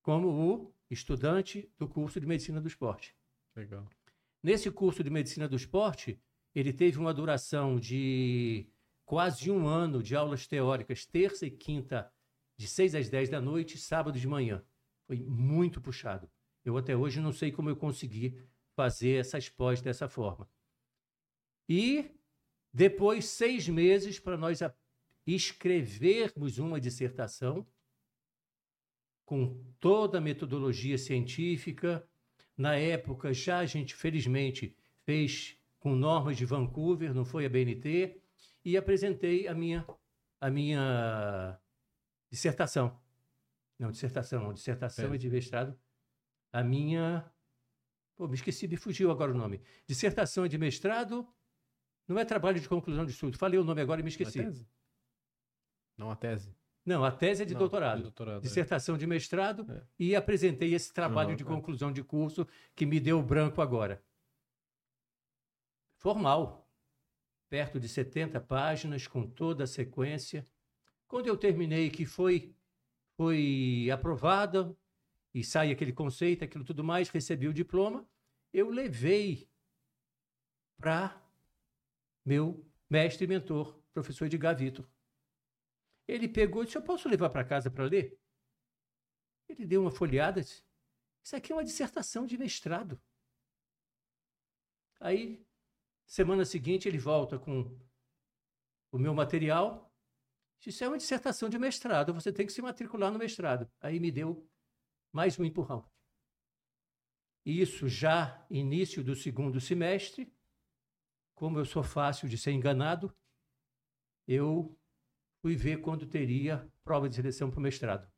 [0.01, 3.15] como o estudante do curso de medicina do esporte.
[3.55, 3.87] Legal.
[4.43, 6.19] Nesse curso de medicina do esporte,
[6.53, 8.67] ele teve uma duração de
[9.05, 12.11] quase um ano de aulas teóricas, terça e quinta,
[12.57, 14.63] de 6 às 10 da noite, sábado de manhã.
[15.07, 16.29] Foi muito puxado.
[16.63, 18.37] Eu até hoje não sei como eu consegui
[18.75, 20.49] fazer essas pós dessa forma.
[21.67, 22.11] E
[22.73, 24.59] depois, seis meses para nós
[25.25, 27.65] escrevermos uma dissertação
[29.25, 32.07] com toda a metodologia científica.
[32.57, 34.75] Na época, já a gente, felizmente,
[35.05, 38.21] fez com normas de Vancouver, não foi a BNT,
[38.63, 39.85] e apresentei a minha,
[40.39, 41.59] a minha
[42.31, 42.99] dissertação.
[43.77, 45.77] Não, dissertação, não, dissertação é de mestrado.
[46.51, 47.29] A minha.
[48.15, 49.61] Pô, me esqueci, me fugiu agora o nome.
[49.87, 51.27] Dissertação é de mestrado
[52.07, 53.37] Não é trabalho de conclusão de estudo.
[53.37, 54.43] Falei o nome agora e me Não é esqueci.
[54.43, 54.67] tese?
[55.97, 56.55] Não, a tese.
[56.85, 57.97] Não, a tese é de Não, doutorado.
[57.97, 58.41] de doutorado, é.
[58.41, 59.83] dissertação de mestrado É.
[59.97, 61.45] e apresentei esse trabalho de é.
[61.45, 62.45] conclusão de curso
[62.75, 64.03] que me deu branco agora.
[65.97, 66.67] Formal,
[67.49, 70.45] perto de 70 páginas, com toda a sequência.
[71.07, 72.53] Quando eu terminei, que foi,
[73.15, 74.75] foi aprovada,
[75.33, 78.05] e sai aquele conceito, aquilo tudo mais, recebi o diploma,
[78.51, 79.47] eu levei
[80.77, 81.19] para
[82.25, 84.85] meu mestre e mentor, professor Edgar Vitor.
[86.07, 88.19] Ele pegou e disse: Eu posso levar para casa para ler?
[89.47, 90.63] Ele deu uma folheada e disse:
[91.23, 93.01] Isso aqui é uma dissertação de mestrado.
[94.99, 95.45] Aí,
[96.05, 97.77] semana seguinte, ele volta com
[98.91, 99.91] o meu material.
[100.65, 103.69] Isso é uma dissertação de mestrado, você tem que se matricular no mestrado.
[103.81, 104.49] Aí me deu
[105.11, 105.91] mais um empurrão.
[107.45, 110.33] Isso já início do segundo semestre.
[111.35, 113.13] Como eu sou fácil de ser enganado,
[114.25, 114.79] eu
[115.43, 118.09] fui ver quando teria prova de seleção para o mestrado.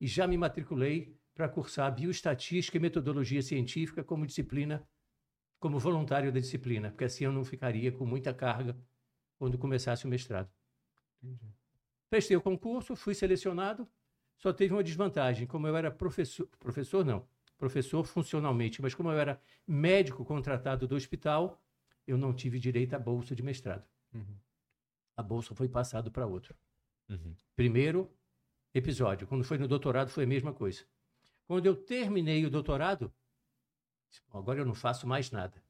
[0.00, 4.88] E já me matriculei para cursar bioestatística e metodologia científica como disciplina,
[5.58, 8.78] como voluntário da disciplina, porque assim eu não ficaria com muita carga
[9.36, 10.48] quando começasse o mestrado.
[12.08, 13.88] Prestei o concurso, fui selecionado,
[14.36, 17.26] só teve uma desvantagem, como eu era professor, professor não,
[17.58, 21.60] professor funcionalmente, mas como eu era médico contratado do hospital,
[22.06, 23.84] eu não tive direito à bolsa de mestrado.
[24.14, 24.36] Uhum.
[25.16, 26.56] A bolsa foi passada para outro.
[27.08, 27.34] Uhum.
[27.56, 28.10] Primeiro
[28.74, 29.26] episódio.
[29.26, 30.84] Quando foi no doutorado, foi a mesma coisa.
[31.46, 33.12] Quando eu terminei o doutorado,
[34.08, 35.62] disse, "Bom, agora eu não faço mais nada.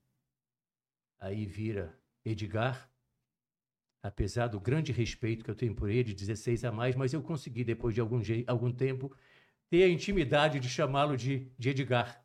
[1.19, 2.91] Aí vira Edgar,
[4.03, 7.65] apesar do grande respeito que eu tenho por ele, 16 a mais, mas eu consegui,
[7.65, 9.15] depois de algum, algum tempo,
[9.69, 12.25] ter a intimidade de chamá-lo de, de Edgar.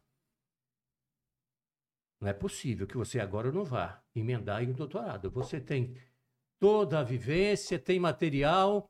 [2.20, 5.30] Não é possível que você agora não vá emendar em um doutorado.
[5.30, 5.96] Você tem
[6.66, 8.90] toda a vivência, tem material.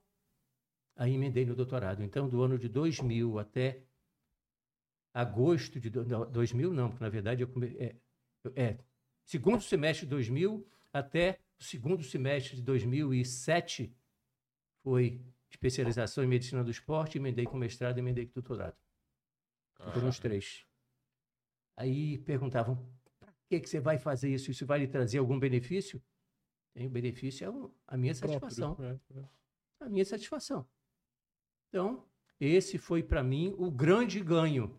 [0.96, 2.02] Aí emendei no doutorado.
[2.02, 3.84] Então, do ano de 2000 até
[5.14, 7.98] agosto de do- não, 2000, não, porque na verdade eu come, é,
[8.56, 8.78] é,
[9.26, 13.94] segundo semestre de 2000 até o segundo semestre de 2007
[14.82, 18.78] foi especialização em medicina do esporte, emendei com mestrado, emendei com doutorado.
[19.94, 20.66] Foram os três.
[21.76, 22.90] Aí perguntavam,
[23.20, 24.50] para que, que você vai fazer isso?
[24.50, 26.02] Isso vai lhe trazer algum benefício?
[26.76, 28.76] Tem o benefício, é o- a minha satisfação.
[28.76, 29.30] Próprio, é, é.
[29.80, 30.68] A minha satisfação.
[31.70, 32.06] Então,
[32.38, 34.78] esse foi para mim o grande ganho.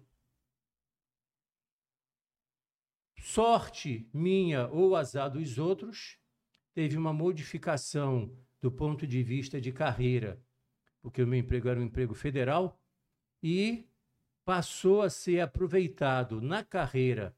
[3.19, 6.19] Sorte minha ou azar dos outros,
[6.75, 10.39] teve uma modificação do ponto de vista de carreira,
[11.01, 12.79] porque o meu emprego era um emprego federal,
[13.43, 13.89] e
[14.45, 17.35] passou a ser aproveitado na carreira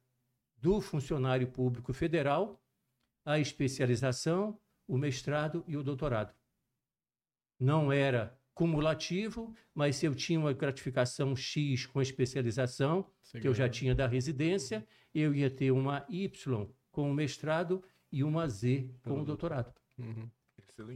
[0.56, 2.60] do funcionário público federal
[3.28, 6.34] a especialização, o mestrado e o doutorado.
[7.60, 13.06] Não era cumulativo, mas se eu tinha uma gratificação X com a especialização,
[13.38, 18.24] que eu já tinha da residência, eu ia ter uma Y com o mestrado e
[18.24, 19.78] uma Z com o doutorado.
[19.98, 20.30] Uhum.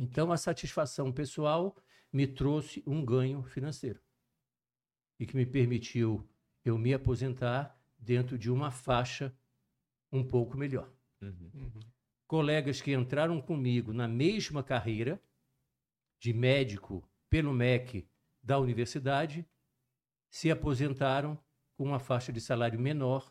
[0.00, 1.76] Então, a satisfação pessoal
[2.10, 4.00] me trouxe um ganho financeiro
[5.20, 6.26] e que me permitiu
[6.64, 9.36] eu me aposentar dentro de uma faixa
[10.10, 10.90] um pouco melhor.
[11.20, 11.50] Uhum.
[11.52, 11.91] Uhum.
[12.32, 15.22] Colegas que entraram comigo na mesma carreira,
[16.18, 18.08] de médico pelo MEC
[18.42, 19.46] da universidade,
[20.30, 21.38] se aposentaram
[21.76, 23.30] com uma faixa de salário menor,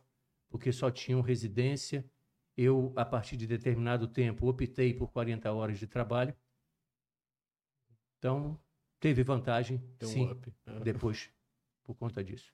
[0.52, 2.08] porque só tinham residência.
[2.56, 6.36] Eu, a partir de determinado tempo, optei por 40 horas de trabalho.
[8.20, 8.56] Então,
[9.00, 10.42] teve vantagem, Tem um sim.
[10.68, 10.78] É.
[10.86, 11.32] depois,
[11.84, 12.54] por conta disso.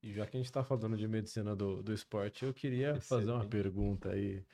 [0.00, 3.32] E já que a gente está falando de medicina do, do esporte, eu queria fazer
[3.32, 3.50] uma Excelente.
[3.50, 4.46] pergunta aí.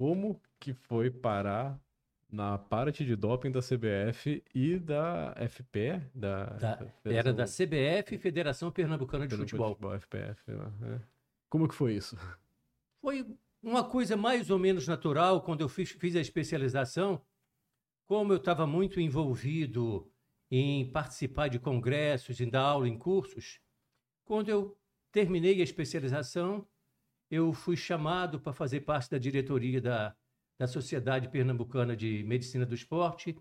[0.00, 1.78] Como que foi parar
[2.32, 6.00] na parte de doping da CBF e da FPE?
[6.14, 9.94] Da, Da- Federação Era da CBF, Federação Pernambucana de Pernambucana Futebol.
[9.98, 10.52] FPF.
[10.52, 11.00] lá, é.
[11.50, 12.16] Como que foi isso?
[13.02, 13.26] Foi
[13.62, 17.20] uma coisa mais ou menos natural quando eu fiz, fiz a especialização.
[18.06, 20.10] Como eu estava muito envolvido
[20.50, 23.60] em participar de congressos, em dar aula em cursos,
[24.24, 24.78] quando eu
[25.12, 26.66] terminei a especialização,
[27.30, 30.16] eu fui chamado para fazer parte da diretoria da,
[30.58, 33.36] da Sociedade Pernambucana de Medicina do Esporte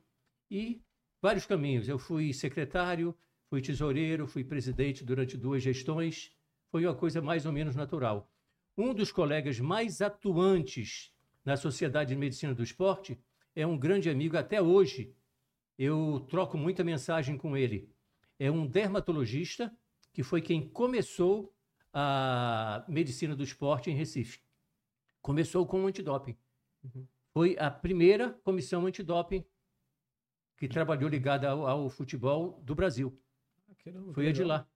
[0.50, 0.82] e
[1.22, 1.90] vários caminhos.
[1.90, 3.18] Eu fui secretário,
[3.50, 6.32] fui tesoureiro, fui presidente durante duas gestões.
[6.72, 8.32] Foi uma coisa mais ou menos natural.
[8.78, 11.12] Um dos colegas mais atuantes
[11.44, 13.20] na Sociedade de Medicina do Esporte
[13.56, 15.16] é um grande amigo até hoje.
[15.78, 17.90] Eu troco muita mensagem com ele.
[18.38, 19.76] É um dermatologista
[20.14, 21.54] que foi quem começou
[21.94, 24.40] a medicina do esporte em Recife.
[25.22, 26.38] Começou com o antidoping.
[27.34, 29.46] foi a primeira comissão antidoping
[30.58, 33.18] que trabalhou ligada ao, ao futebol do Brasil.
[33.70, 34.68] Ah, Foi a de lá.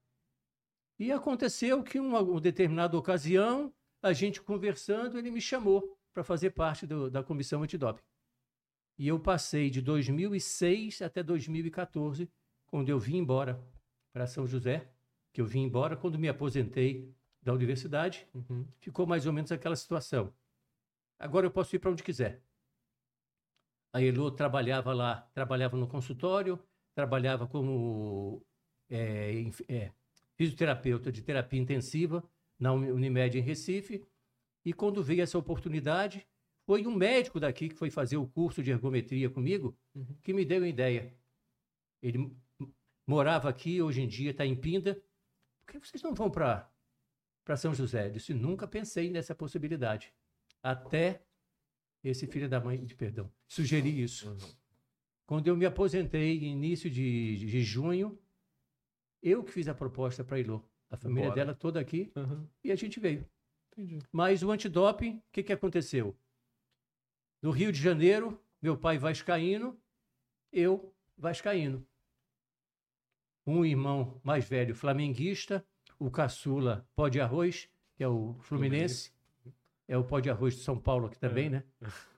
[0.98, 6.52] E aconteceu que, uma, uma determinada ocasião, a gente conversando, ele me chamou para fazer
[6.52, 8.04] parte do, da comissão antidoping.
[8.98, 12.30] E eu passei de 2006 até 2014,
[12.68, 13.62] quando eu vim embora
[14.14, 14.93] para São José,
[15.34, 17.12] que eu vim embora quando me aposentei
[17.42, 18.66] da universidade, Uhum.
[18.80, 20.34] ficou mais ou menos aquela situação.
[21.20, 22.42] Agora eu posso ir para onde quiser.
[23.92, 26.58] A Elo trabalhava lá, trabalhava no consultório,
[26.96, 28.46] trabalhava como
[28.90, 29.92] é, é,
[30.36, 32.24] fisioterapeuta de terapia intensiva
[32.60, 34.04] na Uni- Unimed em Recife.
[34.66, 36.26] E quando veio essa oportunidade,
[36.66, 40.16] foi um médico daqui que foi fazer o curso de ergometria comigo Uhum.
[40.22, 41.14] que me deu a ideia.
[42.02, 42.32] Ele
[43.08, 45.02] morava aqui, hoje em dia está em Pinda.
[45.66, 46.70] Por que vocês não vão para
[47.44, 48.08] para São José?
[48.08, 50.14] Eu disse, nunca pensei nessa possibilidade.
[50.62, 51.26] Até
[52.04, 54.30] esse filho da mãe, de perdão, sugerir isso.
[54.32, 54.38] Uhum.
[55.26, 58.18] Quando eu me aposentei, início de, de junho,
[59.22, 60.62] eu que fiz a proposta para a Ilô.
[60.90, 61.36] A família Bora.
[61.36, 62.48] dela toda aqui Uhum.
[62.64, 63.28] e a gente veio.
[63.72, 64.00] Entendi.
[64.12, 66.16] Mas o antidoping, o que, que aconteceu?
[67.42, 69.78] No Rio de Janeiro, meu pai vascaíno,
[70.52, 71.86] eu vascaíno.
[73.46, 75.66] Um irmão mais velho flamenguista,
[76.00, 79.12] o caçula pó de arroz, que é o Fluminense.
[79.88, 81.50] É o pó de arroz de São Paulo aqui também, É.
[81.50, 81.64] né?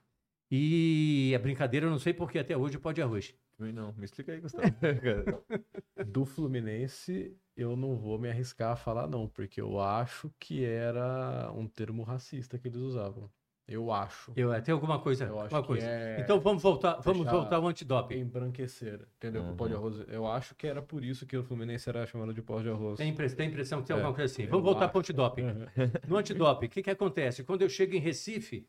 [0.48, 3.34] E a brincadeira, eu não sei porque até hoje é pó de arroz.
[3.58, 3.92] Também não.
[3.94, 4.64] Me explica aí, Gustavo.
[6.06, 11.50] Do Fluminense, eu não vou me arriscar a falar, não, porque eu acho que era
[11.52, 13.28] um termo racista que eles usavam.
[13.68, 14.32] Eu acho.
[14.36, 15.86] Eu até alguma coisa, Eu acho alguma que coisa.
[15.88, 18.14] é Então vamos voltar, vamos voltar ao antidoping.
[18.20, 19.42] embranquecer, entendeu?
[19.42, 19.56] Uhum.
[19.56, 20.04] pó de arroz.
[20.08, 22.96] Eu acho que era por isso que o Fluminense era chamado de pó de arroz.
[22.98, 24.46] Tem, impre- tem impressão que tem É, alguma coisa assim.
[24.46, 24.92] Vamos voltar acho.
[24.92, 25.42] para o antidoping.
[25.42, 25.66] Uhum.
[26.06, 27.42] No antidoping, o que, que acontece?
[27.42, 28.68] Quando eu chego em Recife,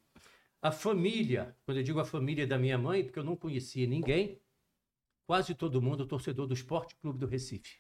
[0.64, 4.42] a família, quando eu digo a família da minha mãe, porque eu não conhecia ninguém,
[5.28, 7.78] quase todo mundo torcedor do Esporte Clube do Recife.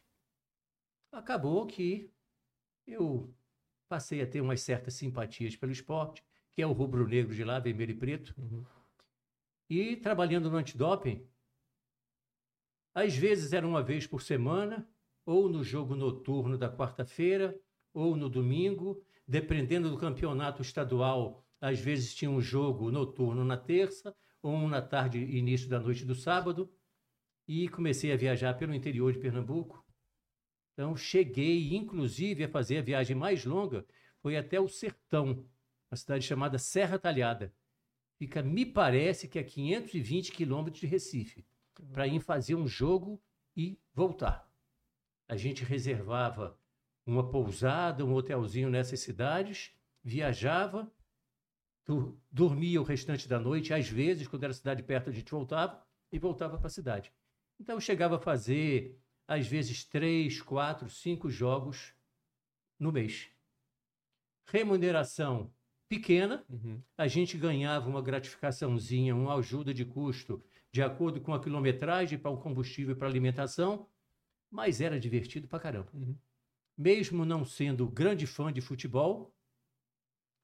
[1.12, 2.12] Acabou que
[2.86, 3.34] eu
[3.90, 6.24] passei a ter umas certas simpatias pelo esporte,
[6.58, 8.34] que é o rubro-negro de lá, vermelho e preto.
[8.36, 8.66] Uhum.
[9.70, 11.24] E trabalhando no antidoping,
[12.96, 14.90] às vezes era uma vez por semana,
[15.24, 17.56] ou no jogo noturno da quarta-feira,
[17.94, 24.16] ou no domingo, dependendo do campeonato estadual, às vezes tinha um jogo noturno na terça,
[24.42, 26.68] ou um na tarde e início da noite do sábado,
[27.48, 29.86] e comecei a viajar pelo interior de Pernambuco.
[30.74, 33.86] Então cheguei, inclusive, a fazer a viagem mais longa,
[34.24, 35.46] foi até o Sertão,
[35.90, 37.54] uma cidade chamada Serra Talhada.
[38.18, 41.46] Fica, me parece que a 520 quilômetros de Recife,
[41.92, 43.22] para ir fazer um jogo
[43.56, 44.52] e voltar.
[45.28, 46.60] A gente reservava
[47.06, 49.74] uma pousada, um hotelzinho nessas cidades,
[50.04, 50.92] viajava,
[52.32, 55.82] dormia o restante da noite, às vezes, quando era cidade perto, a gente voltava
[56.12, 57.14] e voltava para a cidade.
[57.60, 61.94] Então, chegava a fazer, às vezes, três, quatro, cinco jogos
[62.78, 63.30] no mês.
[64.46, 65.52] Remuneração
[65.88, 66.82] pequena, Uhum.
[66.98, 72.32] a gente ganhava uma gratificaçãozinha, uma ajuda de custo, de acordo com a quilometragem para
[72.32, 73.88] o combustível e para a alimentação,
[74.52, 75.90] mas era divertido pra caramba.
[75.94, 76.16] Uhum.
[76.78, 79.34] Mesmo não sendo grande fã de futebol,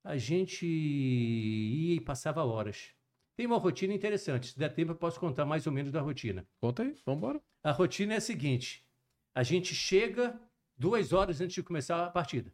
[0.03, 2.93] a gente ia e passava horas.
[3.35, 6.47] Tem uma rotina interessante, se der tempo eu posso contar mais ou menos da rotina.
[6.59, 7.41] Conta aí, vambora.
[7.63, 8.85] A rotina é a seguinte:
[9.33, 10.39] a gente chega
[10.77, 12.51] duas horas antes de começar a partida.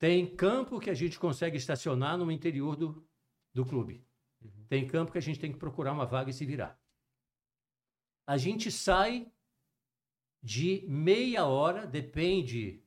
[0.00, 3.06] Tem campo que a gente consegue estacionar no interior do,
[3.52, 4.02] do clube.
[4.66, 6.80] Tem campo que a gente tem que procurar uma vaga e se virar.
[8.26, 9.30] A gente sai
[10.42, 12.82] de meia hora, depende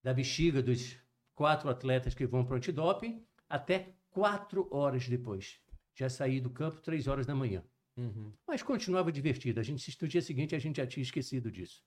[0.00, 0.96] da bexiga dos
[1.34, 5.60] quatro atletas que vão para o antidoping, até quatro horas depois.
[5.92, 7.64] Já saí do campo três horas da manhã.
[7.96, 8.32] Uhum.
[8.46, 9.58] Mas continuava divertido.
[9.58, 11.82] A gente, no dia seguinte, a gente já tinha esquecido disso.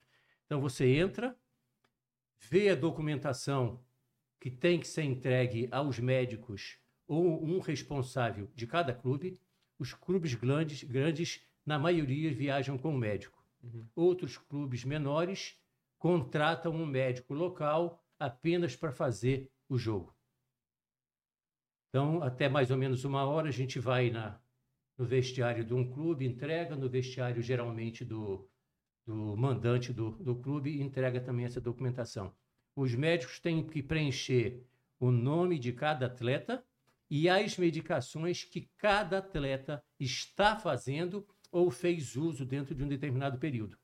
[0.45, 1.39] Então você entra,
[2.49, 3.81] vê a documentação
[4.39, 9.39] que tem que ser entregue aos médicos ou um responsável de cada clube.
[9.77, 13.43] Os clubes grandes, grandes na maioria, viajam com o médico.
[13.63, 13.85] Uhum.
[13.95, 15.59] Outros clubes menores
[15.97, 20.15] contratam um médico local apenas para fazer o jogo.
[21.89, 24.39] Então, até mais ou menos uma hora, a gente vai na,
[24.97, 28.47] no vestiário de um clube, entrega, no vestiário geralmente do,
[29.05, 32.33] do mandante do, do clube, entrega também essa documentação.
[32.79, 34.65] Os médicos têm que preencher
[34.97, 36.63] o nome de cada atleta
[37.09, 43.37] e as medicações que cada atleta está fazendo ou fez uso dentro de um determinado
[43.37, 43.77] período.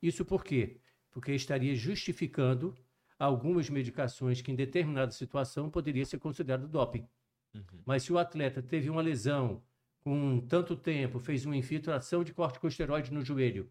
[0.00, 0.80] Isso por quê?
[1.10, 2.74] Porque estaria justificando
[3.18, 7.06] algumas medicações que em determinada situação poderia ser considerado doping.
[7.54, 7.82] Uhum.
[7.84, 9.62] Mas se o atleta teve uma lesão
[10.00, 13.70] com tanto tempo, fez uma infiltração de corticosteroide no joelho,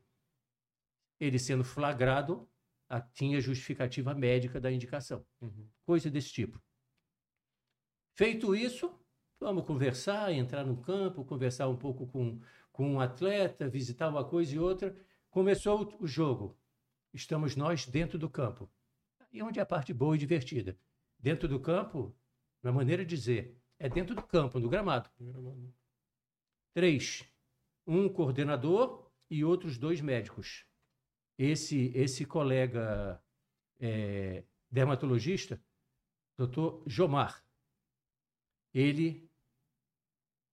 [1.19, 2.47] ele sendo flagrado,
[2.89, 5.25] a- tinha justificativa médica da indicação.
[5.41, 5.67] Uhum.
[5.85, 6.61] Coisa desse tipo.
[8.15, 8.91] Feito isso,
[9.39, 12.39] vamos conversar, entrar no campo, conversar um pouco com,
[12.71, 14.95] com um atleta, visitar uma coisa e outra.
[15.29, 16.57] Começou o, o jogo.
[17.13, 18.69] Estamos nós dentro do campo.
[19.31, 20.77] E onde é a parte boa e divertida?
[21.19, 22.15] Dentro do campo,
[22.63, 25.09] na maneira de dizer, é dentro do campo, no gramado.
[26.73, 27.23] Três.
[27.85, 30.65] Um coordenador e outros dois médicos.
[31.37, 33.21] Esse, esse colega
[33.79, 35.61] é, dermatologista,
[36.35, 37.43] doutor Jomar,
[38.73, 39.29] ele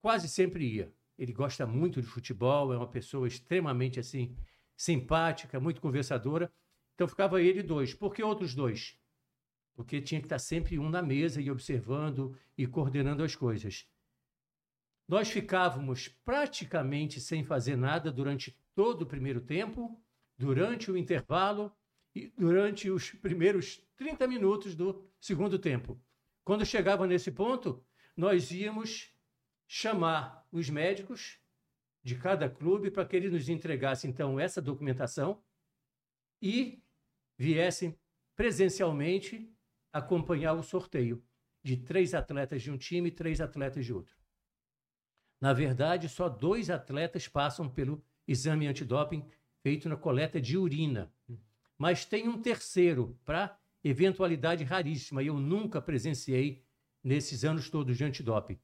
[0.00, 0.92] quase sempre ia.
[1.18, 4.36] Ele gosta muito de futebol, é uma pessoa extremamente assim
[4.76, 6.52] simpática, muito conversadora.
[6.94, 7.94] Então ficava ele dois.
[7.94, 8.98] Por que outros dois?
[9.74, 13.88] Porque tinha que estar sempre um na mesa e observando e coordenando as coisas.
[15.06, 20.00] Nós ficávamos praticamente sem fazer nada durante todo o primeiro tempo,
[20.36, 21.74] durante o intervalo
[22.14, 26.00] e durante os primeiros 30 minutos do segundo tempo.
[26.44, 27.84] Quando chegava nesse ponto,
[28.16, 29.12] nós íamos
[29.66, 31.40] chamar os médicos
[32.02, 35.42] de cada clube para que eles nos entregassem então essa documentação
[36.40, 36.82] e
[37.38, 37.98] viessem
[38.36, 39.50] presencialmente
[39.92, 41.24] acompanhar o sorteio
[41.62, 44.14] de três atletas de um time e três atletas de outro.
[45.40, 49.26] Na verdade, só dois atletas passam pelo exame antidoping
[49.64, 51.10] feito na coleta de urina.
[51.78, 55.22] Mas tem um terceiro para eventualidade raríssima.
[55.22, 56.62] e Eu nunca presenciei
[57.02, 58.60] nesses anos todos de antidoping.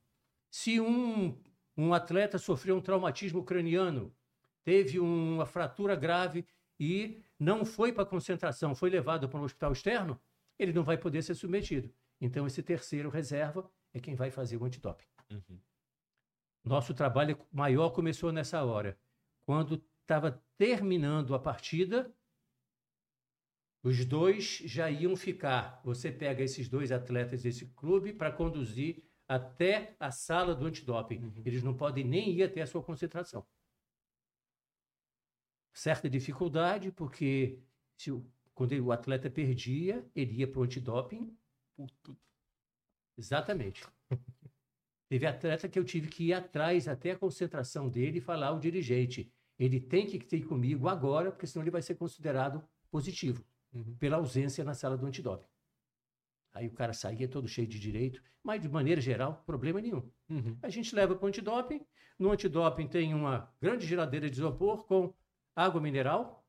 [0.51, 1.41] Se um,
[1.75, 4.15] um atleta sofreu um traumatismo craniano,
[4.63, 6.47] teve uma fratura grave
[6.79, 10.21] e não foi para concentração, foi levado para um hospital externo,
[10.59, 11.91] ele não vai poder ser submetido.
[12.21, 15.07] Então, esse terceiro reserva é quem vai fazer o antidoping.
[15.31, 15.59] Uhum.
[16.63, 18.99] Nosso trabalho maior começou nessa hora.
[19.47, 22.13] Quando estava terminando a partida,
[23.81, 25.81] os dois já iam ficar.
[25.85, 31.23] Você pega esses dois atletas desse clube para conduzir até a sala do antidoping.
[31.23, 31.43] Uhum.
[31.47, 33.47] Eles não podem nem ir até a sua concentração.
[35.73, 37.63] Certa dificuldade, porque
[37.97, 41.39] se o, quando o atleta perdia, ele ia para o antidoping.
[43.17, 43.87] Exatamente.
[45.09, 48.59] Teve atleta que eu tive que ir atrás até a concentração dele e falar ao
[48.59, 49.33] dirigente.
[49.61, 53.95] Ele tem que ter comigo agora, porque senão ele vai ser considerado positivo Uhum.
[53.99, 55.47] pela ausência na sala do antidoping.
[56.53, 60.11] Aí o cara saía todo cheio de direito, mas de maneira geral, problema nenhum.
[60.29, 60.59] Uhum.
[60.61, 61.87] A gente leva para o antidoping.
[62.19, 65.15] No antidoping tem uma grande geladeira de isopor com
[65.55, 66.45] água mineral.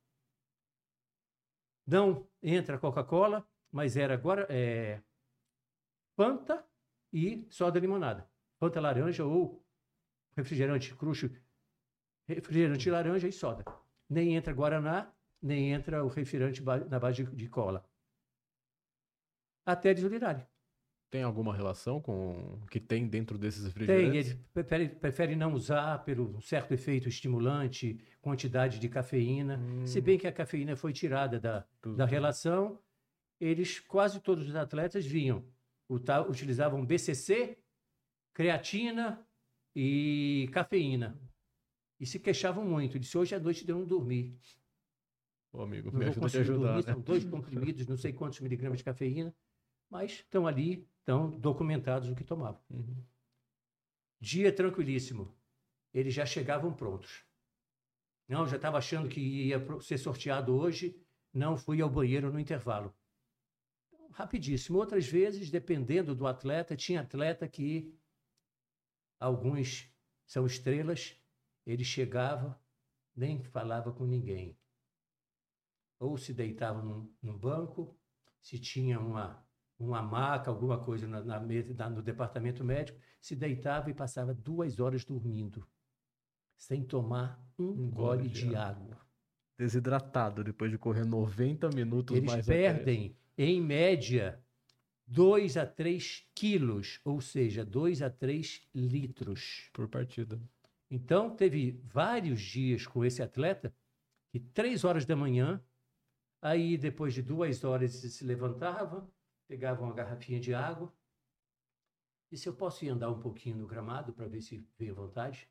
[1.86, 5.00] Não entra Coca-Cola, mas era agora é,
[6.16, 6.66] Fanta
[7.14, 8.28] e soda limonada.
[8.60, 9.64] Fanta laranja ou
[10.36, 11.30] refrigerante cruxo,
[12.36, 13.64] refrigerante laranja e soda.
[14.10, 17.86] Nem entra Guaraná, nem entra o refrigerante na base de, de cola.
[19.66, 20.46] Até eles virarem.
[21.10, 24.32] Tem alguma relação com o que tem dentro desses Tem, refrigerantes?
[24.32, 29.60] ele prefere, prefere não usar pelo certo efeito estimulante, quantidade de cafeína.
[29.86, 31.98] Se bem que a cafeína foi tirada da, Tudo.
[31.98, 32.80] da relação,
[33.42, 35.44] eles, quase todos os atletas, vinham,
[36.30, 37.58] utilizavam BCC,
[38.34, 39.20] creatina
[39.76, 41.20] e cafeína.
[42.02, 42.98] E se queixavam muito.
[42.98, 44.36] Disse, hoje à noite eu não dormi.
[45.54, 46.94] Ô, amigo, Não me ajuda a te ajudar, dormir, né?
[46.94, 49.36] são dois comprimidos, não sei quantos miligramas de cafeína,
[49.88, 52.60] mas estão ali, estão documentados o que tomavam.
[52.72, 53.06] Uhum.
[54.20, 55.32] Dia tranquilíssimo.
[55.94, 57.24] Eles já chegavam prontos.
[58.28, 61.00] Não, já estava achando que ia ser sorteado hoje.
[61.32, 62.96] Não fui ao banheiro no intervalo.
[63.94, 64.80] Então, rapidíssimo.
[64.80, 67.94] Outras vezes, dependendo do atleta, tinha atleta que
[69.20, 69.88] alguns
[70.26, 71.21] são estrelas.
[71.66, 72.60] Ele chegava,
[73.16, 74.58] nem falava com ninguém.
[76.00, 77.96] Ou se deitava num, num banco,
[78.42, 79.46] se tinha uma,
[79.78, 84.34] uma maca, alguma coisa na, na mesa, na- no departamento médico, se deitava e passava
[84.34, 85.68] duas horas dormindo,
[86.58, 89.00] sem tomar um, Um gole de água.
[89.58, 94.44] Desidratado depois de correr 90 minutos Eles mais perdem, em média,
[95.06, 99.70] 2 a 3 quilos, ou seja, 2 a 3 litros.
[99.72, 100.42] por partida.
[100.92, 103.74] Então, teve vários dias com esse atleta
[104.30, 105.64] que três horas da manhã,
[106.42, 109.10] aí depois de duas horas ele se levantava,
[109.48, 110.94] pegava uma garrafinha de água,
[112.30, 115.50] e se eu posso ir andar um pouquinho no gramado para ver se veio vontade?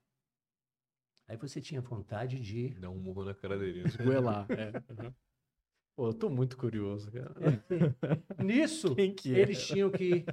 [1.26, 3.82] Aí você tinha vontade de Dá um murro na cara dele.
[3.82, 3.88] né?
[3.88, 4.46] Esgoelar.
[4.50, 4.72] é.
[4.92, 5.14] Uhum.
[6.00, 7.34] Pô, eu tô muito curioso, cara.
[8.42, 9.40] Nisso, que é?
[9.40, 10.24] eles tinham que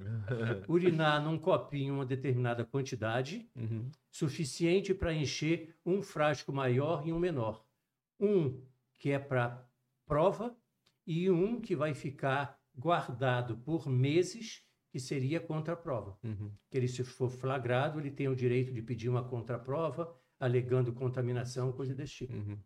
[0.66, 3.92] urinar num copinho uma determinada quantidade, Uhum.
[4.10, 7.66] suficiente para encher um frasco maior e um menor.
[8.18, 8.62] Um
[8.98, 9.70] que é para
[10.06, 10.56] prova
[11.06, 16.18] e um que vai ficar guardado por meses, que seria contra a prova.
[16.24, 16.50] Uhum.
[16.72, 21.74] Que ele, se for flagrado, ele tem o direito de pedir uma contraprova, alegando contaminação,
[21.74, 22.36] coisa desse tipo.
[22.38, 22.58] Uhum.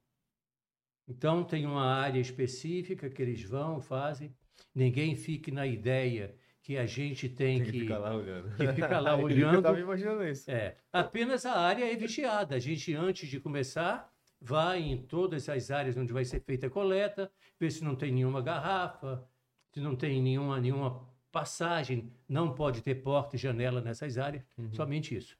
[1.12, 4.34] Então, tem uma área específica que eles vão, fazem.
[4.74, 6.34] Ninguém fique na ideia
[6.64, 8.56] que a gente tem, Tem que ficar lá olhando.
[8.56, 9.62] que fica lá Eu olhando.
[9.62, 10.50] tava imaginando isso.
[10.50, 12.56] É, apenas a área é vigiada.
[12.56, 14.10] A gente, antes de começar,
[14.40, 17.30] vai em todas as áreas onde vai ser feita a coleta,
[17.60, 19.28] ver se não tem nenhuma garrafa,
[19.74, 24.72] se não tem nenhuma, nenhuma passagem, não pode ter porta e janela nessas áreas, Uhum.
[24.74, 25.38] somente isso.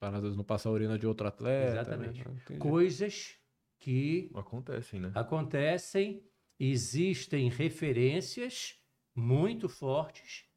[0.00, 1.72] Para às vezes não passar a urina de outro atleta.
[1.80, 2.24] Exatamente.
[2.26, 2.58] né?
[2.58, 3.36] Coisas
[3.84, 5.12] que Acontecem, né?
[5.14, 6.24] acontecem,
[6.58, 8.80] existem referências
[9.14, 10.48] muito fortes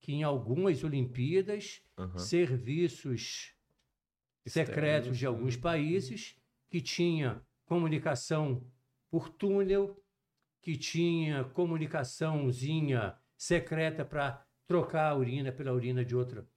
[0.00, 2.18] que em algumas Olimpíadas, Aham.
[2.18, 3.54] serviços
[4.44, 5.28] secretos de né?
[5.28, 6.36] alguns países
[6.68, 8.68] que tinha comunicação
[9.08, 9.96] por túnel,
[10.60, 16.48] que tinha comunicaçãozinha secreta para trocar a urina pela urina de outra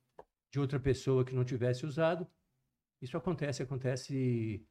[0.52, 2.26] de outra pessoa que não tivesse usado.
[3.02, 4.66] Isso acontece, acontece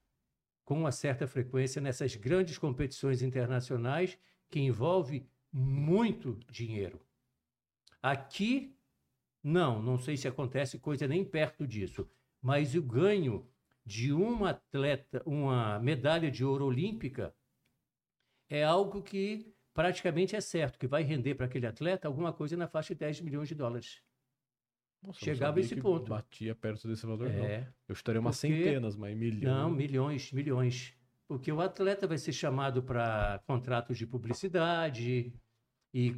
[0.64, 4.18] com uma certa frequência nessas grandes competições internacionais
[4.50, 7.00] que envolve muito dinheiro.
[8.02, 8.76] Aqui
[9.42, 12.08] não, não sei se acontece coisa nem perto disso,
[12.40, 13.46] mas o ganho
[13.84, 17.34] de uma atleta, uma medalha de ouro olímpica,
[18.48, 22.68] é algo que praticamente é certo, que vai render para aquele atleta alguma coisa na
[22.68, 24.00] faixa de 10 milhões de dólares.
[25.04, 26.08] Nossa, não chegava sabia esse ponto.
[26.08, 27.44] Batia perto desse valor, não.
[27.44, 29.42] É, Eu estaria umas Porque- centenas, mas milhões.
[29.42, 30.94] não, milhões, milhões.
[31.28, 35.32] Porque o atleta vai ser chamado para contratos de publicidade
[35.92, 36.16] e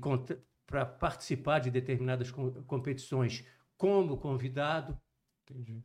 [0.66, 3.44] para participar de determinadas com- competições
[3.76, 5.00] como convidado.
[5.44, 5.82] Entendi.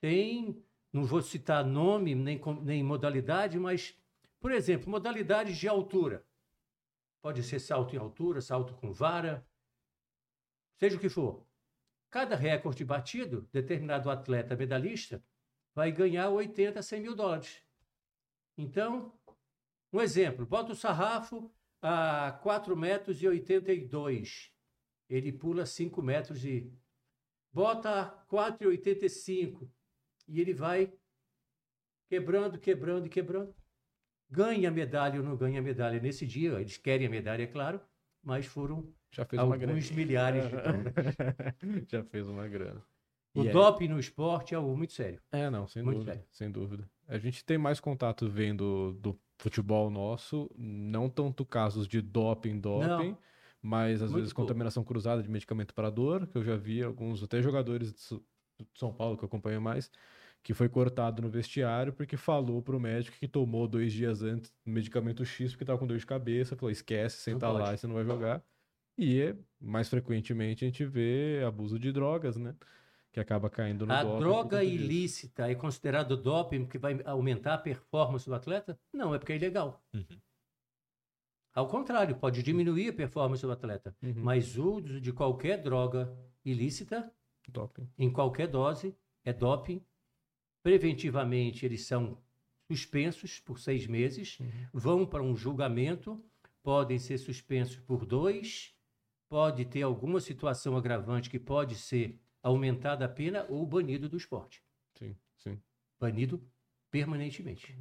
[0.00, 3.96] Tem, não vou citar nome nem, nem modalidade, mas,
[4.40, 6.24] por exemplo, modalidades de altura.
[7.22, 9.46] Pode ser salto em altura, salto com vara,
[10.78, 11.46] seja o que for.
[12.12, 15.24] Cada recorde batido, determinado atleta medalhista
[15.74, 17.64] vai ganhar 80 a 100 mil dólares.
[18.54, 19.18] Então,
[19.90, 24.52] um exemplo, bota o sarrafo a 4 metros e 82.
[25.08, 26.70] Ele pula 5 metros e
[27.50, 29.66] bota 4,85
[30.28, 30.92] e ele vai
[32.10, 33.56] quebrando, quebrando quebrando.
[34.28, 37.80] Ganha medalha ou não ganha medalha nesse dia, eles querem a medalha, é claro,
[38.22, 40.94] mas foram Já fez alguns milhares de dólares.
[41.88, 42.82] Já fez uma grana.
[43.34, 45.20] O E aí- doping no esporte é algo muito sério.
[45.32, 46.12] É, não, sem Muito dúvida.
[46.14, 46.28] sério.
[46.30, 46.90] Sem dúvida.
[47.08, 52.86] A gente tem mais contato vendo do futebol nosso, não tanto casos de doping, doping,
[53.10, 53.18] Não.
[53.60, 54.46] mas às Muito vezes pouco.
[54.46, 58.20] contaminação cruzada de medicamento para dor, que eu já vi alguns, até jogadores de
[58.74, 59.90] São Paulo, que eu acompanho mais,
[60.42, 65.24] que foi cortado no vestiário porque falou pro médico que tomou dois dias antes medicamento
[65.24, 67.74] X porque tava com dor de cabeça, falou, esquece, senta Não lá pode.
[67.74, 68.42] e você não vai jogar.
[68.98, 72.54] E mais frequentemente a gente vê abuso de drogas, né?
[73.12, 77.54] Que acaba caindo no A doping por droga ilícita é considerado doping porque vai aumentar
[77.54, 78.78] a performance do atleta?
[78.92, 79.82] Não, é porque é ilegal.
[79.94, 80.04] Uhum.
[81.54, 83.94] Ao contrário, pode diminuir a performance do atleta.
[84.02, 84.14] Uhum.
[84.16, 86.10] Mas o uso de qualquer droga
[86.44, 87.12] ilícita,
[87.48, 87.86] Doping.
[87.98, 89.84] em qualquer dose, é doping.
[90.62, 92.22] Preventivamente, eles são
[92.70, 94.68] suspensos por seis meses, Uhum.
[94.72, 96.24] vão para um julgamento,
[96.62, 98.74] podem ser suspensos por dois,
[99.28, 104.62] pode ter alguma situação agravante que pode ser aumentada a pena ou banido do esporte.
[104.94, 105.60] Sim, sim.
[105.98, 106.42] Banido
[106.90, 107.76] permanentemente.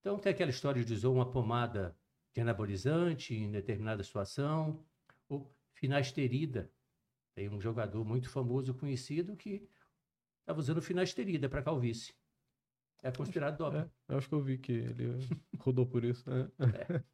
[0.00, 1.96] Então, tem aquela história de usar uma pomada
[2.34, 4.84] de anabolizante em determinada situação,
[5.28, 6.70] ou finasterida.
[7.34, 9.68] Tem um jogador muito famoso, conhecido, que
[10.42, 12.14] estava usando finasterida para calvície.
[13.02, 13.78] É considerado doping.
[13.78, 15.18] É, eu acho que eu vi que ele
[15.58, 16.28] rodou por isso.
[16.30, 16.48] né?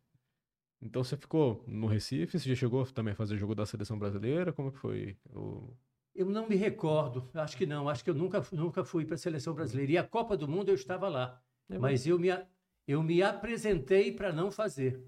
[0.81, 4.53] Então você ficou no Recife, você já chegou também a fazer jogo da seleção brasileira?
[4.53, 5.19] Como que foi?
[5.35, 5.77] O...
[6.15, 9.19] Eu não me recordo, acho que não, acho que eu nunca, nunca fui para a
[9.19, 9.91] seleção brasileira.
[9.93, 12.47] E a Copa do Mundo eu estava lá, É, mas eu me, a-
[12.87, 15.05] eu me apresentei para não fazer.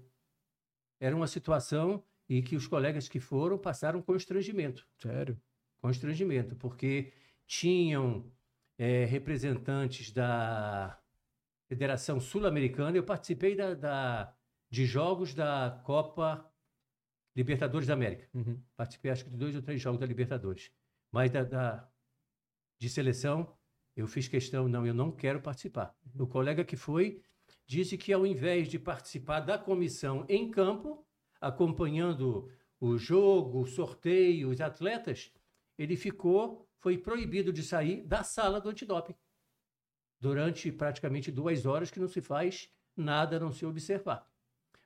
[0.99, 4.85] Era uma situação em que os colegas que foram passaram constrangimento.
[5.01, 5.41] Sério?
[5.81, 7.13] Constrangimento, porque
[7.47, 8.31] tinham
[8.77, 10.99] eh, representantes da
[11.67, 12.97] Federação Sul-Americana.
[12.97, 14.35] Eu participei da, da-
[14.69, 16.49] de jogos da Copa
[17.35, 18.27] Libertadores da América.
[18.33, 18.61] Uhum.
[18.75, 20.71] Participei, acho que, de dois ou três jogos da Libertadores.
[21.11, 21.89] Mas da, da-
[22.79, 23.55] de seleção,
[23.95, 25.95] eu fiz questão, não, eu não quero participar.
[26.17, 27.21] O colega que foi
[27.67, 31.05] disse que ao invés de participar da comissão em campo,
[31.39, 32.49] acompanhando
[32.79, 35.31] o jogo, o sorteio, os atletas,
[35.77, 39.15] ele ficou, foi proibido de sair da sala do antidoping
[40.19, 44.27] durante praticamente duas horas que não se faz nada a não se observar.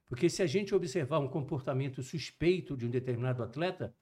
[0.08, 3.96] Porque se a gente observar um comportamento suspeito de um determinado atleta,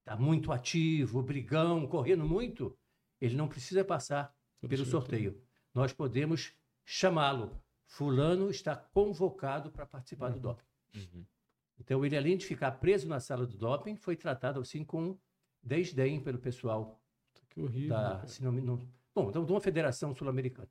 [0.00, 2.76] está muito ativo, brigão, correndo muito,
[3.20, 5.40] ele não precisa passar Tudo pelo sorteio.
[5.72, 6.52] Nós podemos
[6.84, 7.62] chamá-lo.
[7.86, 10.32] Fulano está convocado para participar uhum.
[10.32, 10.64] do doping.
[10.96, 11.24] Uhum.
[11.78, 15.16] Então, ele, além de ficar preso na sala do doping, foi tratado assim com
[15.62, 17.00] desdém pelo pessoal.
[17.56, 17.96] Que horrível.
[17.96, 18.78] Da, se não, não,
[19.14, 20.68] bom, então, de uma federação sul-americana.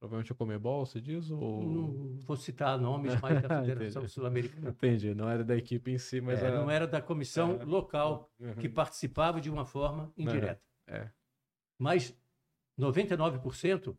[0.00, 1.30] Provavelmente a Comebol, você diz?
[1.30, 1.62] Ou...
[1.62, 4.68] Não vou citar nomes, mas da Federação Sul-Americana.
[4.68, 6.42] Entendi, não era da equipe em si, mas...
[6.42, 6.60] É, a...
[6.60, 7.64] Não era da comissão é.
[7.64, 8.54] local uhum.
[8.56, 10.60] que participava de uma forma indireta.
[10.86, 11.08] É.
[11.78, 12.14] Mas
[12.78, 13.96] 99%,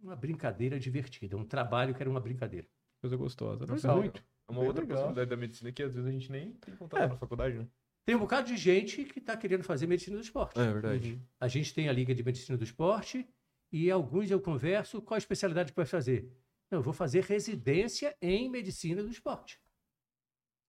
[0.00, 2.66] uma brincadeira divertida, um trabalho que era uma brincadeira.
[3.00, 3.66] Coisa gostosa.
[3.66, 3.74] Né?
[3.74, 3.98] Legal.
[3.98, 4.24] Muito.
[4.48, 4.96] É uma Bem outra legal.
[4.96, 7.06] possibilidade da medicina que às vezes a gente nem tem contato é.
[7.06, 7.68] na faculdade, né?
[8.04, 10.58] Tem um bocado de gente que está querendo fazer medicina do esporte.
[10.58, 11.12] É verdade.
[11.12, 11.20] Uhum.
[11.38, 13.28] A gente tem a Liga de Medicina do Esporte,
[13.72, 16.30] e alguns eu converso, qual a especialidade que vai fazer?
[16.70, 19.60] eu vou fazer residência em medicina do esporte.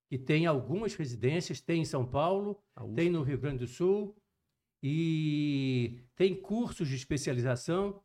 [0.10, 2.62] E tem algumas residências, tem em São Paulo,
[2.96, 4.16] tem no Rio Grande do Sul,
[4.84, 8.04] e tem cursos de especialização,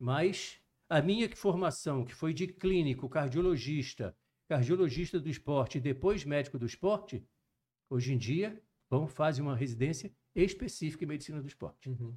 [0.00, 0.58] mas
[0.88, 4.16] a minha formação, que foi de clínico, cardiologista,
[4.48, 7.24] cardiologista do esporte e depois médico do esporte,
[7.88, 11.88] hoje em dia vão fazer uma residência específica em medicina do esporte.
[11.88, 12.14] Uhum.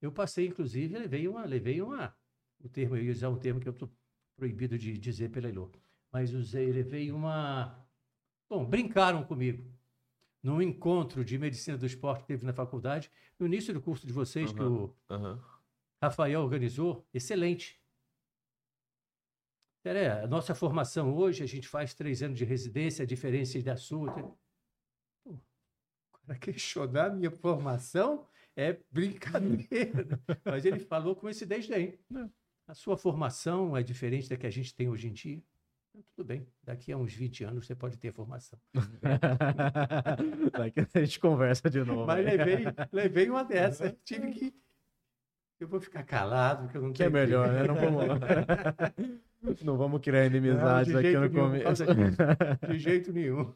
[0.00, 2.14] Eu passei, inclusive, levei uma, levei uma,
[2.60, 3.90] o termo, eu ia usar um termo que eu estou
[4.36, 5.70] proibido de dizer pela Elô,
[6.10, 7.86] mas usei, levei uma,
[8.48, 9.62] bom, brincaram comigo.
[10.42, 14.12] Num encontro de medicina do esporte que teve na faculdade, no início do curso de
[14.12, 15.38] vocês, uhum, que o uhum.
[16.02, 17.78] Rafael organizou, excelente.
[19.84, 23.62] É, a nossa formação hoje, a gente faz três anos de residência, a diferença é
[23.62, 24.34] da sua.
[26.26, 28.26] Para questionar a minha formação,
[28.56, 30.06] é brincadeira.
[30.44, 31.98] Mas ele falou com esse desdém.
[32.66, 35.42] A sua formação é diferente da que a gente tem hoje em dia.
[35.88, 38.58] Então, tudo bem, daqui a uns 20 anos você pode ter formação.
[40.52, 42.06] daqui a gente conversa de novo.
[42.06, 43.96] Mas levei, levei uma dessa.
[44.04, 44.54] Tive que.
[45.58, 47.64] Eu vou ficar calado, porque eu não Que é melhor, né?
[47.64, 48.04] Não vamos,
[49.62, 51.84] não vamos criar inimizades não, aqui no começo.
[52.68, 53.52] De jeito nenhum.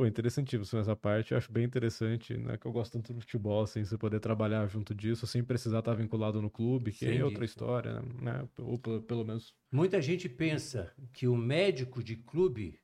[0.00, 1.32] Pô, interessantíssimo essa parte.
[1.32, 2.56] Eu acho bem interessante, né?
[2.56, 5.92] Que eu gosto tanto do futebol, assim, você poder trabalhar junto disso, sem precisar estar
[5.92, 7.18] vinculado no clube, que Sim.
[7.18, 8.48] é outra história, né?
[8.56, 9.54] Ou pelo menos.
[9.70, 12.80] Muita gente pensa que o médico de clube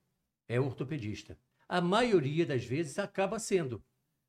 [0.46, 1.38] é ortopedista.
[1.66, 3.82] A maioria das vezes acaba sendo,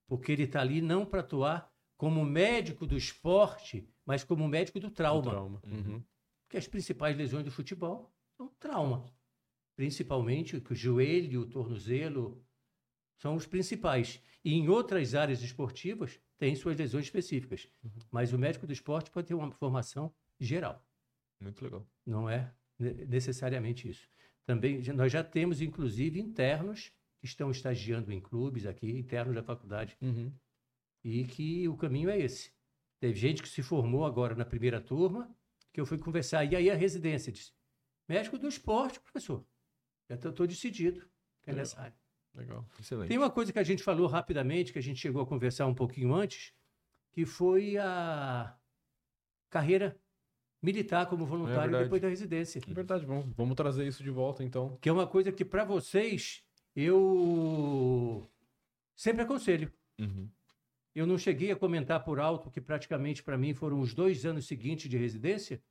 [0.08, 4.90] porque ele está ali não para atuar como médico do esporte, mas como médico do
[4.90, 5.22] trauma.
[5.24, 5.62] Do trauma.
[5.66, 6.02] Uhum.
[6.46, 9.04] Porque as principais lesões do futebol são trauma.
[9.76, 12.47] Principalmente o joelho, o tornozelo,
[13.18, 14.22] são os principais.
[14.44, 17.68] E em outras áreas esportivas, tem suas lesões específicas.
[17.84, 17.92] Uhum.
[18.12, 20.86] Mas o médico do esporte pode ter uma formação geral.
[21.40, 21.86] Muito legal.
[22.06, 24.08] Não é necessariamente isso.
[24.46, 29.98] Também nós já temos, inclusive, internos que estão estagiando em clubes aqui, internos da faculdade,
[30.02, 30.32] uhum.
[31.04, 32.52] e que o caminho é esse.
[33.00, 35.36] Teve gente que se formou agora na primeira turma,
[35.74, 37.52] que eu fui conversar, e aí a residência disse,
[38.08, 39.46] médico do esporte, professor,
[40.10, 41.08] já estou decidido,
[41.44, 41.98] que é nessa área.
[42.38, 43.08] Legal, excelente.
[43.08, 45.74] Tem uma coisa que a gente falou rapidamente, que a gente chegou a conversar um
[45.74, 46.54] pouquinho antes,
[47.12, 48.56] que foi a
[49.50, 50.00] carreira
[50.62, 52.62] militar como voluntário é depois da residência.
[52.70, 54.78] É verdade, vamos, vamos trazer isso de volta então.
[54.80, 56.44] Que é uma coisa que para vocês
[56.76, 58.24] eu
[58.96, 59.72] sempre aconselho.
[60.00, 60.30] Uhum.
[60.94, 64.46] Eu não cheguei a comentar por alto que praticamente para mim foram os dois anos
[64.46, 65.62] seguintes de residência,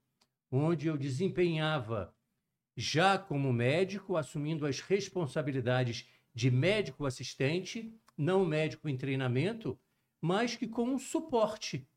[0.51, 2.13] onde eu desempenhava
[2.77, 9.79] já como médico, assumindo as responsabilidades de médico assistente, não médico em treinamento,
[10.21, 11.89] mas que com um suporte,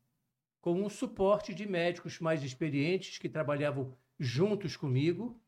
[0.62, 5.38] com um suporte de médicos mais experientes que trabalhavam juntos comigo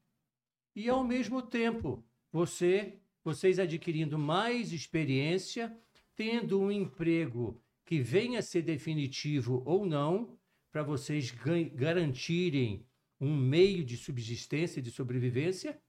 [0.77, 5.74] e ao mesmo tempo você, vocês adquirindo mais experiência,
[6.14, 10.39] tendo um emprego que venha a ser definitivo ou não,
[10.70, 11.31] para vocês
[11.74, 12.85] garantirem
[13.19, 15.81] um meio de subsistência de sobrevivência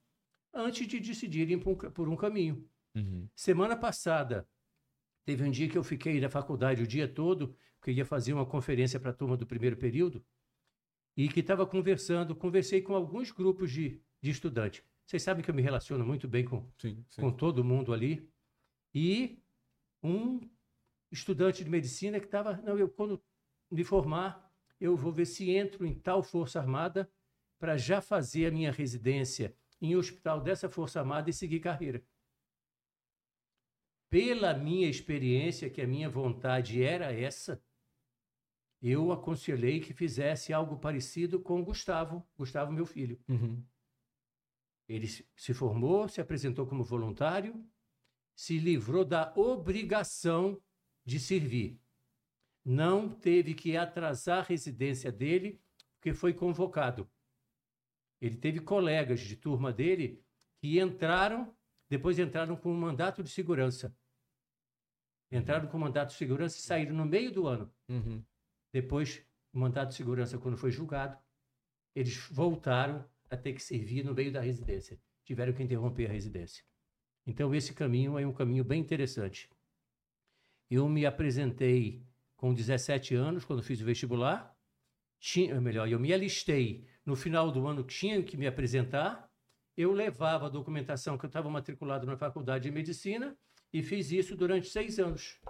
[0.54, 2.66] antes de decidirem por um caminho.
[2.96, 3.28] Uhum.
[3.36, 4.48] Semana passada,
[5.26, 8.46] teve um dia que eu fiquei na faculdade o dia todo, porque ia fazer uma
[8.46, 10.24] conferência para a turma do primeiro período,
[11.16, 14.84] e que estava conversando, conversei com alguns grupos de, de estudantes.
[15.06, 17.22] Vocês sabem que eu me relaciono muito bem com, sim, sim.
[17.22, 18.28] com todo mundo ali.
[18.94, 19.40] E
[20.02, 20.40] um
[21.12, 23.22] estudante de medicina que estava, não, eu quando
[23.70, 27.10] me formar, eu vou ver se entro em tal força armada
[27.60, 32.04] para já fazer a minha residência em hospital dessa Força Armada e seguir carreira.
[34.14, 37.60] Pela minha experiência, que a minha vontade era essa,
[38.80, 43.20] eu aconselhei que fizesse algo parecido com o Gustavo, Gustavo, meu filho.
[43.28, 43.66] Uhum.
[44.88, 47.68] Ele se formou, se apresentou como voluntário,
[48.36, 50.62] se livrou da obrigação
[51.04, 51.82] de servir.
[52.64, 55.60] Não teve que atrasar a residência dele,
[55.96, 57.10] porque foi convocado.
[58.22, 60.24] Ele teve colegas de turma dele
[60.60, 61.52] que entraram,
[61.90, 63.92] depois entraram com um mandato de segurança.
[65.34, 67.72] Entraram com mandato de segurança e saíram no meio do ano.
[67.90, 68.24] Uhum.
[68.72, 71.18] Depois, o mandato de segurança, quando foi julgado,
[71.96, 75.00] eles voltaram a ter que servir no meio da residência.
[75.26, 76.64] Tiveram que interromper a residência.
[77.26, 79.50] Então, esse caminho é um caminho bem interessante.
[80.70, 82.06] Eu me apresentei
[82.36, 84.56] com 17 anos, quando fiz o vestibular.
[85.20, 89.32] Tinha, melhor, eu me alistei no final do ano, tinha que me apresentar.
[89.76, 93.36] Eu levava a documentação que eu estava matriculado na faculdade de medicina
[93.74, 95.42] e fiz isso durante seis anos.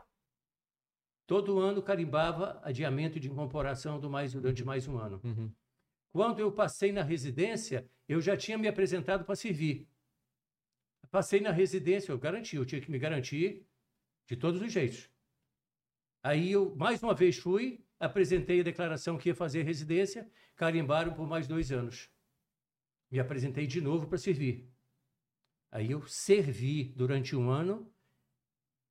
[1.27, 5.21] Todo ano carimbava adiamento de incorporação do mais, durante mais um ano.
[5.23, 5.53] Uhum.
[6.11, 9.87] Quando eu passei na residência, eu já tinha me apresentado para servir.
[11.11, 13.67] Passei na residência, eu garanti, eu tinha que me garantir
[14.27, 15.09] de todos os jeitos.
[16.23, 21.27] Aí eu, mais uma vez, fui, apresentei a declaração que ia fazer residência, carimbaram por
[21.27, 22.09] mais dois anos.
[23.11, 24.67] Me apresentei de novo para servir.
[25.71, 27.92] Aí eu servi durante um ano,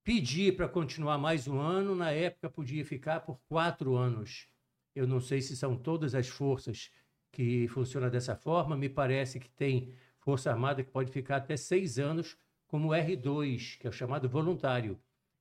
[0.04, 4.48] pedi para continuar mais um ano, na época podia ficar por quatro anos.
[4.94, 6.90] Eu não sei se são todas as forças
[7.30, 11.98] que funcionam dessa forma, me parece que tem Força Armada que pode ficar até seis
[11.98, 15.00] anos como R2, que é o chamado voluntário,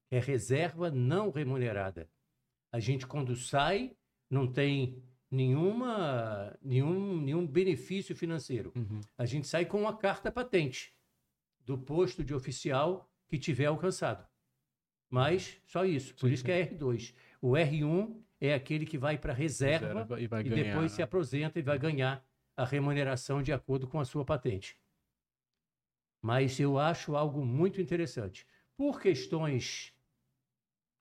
[0.10, 2.10] é reserva não remunerada.
[2.72, 3.96] A gente, quando sai,
[4.30, 8.72] não tem nenhuma, nenhum, nenhum benefício financeiro.
[8.76, 9.02] Uhum.
[9.18, 10.94] A gente sai com uma carta patente
[11.60, 14.31] do posto de oficial que tiver alcançado.
[15.12, 16.16] Mas só isso.
[16.16, 16.46] Por Sim, isso sim.
[16.46, 17.14] que é R2.
[17.42, 21.04] O R1 é aquele que vai para reserva, Reserva e e depois se né?
[21.04, 22.26] aposenta e vai ganhar
[22.56, 24.78] a remuneração de acordo com a sua patente.
[26.22, 28.48] Mas eu acho algo muito interessante.
[28.78, 29.94] Por questões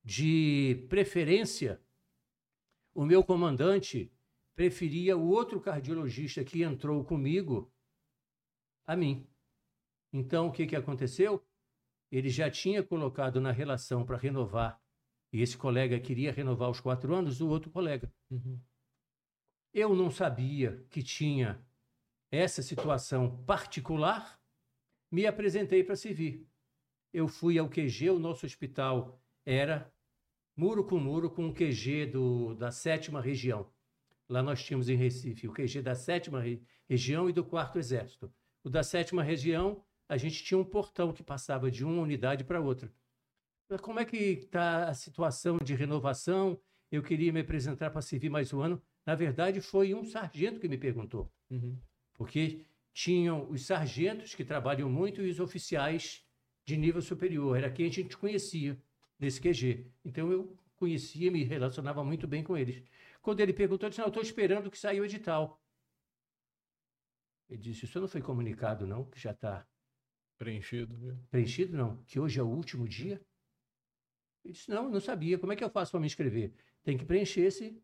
[0.02, 1.80] de preferência,
[2.92, 4.12] o meu comandante
[4.56, 7.72] preferia o outro cardiologista que entrou comigo
[8.86, 9.26] a mim.
[10.12, 11.42] Então, o que, que aconteceu?
[12.10, 14.80] Ele já tinha colocado na relação para renovar,
[15.32, 18.12] e esse colega queria renovar os quatro anos, o outro colega.
[18.30, 18.58] Uhum.
[19.72, 21.64] Eu não sabia que tinha
[22.30, 24.40] essa situação particular,
[25.10, 26.46] me apresentei para servir.
[27.12, 29.92] Eu fui ao QG, o nosso hospital era
[30.56, 33.72] muro com muro com o QG do, da sétima região.
[34.28, 38.32] Lá nós tínhamos em Recife o QG da sétima re- região e do quarto exército.
[38.62, 42.60] O da sétima região, a gente tinha um portão que passava de uma unidade para
[42.60, 42.92] outra.
[43.80, 46.60] Como é que está a situação de renovação?
[46.90, 48.82] Eu queria me apresentar para servir mais um ano.
[49.06, 51.78] Na verdade, foi um sargento que me perguntou, Uhum.
[52.14, 56.26] porque tinham os sargentos que trabalham muito e os oficiais
[56.66, 57.56] de nível superior.
[57.56, 58.76] Era quem a gente conhecia
[59.16, 59.86] nesse QG.
[60.04, 62.82] Então eu conhecia, me relacionava muito bem com eles.
[63.22, 65.62] Quando ele perguntou, eu disse: Não, estou esperando que saia o edital.
[67.48, 69.64] Ele disse: Isso não foi comunicado, não, que já está
[70.40, 70.96] Preenchido.
[70.96, 71.18] viu?
[71.30, 73.20] preenchido, não, que hoje é o último dia.
[74.42, 75.38] Ele disse: Não, não sabia.
[75.38, 76.54] Como é que eu faço para me inscrever?
[76.82, 77.78] Tem que preencher esse,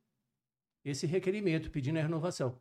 [0.83, 2.59] esse requerimento pedindo a renovação.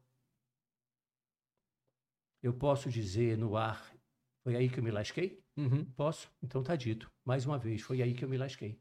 [2.44, 3.96] Eu posso dizer no ar,
[4.44, 5.42] foi aí que eu me lasquei?
[5.56, 5.86] Uhum.
[5.94, 6.30] Posso?
[6.44, 7.10] Então tá dito.
[7.24, 8.78] Mais uma vez, foi aí que eu me lasquei.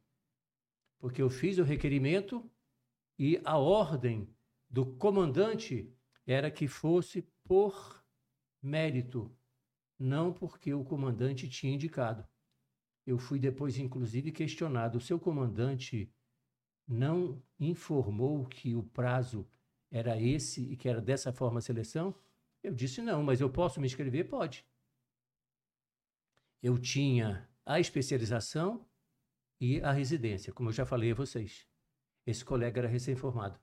[0.99, 2.51] Porque eu fiz o requerimento
[3.17, 4.29] e a ordem
[4.69, 5.97] do comandante
[6.27, 8.05] era que fosse por
[8.61, 9.33] mérito,
[9.99, 12.27] não porque o comandante tinha indicado.
[13.07, 14.99] Eu fui depois, inclusive, questionado.
[14.99, 16.13] O seu comandante
[16.87, 19.47] não informou que o prazo
[19.91, 22.15] era esse e que era dessa forma a seleção?
[22.63, 24.29] Eu disse não, mas eu posso me inscrever?
[24.29, 24.67] Pode
[26.65, 28.89] eu tinha a especialização
[29.61, 31.69] e a residência, como eu já falei a vocês.
[32.27, 33.61] Esse colega era recém-formado.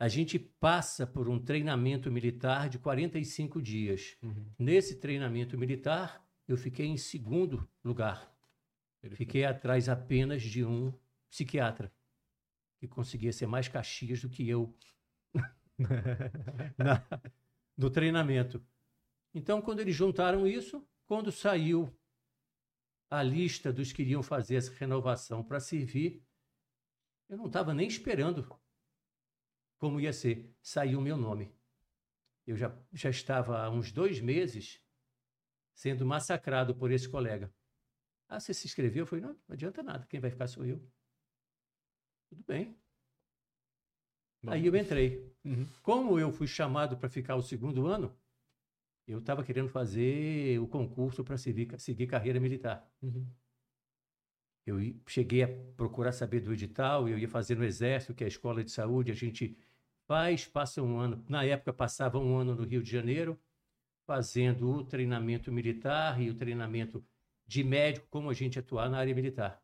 [0.00, 4.16] A gente passa por um treinamento militar de 45 dias.
[4.22, 4.46] Uhum.
[4.58, 8.34] Nesse treinamento militar, eu fiquei em segundo lugar.
[9.02, 10.90] Ele Fiquei atrás apenas de um
[11.28, 11.92] psiquiatra,
[12.78, 14.74] que conseguia ser mais Caxias do que eu
[16.78, 17.06] na-
[17.76, 18.64] no treinamento.
[19.34, 21.94] Então, quando eles juntaram isso, quando saiu
[23.10, 26.24] a lista dos que iriam fazer essa renovação para servir,
[27.28, 28.59] eu não estava nem esperando
[29.80, 30.54] como ia ser.
[30.62, 31.52] Saiu o meu nome.
[32.46, 34.80] eu já, já estava há uns dois meses
[35.72, 37.52] sendo massacrado por esse colega.
[38.28, 39.02] Ah, você se inscreveu?
[39.02, 40.80] Eu falei, não, não adianta nada, quem vai ficar sou eu.
[42.28, 42.76] Tudo bem.
[44.42, 44.52] Bom.
[44.52, 45.34] Aí eu entrei.
[45.44, 45.66] Uhum.
[45.82, 48.14] Como eu fui chamado para ficar o segundo ano,
[49.06, 52.88] eu estava querendo fazer o concurso para seguir, seguir carreira militar.
[53.02, 53.26] Uhum.
[54.66, 58.28] Eu cheguei a procurar saber do edital, eu ia fazer no Exército, que é a
[58.28, 59.58] escola de saúde, a gente
[60.10, 63.40] faz, passa um ano, na época passava um ano no Rio de Janeiro,
[64.04, 67.06] fazendo o treinamento militar e o treinamento
[67.46, 69.62] de médico, como a gente atuar na área militar.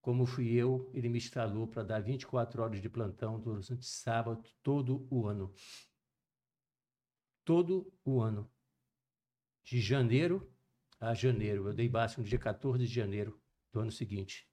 [0.00, 5.04] Como fui eu, ele me instalou para dar 24 horas de plantão durante sábado, todo
[5.10, 5.52] o ano.
[7.44, 8.48] Todo o ano.
[9.64, 10.48] De janeiro
[11.00, 11.66] a janeiro.
[11.66, 13.36] Eu dei base no dia 14 de janeiro
[13.72, 14.48] do ano seguinte.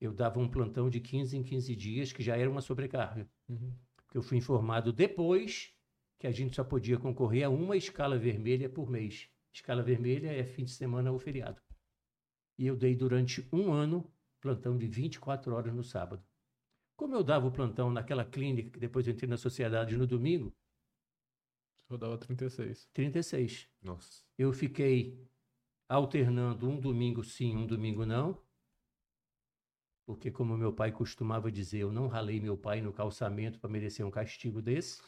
[0.00, 3.28] Eu dava um plantão de 15 em 15 dias, que já era uma sobrecarga.
[3.48, 3.72] Uhum.
[3.96, 5.74] Porque eu fui informado depois
[6.18, 9.28] que a gente só podia concorrer a uma escala vermelha por mês.
[9.52, 11.60] Escala vermelha é fim de semana ou feriado.
[12.56, 14.10] E eu dei durante um ano
[14.40, 16.24] plantão de 24 horas no sábado.
[16.96, 20.52] Como eu dava o plantão naquela clínica, que depois eu entrei na sociedade no domingo,
[21.88, 22.86] Rodava 36.
[22.92, 23.68] 36.
[23.82, 24.22] Nossa.
[24.36, 25.26] Eu fiquei
[25.88, 28.38] alternando um domingo sim, um domingo não.
[30.08, 34.06] Porque, como meu pai costumava dizer, eu não ralei meu pai no calçamento para merecer
[34.06, 35.02] um castigo desse.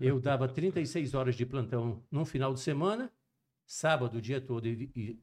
[0.00, 3.12] Eu dava 36 horas de plantão num final de semana,
[3.66, 5.20] sábado o dia todo e e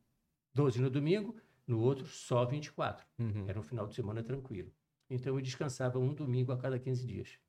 [0.54, 3.08] 12 no domingo, no outro só 24.
[3.18, 3.48] Uhum.
[3.48, 4.70] Era um final de semana tranquilo.
[5.10, 7.40] Então eu descansava um domingo a cada 15 dias.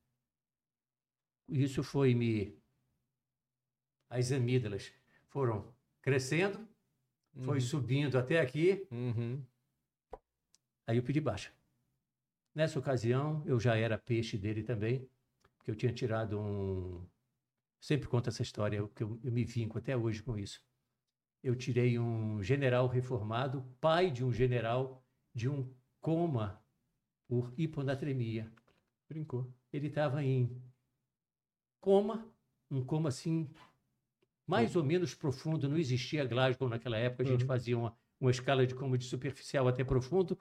[1.48, 2.56] Isso foi me.
[4.08, 4.92] As amígdalas
[5.30, 6.60] foram crescendo,
[7.42, 7.60] foi Uhum.
[7.60, 9.44] subindo até aqui, Uhum.
[10.86, 11.52] Aí eu pedi baixa.
[12.54, 15.08] Nessa ocasião, eu já era peixe dele também,
[15.58, 17.06] porque eu tinha tirado um.
[17.80, 20.64] Sempre conto essa história, porque eu, eu me vinco até hoje com isso.
[21.42, 25.04] Eu tirei um general reformado, pai de um general,
[25.34, 26.60] de um coma
[27.28, 28.50] por hiponatremia.
[29.08, 29.52] Brincou.
[29.72, 30.60] ele estava em
[31.80, 32.26] coma,
[32.70, 33.48] um coma assim,
[34.46, 35.68] mais ou menos profundo.
[35.68, 37.46] Não existia Glasgow naquela época, a gente Uhum.
[37.46, 40.38] fazia uma, uma escala de coma de superficial até profundo.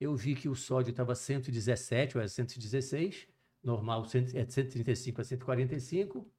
[0.00, 3.28] Eu vi que o sódio estava 117 ou era 116,
[3.62, 6.32] normal é de 135 a 145.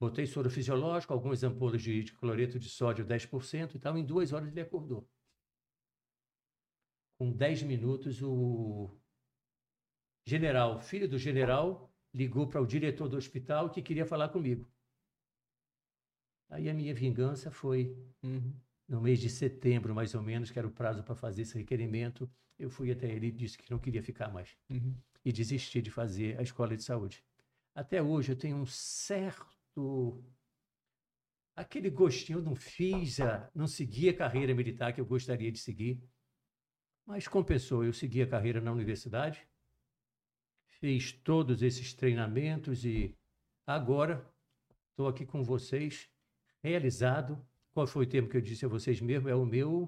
[0.00, 3.96] Botei soro fisiológico, algumas ampolas de, de cloreto de sódio 10% e tal.
[3.98, 5.06] Em duas horas ele acordou.
[7.18, 8.90] Com 10 minutos, o
[10.26, 14.66] general, filho do general, ligou para o diretor do hospital que queria falar comigo.
[16.48, 18.65] Aí a minha vingança foi Uhum.
[18.88, 22.30] No mês de setembro, mais ou menos, que era o prazo para fazer esse requerimento.
[22.58, 24.94] Eu fui até ele e disse que não queria ficar mais Uhum.
[25.24, 27.24] e desisti de fazer a escola de saúde.
[27.74, 30.22] Até hoje eu tenho um certo
[31.54, 35.58] aquele gostinho, eu não fiz, a, não segui a carreira militar que eu gostaria de
[35.58, 35.98] seguir,
[37.06, 39.46] mas compensou, eu segui a carreira na universidade,
[40.80, 43.16] fiz todos esses treinamentos e
[43.66, 44.30] agora
[44.90, 46.10] estou aqui com vocês,
[46.62, 47.42] realizado.
[47.76, 49.28] Qual foi o termo que eu disse a vocês mesmo?
[49.28, 49.86] É o meu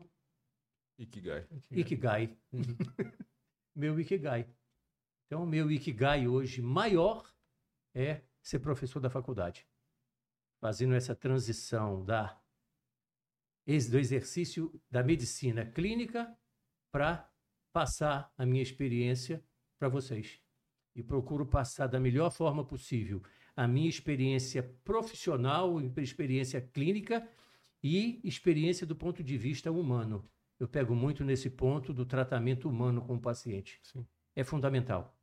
[0.99, 1.49] Ikigai.
[1.71, 2.37] Ikigai.
[2.53, 2.63] Uhum.
[3.75, 4.47] meu Ikigai.
[5.25, 7.35] Então, o meu Ikigai hoje maior
[7.95, 9.67] é ser professor da faculdade.
[10.61, 12.39] Fazendo essa transição da,
[13.67, 16.37] do exercício da medicina clínica
[16.93, 17.27] para
[17.73, 19.43] passar a minha experiência
[19.79, 20.39] para vocês.
[20.95, 23.23] E procuro passar da melhor forma possível
[23.57, 27.27] a minha experiência profissional, experiência clínica
[27.83, 30.29] e experiência do ponto de vista humano.
[30.59, 33.79] Eu pego muito nesse ponto do tratamento humano com o paciente.
[33.83, 34.07] Sim.
[34.35, 35.17] É fundamental.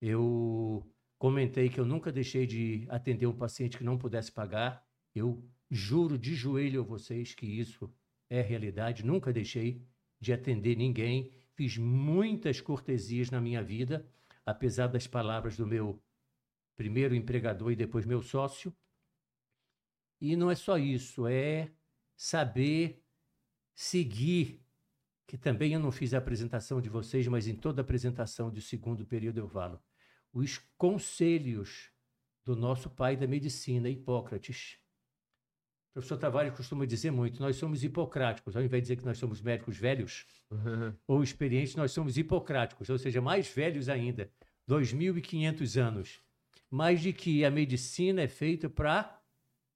[0.00, 0.86] Eu
[1.18, 4.86] comentei que eu nunca deixei de atender um paciente que não pudesse pagar.
[5.14, 7.90] Eu juro de joelho a vocês que isso
[8.28, 9.04] é realidade.
[9.04, 9.82] Nunca deixei
[10.20, 11.32] de atender ninguém.
[11.54, 14.06] Fiz muitas cortesias na minha vida,
[14.44, 16.02] apesar das palavras do meu
[16.76, 18.74] primeiro empregador e depois meu sócio.
[20.20, 21.70] E não é só isso, é
[22.16, 23.04] saber
[23.74, 24.64] seguir,
[25.26, 28.60] que também eu não fiz a apresentação de vocês, mas em toda a apresentação do
[28.60, 29.80] segundo período eu falo,
[30.32, 31.90] os conselhos
[32.44, 34.78] do nosso pai da medicina, Hipócrates.
[35.90, 39.18] O professor Tavares costuma dizer muito, nós somos hipocráticos, ao invés de dizer que nós
[39.18, 40.26] somos médicos velhos
[41.08, 44.30] ou experientes, nós somos hipocráticos, ou seja, mais velhos ainda,
[44.68, 46.20] 2.500 anos.
[46.70, 49.20] Mas de que a medicina é feita para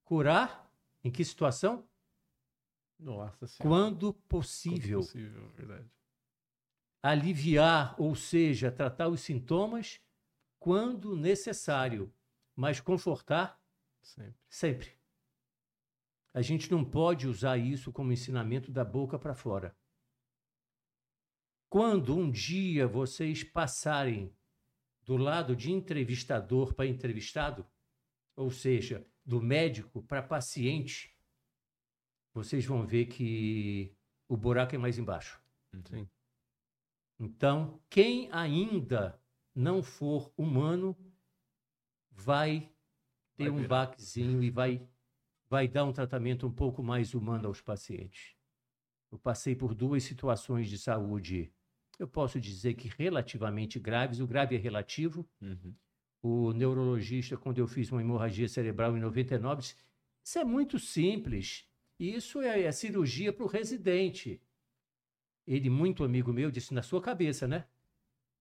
[0.05, 0.71] curar,
[1.03, 1.89] em que situação?
[3.01, 3.69] Nossa senhora.
[3.69, 5.01] Quando Quando possível.
[5.01, 5.91] possível, verdade.
[7.03, 10.01] aliviar, ou seja, tratar os sintomas
[10.59, 12.13] quando necessário,
[12.55, 13.59] mas confortar
[14.03, 14.35] Sempre.
[14.49, 15.01] sempre.
[16.33, 19.77] A gente não pode usar isso como ensinamento da boca para fora.
[21.69, 24.37] Quando um dia vocês passarem
[25.03, 27.67] do lado de entrevistador para entrevistado,
[28.37, 31.17] ou seja, do médico para paciente,
[32.33, 33.93] vocês vão ver que
[34.29, 35.41] o buraco é mais embaixo.
[35.89, 36.09] Sim.
[37.19, 39.21] Então, quem ainda
[39.55, 40.97] não for humano
[42.11, 42.73] vai
[43.37, 43.69] ter Vai um virar.
[43.69, 44.87] baquezinho e vai,
[45.49, 48.37] vai dar um tratamento um pouco mais humano aos pacientes.
[49.11, 51.53] Eu passei por duas situações de saúde,
[51.99, 55.29] eu posso dizer que relativamente graves, o grave é relativo.
[55.41, 55.75] Uhum.
[56.23, 59.77] O neurologista, quando eu fiz uma hemorragia cerebral em 99, disse,
[60.23, 61.67] isso é muito simples,
[62.09, 64.41] isso é, é cirurgia para o residente.
[65.47, 67.67] Ele, muito amigo meu, disse, na sua cabeça, né?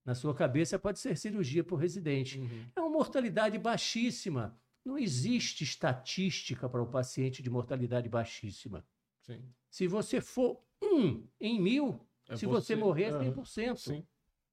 [0.06, 2.40] Na sua cabeça pode ser cirurgia para o residente.
[2.40, 2.66] Uhum.
[2.76, 4.58] É uma mortalidade baixíssima.
[4.86, 8.86] Não existe estatística para o paciente de mortalidade baixíssima.
[9.22, 9.44] Sim.
[9.70, 13.34] Se você for um em mil, É se você, morrer, é Aham.
[13.34, 13.78] 100%.
[13.78, 14.08] Sim.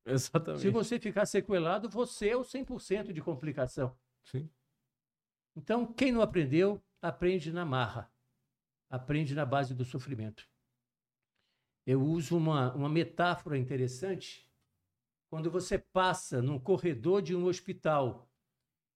[0.04, 0.62] Exatamente.
[0.62, 3.96] Se você ficar sequelado, você é o 100% de complicação.
[4.24, 4.48] Sim.
[5.54, 8.10] Então, quem não aprendeu, aprende na marra.
[8.88, 10.48] Aprende na base do sofrimento.
[11.86, 14.44] Eu uso uma, uma metáfora interessante.
[15.30, 18.28] Quando você passa num corredor de um hospital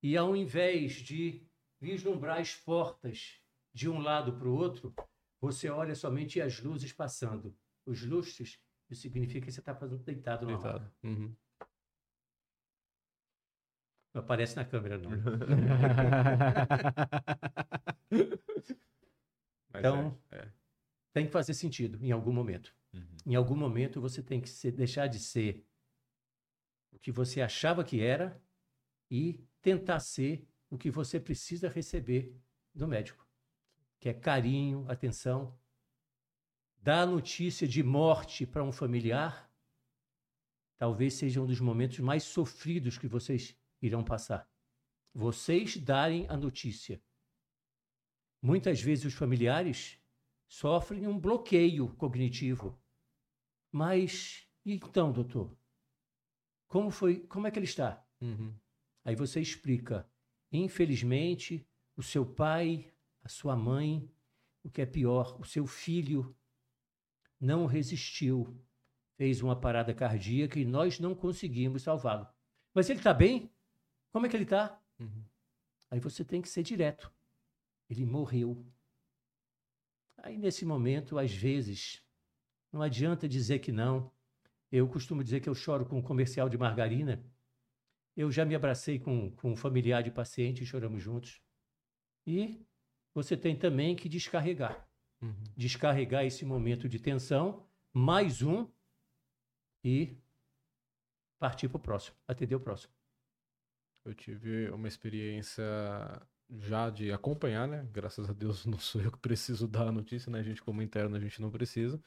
[0.02, 1.46] e, ao invés de
[1.80, 3.40] vislumbrar as portas
[3.72, 4.94] de um lado para o outro,
[5.40, 7.56] você olha somente as luzes passando.
[7.86, 10.54] Os lustres, isso significa que você está deitado na.
[10.54, 10.92] Deitado.
[11.02, 11.34] Uhum.
[14.12, 15.10] Não aparece na câmera, não.
[19.80, 20.52] Então, é, é.
[21.12, 22.74] tem que fazer sentido em algum momento.
[22.92, 23.16] Uhum.
[23.26, 25.66] Em algum momento você tem que ser- deixar de ser
[26.92, 28.42] o que você achava que era
[29.10, 32.34] e tentar ser o que você precisa receber
[32.74, 33.26] do médico,
[33.98, 35.58] que é carinho, atenção.
[36.76, 39.50] Dar notícia de morte para um familiar
[40.80, 44.48] talvez seja um dos momentos mais sofridos que vocês irão passar.
[45.12, 47.02] Vocês darem a notícia.
[48.42, 49.98] Muitas vezes os familiares
[50.48, 52.80] sofrem um bloqueio cognitivo.
[53.70, 55.56] Mas e então, doutor?
[56.68, 57.20] Como foi?
[57.26, 58.04] Como é que ele está?
[58.20, 58.54] Uhum.
[59.04, 60.08] Aí você explica.
[60.52, 62.92] Infelizmente, o seu pai,
[63.22, 64.10] a sua mãe,
[64.62, 66.36] o que é pior, o seu filho
[67.40, 68.60] não resistiu,
[69.16, 72.28] fez uma parada cardíaca e nós não conseguimos salvá-lo.
[72.74, 73.50] Mas ele está bem?
[74.12, 74.80] Como é que ele está?
[74.98, 75.24] Uhum.
[75.90, 77.12] Aí você tem que ser direto.
[77.90, 78.64] Ele morreu.
[80.16, 82.02] Aí nesse momento, às vezes,
[82.72, 84.10] não adianta dizer que não.
[84.70, 87.22] Eu costumo dizer que eu choro com um comercial de margarina.
[88.16, 91.42] Eu já me abracei com, com um familiar de paciente e choramos juntos.
[92.26, 92.64] E
[93.12, 94.88] você tem também que descarregar.
[95.20, 95.42] Uhum.
[95.56, 98.70] Descarregar esse momento de tensão, mais um,
[99.84, 100.16] e
[101.38, 102.92] partir para o próximo, atender o próximo.
[104.04, 105.64] Eu tive uma experiência
[106.58, 107.88] já de acompanhar, né?
[107.92, 110.40] Graças a Deus não sou eu que preciso dar a notícia, né?
[110.40, 112.02] A gente, como interno, a gente não precisa.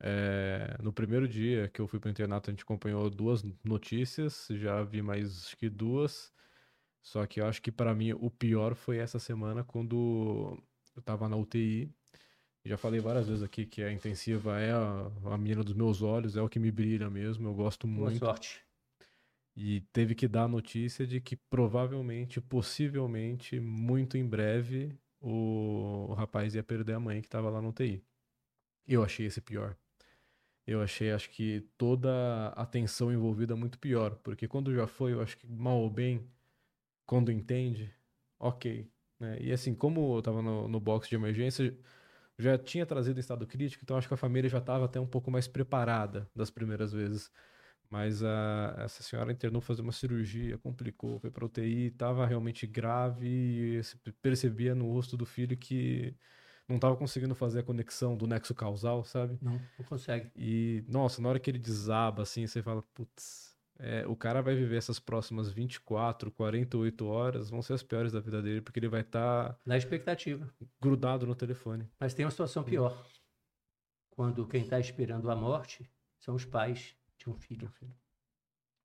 [0.00, 4.48] É, no primeiro dia que eu fui para o internato, a gente acompanhou duas notícias,
[4.50, 6.32] já vi mais acho que duas.
[7.02, 10.58] Só que eu acho que para mim o pior foi essa semana quando
[10.96, 11.94] eu tava na UTI.
[12.64, 16.34] Já falei várias vezes aqui que a intensiva é a, a menina dos meus olhos,
[16.36, 18.24] é o que me brilha mesmo, eu gosto Boa muito.
[18.24, 18.64] sorte.
[19.56, 26.14] E teve que dar a notícia de que provavelmente, possivelmente, muito em breve, o, o
[26.14, 28.04] rapaz ia perder a mãe que estava lá no UTI.
[28.86, 29.76] Eu achei esse pior.
[30.66, 34.16] Eu achei, acho que toda a tensão envolvida muito pior.
[34.22, 36.26] Porque quando já foi, eu acho que mal ou bem,
[37.06, 37.94] quando entende,
[38.38, 38.90] ok.
[39.20, 39.38] né?
[39.40, 41.76] E assim, como eu tava no, no box de emergência,
[42.38, 45.06] já tinha trazido em estado crítico, então acho que a família já estava até um
[45.06, 47.30] pouco mais preparada das primeiras vezes.
[47.94, 53.28] Mas a, essa senhora internou fazer uma cirurgia, complicou, foi para UTI, estava realmente grave
[53.28, 56.12] e se percebia no rosto do filho que
[56.68, 59.38] não estava conseguindo fazer a conexão do nexo causal, sabe?
[59.40, 60.28] Não, não consegue.
[60.34, 64.56] E, nossa, na hora que ele desaba, assim, você fala, putz, é, o cara vai
[64.56, 68.88] viver essas próximas 24, 48 horas, vão ser as piores da vida dele, porque ele
[68.88, 70.52] vai estar Na expectativa.
[70.82, 71.88] grudado no telefone.
[72.00, 73.06] Mas tem uma situação pior.
[74.10, 75.88] Quando quem está esperando a morte
[76.18, 77.72] são os pais de um filho.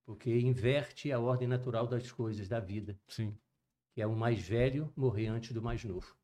[0.05, 2.99] Porque inverte a ordem natural das coisas, da vida.
[3.07, 3.37] Sim.
[3.93, 6.17] Que é o mais velho morrer antes do mais novo.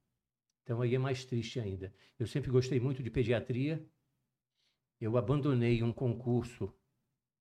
[0.64, 1.94] Então aí é mais triste ainda.
[2.18, 3.88] Eu sempre gostei muito de pediatria.
[5.00, 6.74] Eu abandonei um concurso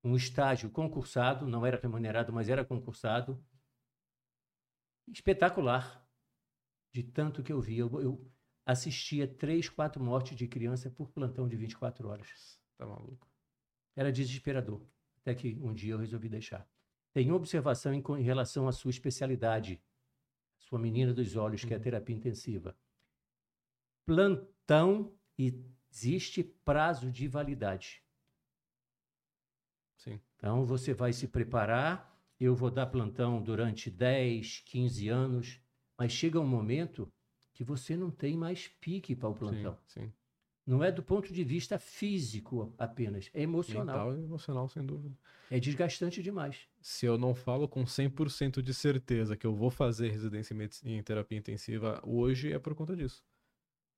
[0.04, 3.42] um estágio concursado, não era remunerado, mas era concursado.
[5.08, 6.06] Espetacular.
[6.92, 7.78] De tanto que eu vi.
[7.78, 8.30] Eu, eu
[8.66, 12.60] assistia três, quatro mortes de criança por plantão de 24 horas.
[12.76, 13.26] Tá maluco.
[13.96, 14.80] Era desesperador.
[15.20, 16.68] Até que um dia eu resolvi deixar.
[17.12, 19.80] Tem uma observação em, em relação à sua especialidade,
[20.58, 22.76] sua menina dos olhos, que é a terapia intensiva.
[24.04, 28.02] Plantão existe prazo de validade.
[29.96, 30.20] Sim.
[30.36, 35.60] Então você vai se preparar, eu vou dar plantão durante 10, 15 anos,
[35.96, 37.10] mas chega um momento
[37.54, 39.78] que você não tem mais pique para o plantão.
[39.86, 40.12] Sim, sim.
[40.66, 44.10] Não é do ponto de vista físico apenas, é emocional.
[44.10, 45.14] Mental e emocional, sem dúvida.
[45.50, 46.66] É desgastante demais.
[46.80, 51.36] Se eu não falo com 100% de certeza que eu vou fazer residência em, terapia
[51.36, 53.22] intensiva hoje, é por conta disso.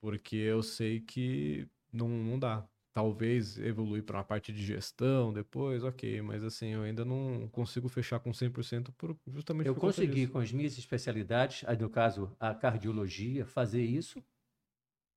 [0.00, 2.66] Porque eu sei que não, não dá.
[2.92, 7.90] Talvez evoluir para uma parte de gestão depois, ok, mas assim, eu ainda não consigo
[7.90, 12.34] fechar com 100% por, justamente Eu por conta consegui, com as minhas especialidades, no caso
[12.40, 14.24] a cardiologia, fazer isso,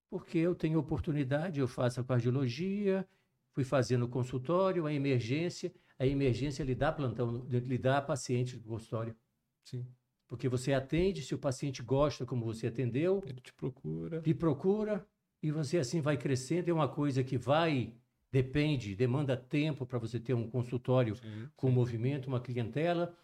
[0.09, 3.07] porque eu tenho oportunidade, eu faço a cardiologia,
[3.53, 9.15] fui fazendo consultório, a emergência, a emergência lhe dá plantão, lhe dá paciente no consultório.
[9.63, 9.85] Sim.
[10.27, 14.21] Porque você atende, se o paciente gosta como você atendeu, Ele te procura.
[14.25, 15.07] lhe procura
[15.41, 16.69] e você assim vai crescendo.
[16.69, 17.93] É uma coisa que vai,
[18.31, 23.15] depende, demanda tempo para você ter um consultório Sim, com movimento, uma clientela.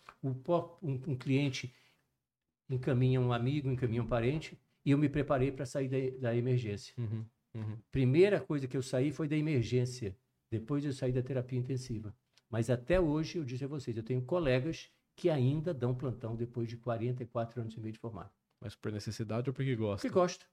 [0.43, 1.73] Po- um, um cliente
[2.69, 6.93] encaminha um amigo, encaminha um parente e eu me preparei para sair da, da emergência.
[6.97, 7.25] Uhum,
[7.55, 7.77] uhum.
[7.91, 10.15] Primeira coisa que eu saí foi da emergência.
[10.51, 12.15] Depois eu saí da terapia intensiva.
[12.49, 16.69] Mas até hoje, eu disse a vocês, eu tenho colegas que ainda dão plantão depois
[16.69, 18.29] de 44 anos e meio de formado.
[18.61, 20.07] Mas por necessidade ou porque gosta?
[20.07, 20.45] Porque gosta,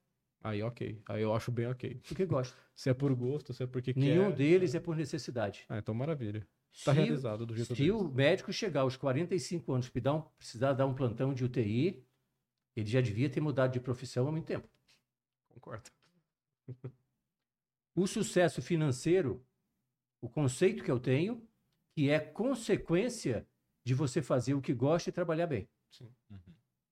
[0.45, 1.01] Aí ok.
[1.09, 2.01] Aí eu acho bem ok.
[2.09, 2.57] porque gosta.
[2.75, 4.37] Se é por gosto, se é porque Nenhum quer.
[4.37, 5.65] deles é por necessidade.
[5.69, 6.41] Ah, então maravilha.
[6.85, 7.93] Tá Se- realizado do jeito Se deles.
[7.93, 9.91] o médico chegar aos 45 anos e
[10.39, 12.03] precisar dar um plantão de UTI,
[12.75, 14.69] ele já devia ter mudado de profissão há muito tempo.
[15.49, 15.91] Concordo.
[17.95, 19.45] O sucesso financeiro,
[20.21, 21.47] o conceito que eu tenho,
[21.95, 23.47] que é consequência
[23.85, 25.69] de você fazer o que gosta e trabalhar bem.
[26.01, 26.39] Uhum.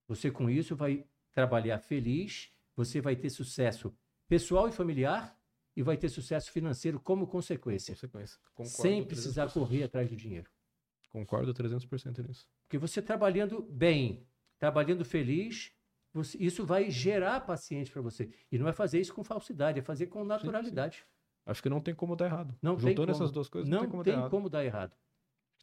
[0.09, 3.97] Você com isso vai trabalhar feliz, você vai ter sucesso
[4.29, 5.39] pessoal e familiar
[5.77, 8.39] e vai ter sucesso financeiro como consequência, Consequência.
[8.55, 9.53] Concordo sem precisar 300%.
[9.53, 10.51] correr atrás do dinheiro.
[11.09, 12.49] Concordo 300% nisso.
[12.63, 14.27] Porque você trabalhando bem,
[14.61, 15.73] trabalhando feliz,
[16.13, 18.31] você- isso vai gerar paciente para você.
[18.53, 21.05] E não é fazer isso com falsidade, é fazer com naturalidade.
[21.47, 22.55] Acho que não tem como dar errado.
[22.63, 23.17] Não tem Juntando como.
[23.25, 24.31] essas duas coisas, Não, não, tem como tem dar errado.
[24.31, 24.97] como dar errado.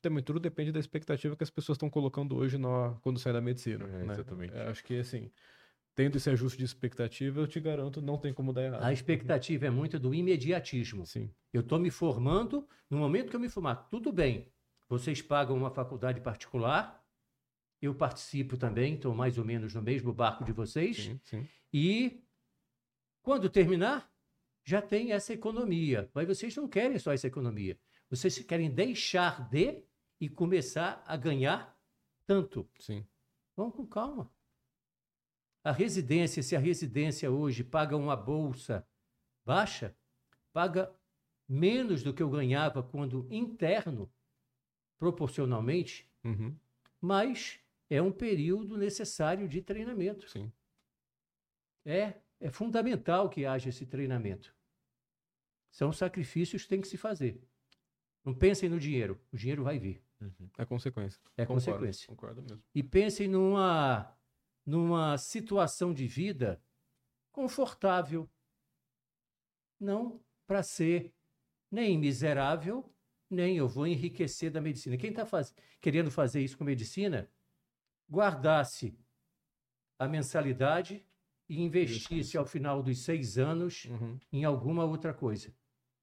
[0.02, 3.42] Também tudo depende da expectativa que as pessoas estão colocando hoje no, quando sai da
[3.42, 3.86] medicina.
[3.86, 4.14] É, né?
[4.14, 4.54] exatamente.
[4.56, 5.32] É, acho que assim,
[5.96, 8.84] tendo esse ajuste de expectativa, eu te garanto, não tem como dar errado.
[8.84, 11.06] A expectativa é muito do imediatismo.
[11.06, 11.30] Sim.
[11.54, 14.52] Eu estou me formando, no momento que eu me formar, tudo bem.
[14.90, 16.97] Vocês pagam uma faculdade particular,
[17.82, 20.98] eu participo também, estou mais ou menos no mesmo barco de vocês.
[20.98, 21.48] Sim, sim.
[21.72, 22.24] E
[23.22, 24.12] quando terminar,
[24.64, 26.10] já tem essa economia.
[26.14, 27.80] Mas vocês não querem só essa economia.
[28.10, 29.84] Vocês querem deixar de
[30.20, 31.78] e começar a ganhar
[32.26, 32.70] tanto.
[32.80, 33.06] sim.
[33.56, 34.32] Vamos com calma.
[35.64, 38.88] A residência, se a residência hoje paga uma bolsa
[39.46, 39.96] baixa,
[40.54, 40.94] paga
[41.48, 44.12] menos do que eu ganhava quando interno,
[44.98, 46.58] proporcionalmente, Uhum,
[47.00, 47.60] mas
[47.90, 50.30] é um período necessário de treinamento.
[50.30, 50.52] sim.
[51.86, 54.54] É, é fundamental que haja esse treinamento.
[55.72, 57.42] São sacrifícios que tem que se fazer.
[58.26, 60.04] Não pensem no dinheiro, o dinheiro vai vir.
[60.20, 60.50] Uhum.
[60.58, 61.22] É consequência.
[61.38, 62.08] É Concordo, consequência.
[62.08, 62.64] Concordo mesmo.
[62.76, 64.14] E pensem numa,
[64.66, 66.62] numa situação de vida
[67.32, 68.30] confortável.
[69.80, 71.14] Não para ser
[71.72, 72.92] nem miserável,
[73.30, 74.98] nem eu vou enriquecer da medicina.
[74.98, 75.54] Quem está faz...
[75.80, 77.30] querendo fazer isso com medicina,
[78.10, 78.98] guardasse
[80.00, 81.06] a mensalidade
[81.50, 84.20] e investisse ao final dos seis anos Uhum.
[84.32, 85.54] em alguma outra coisa,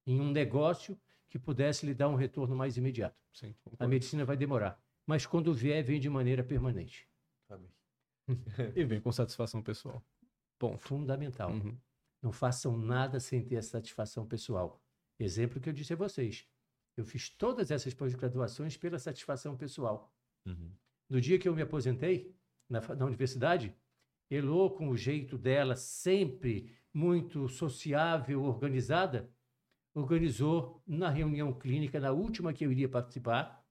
[0.05, 0.99] em um negócio
[1.29, 3.17] que pudesse lhe dar um retorno mais imediato.
[3.33, 7.07] Sim, A medicina vai demorar, mas quando vier, vem de maneira permanente.
[8.75, 10.03] E vem com satisfação pessoal.
[10.57, 10.79] Ponto.
[10.79, 11.51] Fundamental.
[11.51, 11.77] Uhum.
[12.23, 14.81] Não façam nada sem ter essa satisfação pessoal.
[15.19, 16.47] Exemplo que eu disse a vocês.
[16.97, 20.11] Eu fiz todas essas pós-graduações pela satisfação pessoal.
[20.45, 20.71] Uhum.
[21.09, 22.35] No dia que eu me aposentei
[22.69, 23.75] na, na universidade,
[24.29, 29.29] Elô, com o jeito dela, sempre muito sociável, organizada,
[29.93, 33.63] organizou na reunião clínica, na última que eu iria participar,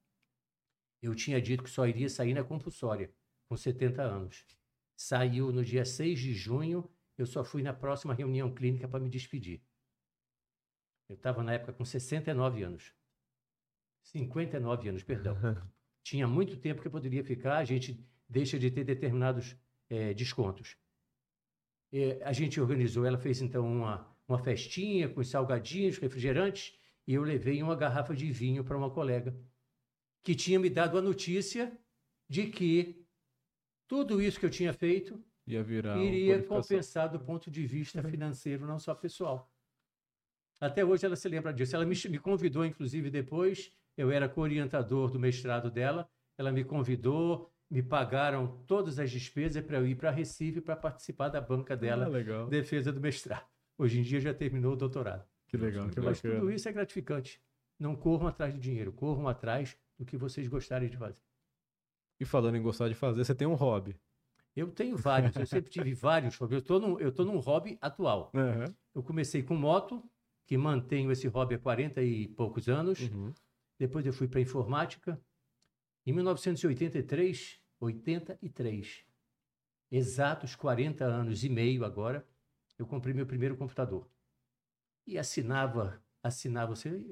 [1.02, 3.12] eu tinha dito que só iria sair na compulsória,
[3.48, 4.46] com 70 anos.
[4.96, 6.88] Saiu no dia 6 de junho,
[7.18, 9.62] eu só fui na próxima reunião clínica para me despedir.
[11.08, 12.94] Eu estava na época com 69 anos.
[14.02, 15.36] 59 anos, perdão.
[16.04, 17.98] Tinha muito tempo que eu poderia ficar, a gente
[18.28, 19.56] deixa de ter determinados
[19.88, 20.76] é, descontos.
[21.90, 27.22] É, a gente organizou, ela fez então uma, uma festinha com salgadinhos, refrigerantes, e eu
[27.22, 29.34] levei uma garrafa de vinho para uma colega
[30.22, 31.76] que tinha me dado a notícia
[32.28, 33.06] de que
[33.86, 38.66] tudo isso que eu tinha feito Ia virar iria compensar do ponto de vista financeiro,
[38.66, 39.53] não só pessoal.
[40.60, 41.74] Até hoje ela se lembra disso.
[41.74, 46.08] Ela me, me convidou, inclusive, depois, eu era co-orientador do mestrado dela,
[46.38, 51.28] ela me convidou, me pagaram todas as despesas para eu ir para Recife para participar
[51.28, 53.46] da banca dela, ah, defesa do mestrado.
[53.76, 55.26] Hoje em dia já terminou o doutorado.
[55.48, 57.40] Que legal, que Mas tudo isso é gratificante.
[57.78, 61.22] Não corram atrás de dinheiro, corram atrás do que vocês gostarem de fazer.
[62.20, 63.96] E falando em gostar de fazer, você tem um hobby.
[64.54, 66.52] Eu tenho vários, eu sempre tive vários hobbies.
[66.52, 68.30] Eu estou num, eu tô num hobby atual.
[68.32, 68.72] Uhum.
[68.94, 70.02] Eu comecei com moto,
[70.46, 73.00] que mantenho esse hobby há 40 e poucos anos.
[73.00, 73.32] Uhum.
[73.78, 75.20] Depois eu fui para informática.
[76.06, 79.04] Em 1983, 83,
[79.90, 82.26] exatos 40 anos e meio agora,
[82.78, 84.08] eu comprei meu primeiro computador.
[85.06, 87.02] E assinava, assinava, você...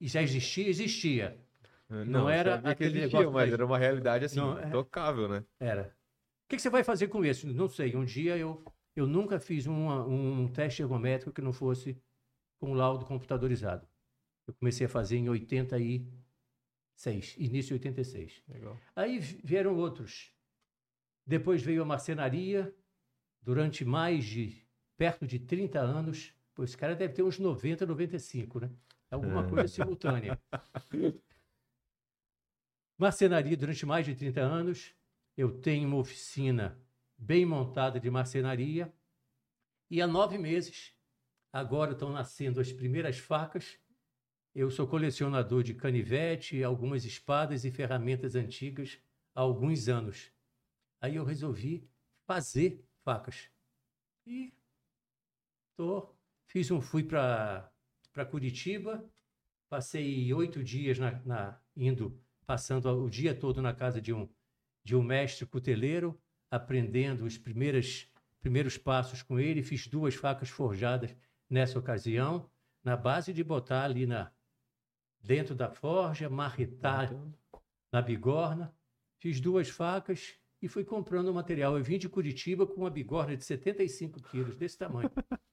[0.00, 0.68] E já existia?
[0.68, 1.44] Existia.
[1.88, 5.44] Não, Não era aquele existia, negócio mas era uma realidade assim, Não, é- tocável, né?
[5.58, 5.96] Era.
[6.44, 7.46] O que, que você vai fazer com isso?
[7.48, 7.96] Não sei.
[7.96, 12.00] Um dia eu, eu nunca fiz uma- um teste ergométrico que não fosse
[12.58, 13.86] com laudo computadorizado.
[14.46, 18.42] Eu comecei a fazer em 86, início de 86.
[18.48, 18.78] Legal.
[18.96, 20.32] Aí vi- vieram outros.
[21.26, 22.74] Depois veio a marcenaria,
[23.42, 24.64] durante mais de,
[24.96, 26.32] perto de 30 anos.
[26.54, 28.70] Pô, esse cara deve ter uns 90, 95, né?
[29.10, 30.38] Alguma coisa simultânea.
[32.98, 34.94] Marcenaria durante mais de 30 anos.
[35.36, 36.78] Eu tenho uma oficina
[37.16, 38.92] bem montada de marcenaria.
[39.90, 40.92] E há nove meses,
[41.52, 43.78] agora estão nascendo as primeiras facas.
[44.54, 48.98] Eu sou colecionador de canivete, algumas espadas e ferramentas antigas
[49.34, 50.32] há alguns anos.
[51.00, 51.88] Aí eu resolvi
[52.26, 53.50] fazer facas.
[54.26, 54.52] E
[55.76, 56.14] tô,
[56.46, 57.70] fiz um, fui para
[58.30, 59.08] Curitiba,
[59.68, 64.28] passei oito dias na, na- indo, passando o dia todo na casa de um,
[64.82, 66.20] de um mestre cuteleiro,
[66.50, 68.10] aprendendo os primeiros,
[68.40, 69.62] primeiros passos com ele.
[69.62, 71.14] Fiz duas facas forjadas
[71.48, 72.50] nessa ocasião,
[72.82, 74.30] na base de botar ali na,
[75.20, 77.10] dentro da forja, marretar
[77.92, 78.74] na bigorna.
[79.18, 81.76] Fiz duas facas e fui comprando o material.
[81.76, 85.10] Eu vim de Curitiba com uma bigorna de 75 quilos, desse tamanho.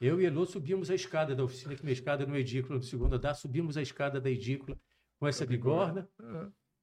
[0.00, 3.14] Eu e Elô subimos a escada da oficina, que minha escada no edícula do segundo
[3.14, 4.76] andar, subimos a escada da edícula
[5.16, 6.08] com essa bigorna.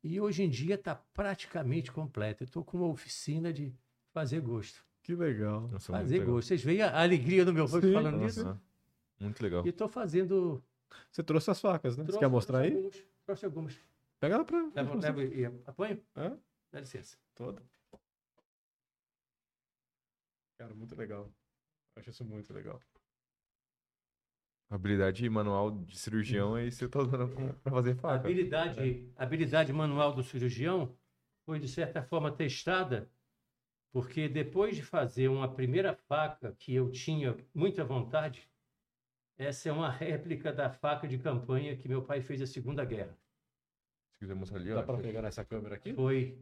[0.02, 2.46] E hoje em dia está praticamente completa.
[2.46, 3.76] Estou com uma oficina de
[4.14, 4.89] fazer gosto.
[5.10, 5.62] Que legal.
[5.70, 6.36] Nossa, Fazer legal.
[6.36, 6.48] gosto.
[6.50, 8.44] Vocês veem a alegria do meu rosto falando nisso?
[8.44, 8.62] Nossa,
[9.20, 9.66] muito legal.
[9.66, 10.64] E estou fazendo.
[11.10, 12.04] Você trouxe as facas, né?
[12.04, 12.78] Você trouxe- quer mostrar trouxe aí?
[12.86, 13.80] Algumas, trouxe algumas.
[14.20, 14.70] Pega ela pra.
[14.76, 16.00] Levo, levo e apanho?
[16.16, 16.38] Hã?
[16.72, 17.18] Dá licença.
[17.34, 17.60] Toda.
[20.60, 21.28] Cara, muito legal.
[21.96, 22.80] Acho isso muito legal.
[24.70, 28.16] Habilidade manual de cirurgião aí você tá usando com- pra fazer A faca.
[28.28, 30.96] habilidade, a habilidade manual do cirurgião
[31.48, 33.10] foi, de certa forma, testada,
[33.92, 38.50] porque depois de fazer uma primeira faca que eu tinha muita vontade,
[39.38, 43.18] essa é uma réplica da faca de campanha que meu pai fez na Segunda Guerra.
[44.12, 44.74] Se quiser mostrar ali.
[44.74, 45.94] Dá pra pegar nessa câmera aqui?
[45.94, 46.38] Foi,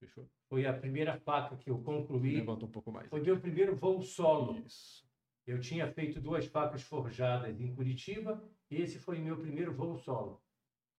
[0.00, 0.28] Fechou?
[0.48, 2.36] foi a primeira faca que eu concluí.
[2.36, 3.08] Levanta um pouco mais.
[3.08, 4.58] Foi meu primeiro voo solo.
[4.58, 5.06] Isso.
[5.46, 10.42] Eu tinha feito duas facas forjadas em Curitiba e esse foi meu primeiro voo solo.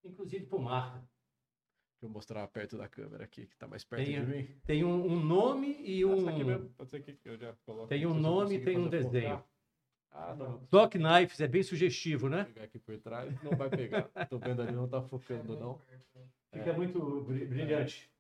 [0.04, 1.06] Inclusive por marca.
[2.00, 4.48] Deixa eu mostrar perto da câmera aqui, que tá mais perto Tem, de mim.
[4.68, 6.14] tem um, um nome e um.
[6.20, 6.70] Essa aqui mesmo.
[6.78, 7.88] Pode ser aqui que eu já coloco.
[7.88, 9.44] Tem um nome e tem um desenho.
[10.12, 10.64] Ah, não.
[10.70, 12.44] Doc Knives é bem sugestivo, né?
[12.44, 14.04] Vou pegar aqui por trás, não vai pegar.
[14.30, 15.82] Tô vendo ali, não tá focando, não.
[16.54, 18.12] Fica muito bri- brilhante.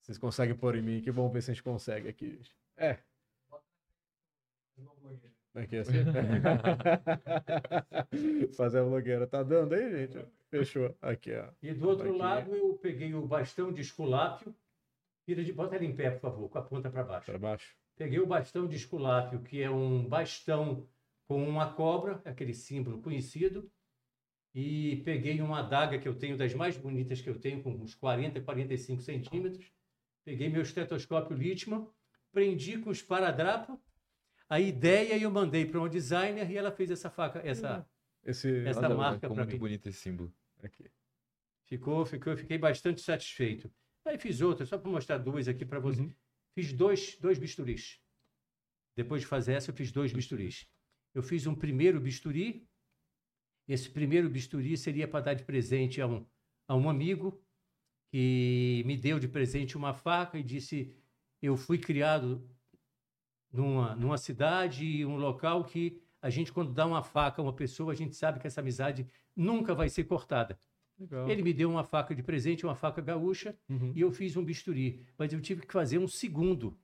[0.00, 1.10] Vocês conseguem pôr em mim aqui?
[1.10, 2.30] Vamos ver se a gente consegue aqui.
[2.36, 2.56] gente.
[2.76, 2.98] É.
[5.56, 5.94] Aqui assim.
[8.56, 9.26] Fazer a blogueira.
[9.26, 10.24] Tá dando aí, gente?
[10.50, 10.94] Fechou.
[11.00, 11.48] Aqui, ó.
[11.62, 12.18] E do outro Aqui.
[12.18, 14.54] lado eu peguei o bastão de esculápio.
[15.26, 17.26] Vira de, bota ele em pé, por favor, com a ponta para baixo.
[17.26, 17.74] Pra baixo.
[17.96, 20.86] Peguei o bastão de esculápio, que é um bastão
[21.26, 23.68] com uma cobra, aquele símbolo conhecido.
[24.54, 27.94] E peguei uma adaga que eu tenho, das mais bonitas que eu tenho, com uns
[27.94, 29.72] 40, 45 centímetros.
[30.24, 31.88] Peguei meu estetoscópio Littmann,
[32.30, 33.80] prendi com esparadrapo.
[34.48, 37.88] A ideia eu mandei para um designer e ela fez essa faca, essa,
[38.24, 38.64] Esse.
[38.66, 39.58] Essa Olha, marca ficou pra muito mim.
[39.58, 40.32] bonito esse símbolo.
[40.62, 40.90] Aqui.
[41.64, 43.72] Ficou, ficou, eu fiquei bastante satisfeito.
[44.04, 46.02] Aí fiz outra, só para mostrar duas aqui para você.
[46.02, 46.14] Uhum.
[46.54, 48.00] Fiz dois, dois bisturis.
[48.94, 50.68] Depois de fazer essa, eu fiz dois bisturis.
[51.12, 52.68] Eu fiz um primeiro bisturi
[53.68, 56.24] Esse primeiro bisturi seria para dar de presente a um,
[56.68, 57.42] a um amigo
[58.12, 60.94] que me deu de presente uma faca e disse:
[61.42, 62.48] Eu fui criado
[63.56, 67.92] numa, numa cidade, um local que a gente, quando dá uma faca a uma pessoa,
[67.92, 70.58] a gente sabe que essa amizade nunca vai ser cortada.
[70.98, 71.28] Legal.
[71.28, 73.92] Ele me deu uma faca de presente, uma faca gaúcha, Uhum.
[73.94, 75.04] e eu fiz um bisturi.
[75.18, 76.78] Mas eu tive que fazer um segundo.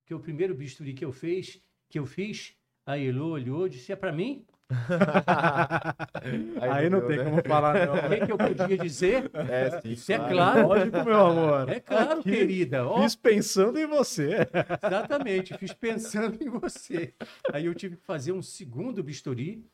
[0.00, 3.90] Porque o primeiro bisturi que eu fiz, que eu fiz, a Elô olhou e disse:
[3.90, 4.44] é para mim?
[6.60, 7.24] Aí não deu, tem né?
[7.24, 7.94] como falar, não.
[7.94, 9.30] O que, que eu podia dizer?
[9.34, 9.92] É, sim.
[9.92, 10.68] Isso é claro.
[10.68, 11.68] Lógico, meu amor.
[11.68, 12.86] É claro, Aqui, querida.
[12.86, 14.38] Ó, Fiz pensando em você.
[14.84, 17.14] Exatamente, fiz pensando em você.
[17.52, 19.64] Aí eu tive que fazer um segundo bisturi,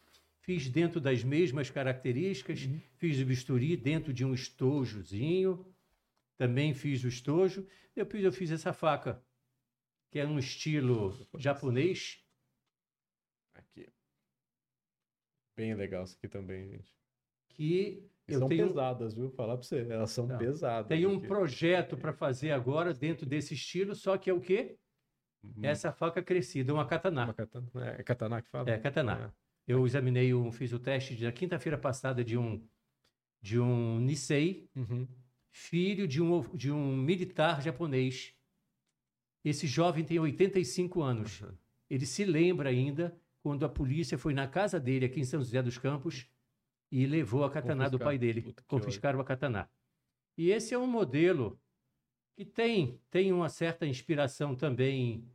[0.40, 5.64] fiz dentro das mesmas características, fiz o bisturi dentro de um estojozinho,
[6.36, 9.22] também fiz o estojo, depois eu fiz essa faca,
[10.10, 12.24] que é um estilo japonês,
[13.54, 13.86] Aqui.
[15.60, 16.94] Bem legal isso aqui também, gente.
[17.50, 19.28] que eu são tenho, pesadas, viu?
[19.30, 19.86] Falar pra você.
[19.90, 20.38] Elas são Não.
[20.38, 20.88] pesadas.
[20.88, 24.78] tenho um projeto para fazer agora dentro desse estilo, só que é o quê?
[25.44, 25.62] Uhum.
[25.62, 27.24] Essa faca crescida, uma katana.
[27.24, 27.70] Uma katana.
[27.98, 28.70] É katana que fala?
[28.70, 29.34] É, katana.
[29.66, 32.66] Eu examinei, um, fiz o teste na quinta-feira passada de um
[33.42, 34.78] de um Nisei, É.
[34.80, 35.06] Uhum.
[35.50, 38.34] filho de um, de um militar japonês.
[39.44, 41.42] Esse jovem tem 85 anos.
[41.90, 45.62] Ele se lembra ainda quando a polícia foi na casa dele aqui em São José
[45.62, 46.28] dos Campos
[46.90, 48.06] e levou a katana do Confiscar.
[48.06, 48.42] pai dele.
[48.42, 49.70] Puta Confiscaram a katana.
[50.36, 51.60] E esse é um modelo
[52.36, 55.28] que tem tem uma certa inspiração também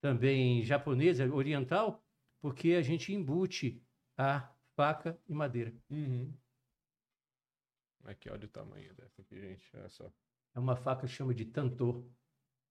[0.00, 2.04] também japonesa, oriental,
[2.40, 3.80] porque a gente embute
[4.18, 5.72] a faca e madeira.
[5.88, 6.32] Uhum.
[8.04, 9.70] Aqui, olha o tamanho dessa aqui, gente.
[9.76, 10.12] Olha só.
[10.54, 12.04] É uma faca que chama de tanto.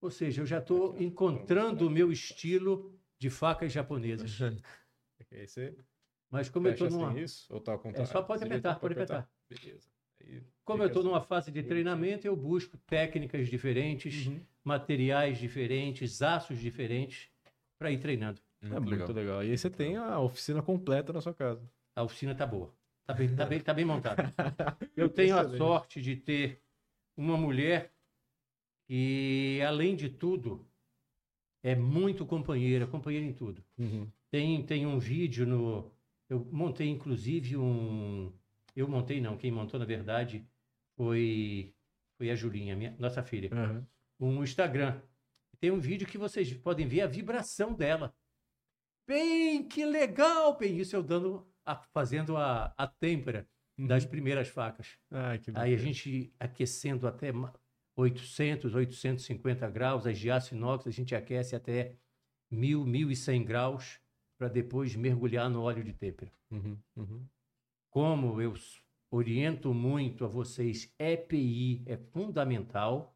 [0.02, 4.42] Ou seja, eu já estou encontrando o meu estilo de facas japonesas.
[5.20, 5.76] Aqui, aí você
[6.32, 7.54] Mas como eu estou numa, assim isso?
[7.54, 8.12] Ou tá contrário?
[8.12, 9.30] só pode Desse jeito apertar, pode apertar.
[9.48, 9.90] Beleza.
[10.20, 11.28] Aí como eu estou numa assim.
[11.28, 14.40] fase de treinamento, eu busco técnicas diferentes, Uhum.
[14.64, 17.30] materiais diferentes, aços diferentes
[17.78, 18.42] para ir treinando.
[18.64, 19.44] É muito legal.
[19.44, 21.62] E aí você tem a oficina completa na sua casa.
[21.96, 22.74] A oficina tá boa.
[23.06, 24.24] Tá bem, tá bem, tá bem montada.
[24.98, 26.60] Eu tenho a sorte de ter
[27.16, 27.92] uma mulher
[28.88, 30.66] que, além de tudo,
[31.64, 33.64] é muito companheira, companheira em tudo.
[33.78, 34.08] Uhum.
[34.30, 35.92] Tem, tem um vídeo no.
[36.30, 38.32] Eu montei, inclusive, um.
[38.76, 40.48] Eu montei, não, quem montou, na verdade,
[40.96, 41.74] foi,
[42.18, 43.50] foi a Julinha, minha, nossa filha.
[43.54, 43.86] Uhum.
[44.38, 45.02] Um Instagram.
[45.60, 48.16] Tem um vídeo que vocês podem ver a vibração dela.
[49.08, 50.58] Bem, que legal!
[50.58, 53.48] Bem, isso eu dando, a- fazendo a, a têmpera
[53.78, 54.98] das primeiras facas.
[55.10, 57.32] Ai, Aí a gente aquecendo até
[58.02, 61.96] 800, 850 graus, as de aço inox a gente aquece até
[62.50, 64.00] 1000, 1100 graus
[64.38, 66.32] para depois mergulhar no óleo de têmpera.
[66.50, 67.26] Uhum, uhum.
[67.90, 68.54] Como eu
[69.12, 73.16] oriento muito a vocês, EPI é fundamental.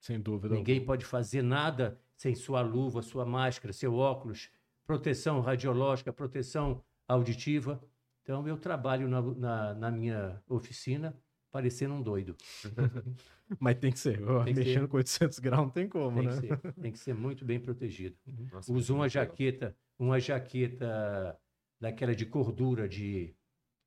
[0.00, 0.54] Sem dúvida.
[0.54, 4.50] Ninguém pode fazer nada sem sua luva, sua máscara, seu óculos,
[4.84, 7.80] proteção radiológica, proteção auditiva.
[8.22, 11.16] Então, eu trabalho na, na- na minha oficina
[11.50, 12.36] parecendo um doido.
[13.58, 14.18] Mas tem que ser.
[14.44, 14.88] Tem que Mexendo ser.
[14.88, 16.34] com 800 graus não tem como, Tem né?
[16.34, 18.16] que ser, tem que ser muito bem protegido.
[18.52, 19.26] Nossa, Uso uma muito legal.
[19.30, 21.38] jaqueta, uma jaqueta
[21.80, 23.34] daquela de cordura de,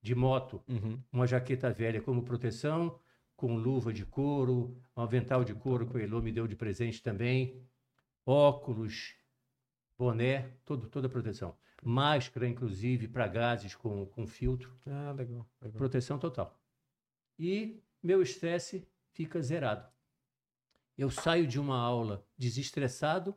[0.02, 1.00] de moto, Uhum.
[1.12, 2.98] uma jaqueta velha como proteção,
[3.36, 7.02] com luva de couro, um avental de couro que o Elô me deu de presente
[7.04, 7.62] também,
[8.26, 9.16] óculos,
[9.98, 11.56] boné, todo, toda a proteção.
[11.84, 15.48] Máscara, inclusive, para gases com, com filtro, Ah, legal.
[15.62, 15.78] legal.
[15.78, 16.56] proteção total.
[17.44, 19.90] E meu estresse fica zerado.
[20.96, 23.36] Eu saio de uma aula desestressado,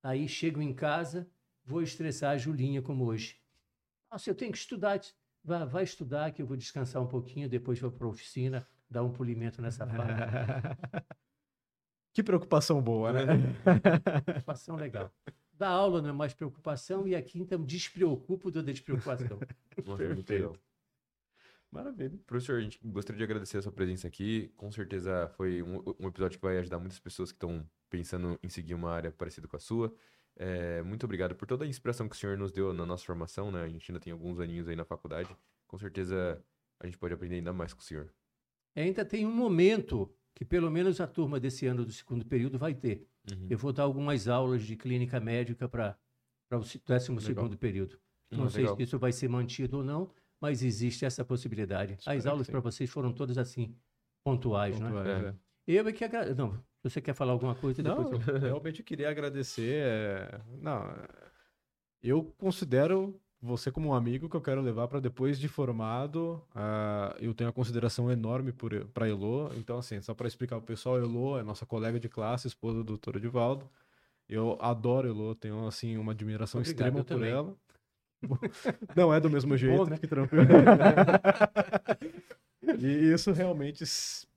[0.00, 1.28] aí chego em casa,
[1.64, 3.40] vou estressar a Julinha como hoje.
[4.08, 5.00] Nossa, eu tenho que estudar.
[5.42, 9.02] Vai, vai estudar que eu vou descansar um pouquinho, depois vou para a oficina, dar
[9.02, 10.78] um polimento nessa faca.
[12.14, 13.24] que preocupação boa, né?
[14.24, 15.12] Preocupação legal.
[15.54, 19.40] Da aula não é mais preocupação e aqui então despreocupo da despreocupação.
[19.96, 20.56] Perfeito.
[21.72, 22.18] Maravilha.
[22.26, 24.52] Professor, a gente gostaria de agradecer a sua presença aqui.
[24.56, 28.48] Com certeza foi um, um episódio que vai ajudar muitas pessoas que estão pensando em
[28.48, 29.94] seguir uma área parecida com a sua.
[30.36, 33.50] É, muito obrigado por toda a inspiração que o senhor nos deu na nossa formação,
[33.50, 33.62] né?
[33.64, 35.34] A gente ainda tem alguns aninhos aí na faculdade.
[35.66, 36.42] Com certeza
[36.78, 38.12] a gente pode aprender ainda mais com o senhor.
[38.76, 42.74] Ainda tem um momento que pelo menos a turma desse ano do segundo período vai
[42.74, 43.06] ter.
[43.30, 43.46] Uhum.
[43.48, 45.98] Eu vou dar algumas aulas de clínica médica para
[46.50, 47.98] o se- décimo segundo período.
[48.30, 48.76] Não Ah, sei legal.
[48.76, 50.10] se isso vai ser mantido ou não,
[50.42, 51.94] mas existe essa possibilidade.
[51.94, 53.76] Espero As aulas para vocês foram todas assim,
[54.24, 54.88] pontuais, né?
[54.88, 55.28] Pontuais, É.
[55.28, 55.34] é.
[55.64, 56.34] Eu é que agradeço.
[56.36, 58.38] Não, você quer falar alguma coisa, Não, depois eu...
[58.40, 59.84] realmente queria agradecer.
[59.86, 60.82] é, Não,
[62.02, 66.42] eu considero você como um amigo que eu quero levar para depois de formado.
[66.50, 68.52] Uh, eu tenho uma consideração enorme
[68.92, 69.52] para Elo.
[69.56, 72.84] Então, assim, só para explicar o pessoal, Elo é nossa colega de classe, esposa do
[72.84, 73.70] doutor Edivaldo.
[74.28, 77.30] Eu adoro Elo, tenho assim uma admiração Obrigado, extrema por também.
[77.30, 77.56] ela.
[78.96, 79.96] Não é do mesmo jeito, né?
[79.96, 80.44] fique tranquilo.
[82.78, 83.84] e isso realmente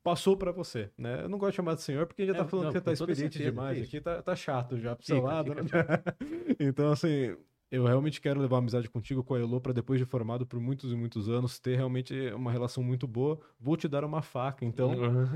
[0.03, 1.23] passou para você, né?
[1.23, 2.93] Eu não gosto de chamar de senhor porque já tá falando não, que você tá
[2.93, 3.81] experiente demais.
[3.81, 5.63] Aqui tá, tá chato já pro seu lado, né?
[6.59, 7.35] então, assim,
[7.71, 10.91] eu realmente quero levar amizade contigo com a Elo para depois de formado por muitos
[10.91, 13.39] e muitos anos ter realmente uma relação muito boa.
[13.59, 14.91] Vou te dar uma faca, então,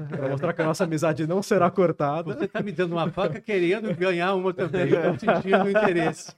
[0.07, 2.33] para mostrar que a nossa amizade não será cortada.
[2.33, 4.89] Você tá me dando uma faca querendo ganhar uma também.
[4.89, 6.35] Eu tô sentindo interesse.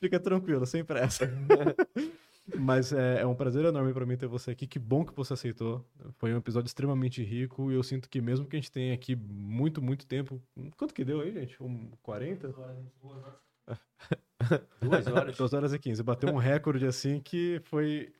[0.00, 1.30] Fica tranquilo, sem pressa.
[2.58, 4.66] Mas é, é, um prazer enorme para mim ter você aqui.
[4.66, 5.84] Que bom que você aceitou.
[6.16, 9.14] Foi um episódio extremamente rico e eu sinto que mesmo que a gente tenha aqui
[9.14, 10.42] muito, muito tempo.
[10.76, 11.62] Quanto que deu aí, gente?
[11.62, 12.48] Um 40?
[12.48, 13.50] Duas horas.
[14.80, 15.36] Duas horas.
[15.36, 16.02] Duas horas e quinze.
[16.02, 18.12] Bateu um recorde assim que foi.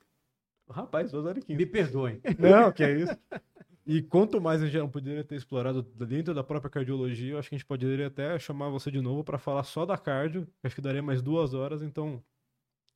[0.69, 1.59] Rapaz, duas horas e quinze.
[1.59, 2.21] Me perdoem.
[2.39, 3.17] Não, que é isso.
[3.93, 7.49] E quanto mais a gente não poderia ter explorado dentro da própria cardiologia, eu acho
[7.49, 10.47] que a gente poderia até chamar você de novo para falar só da cardio.
[10.63, 12.23] Acho que daria mais duas horas, então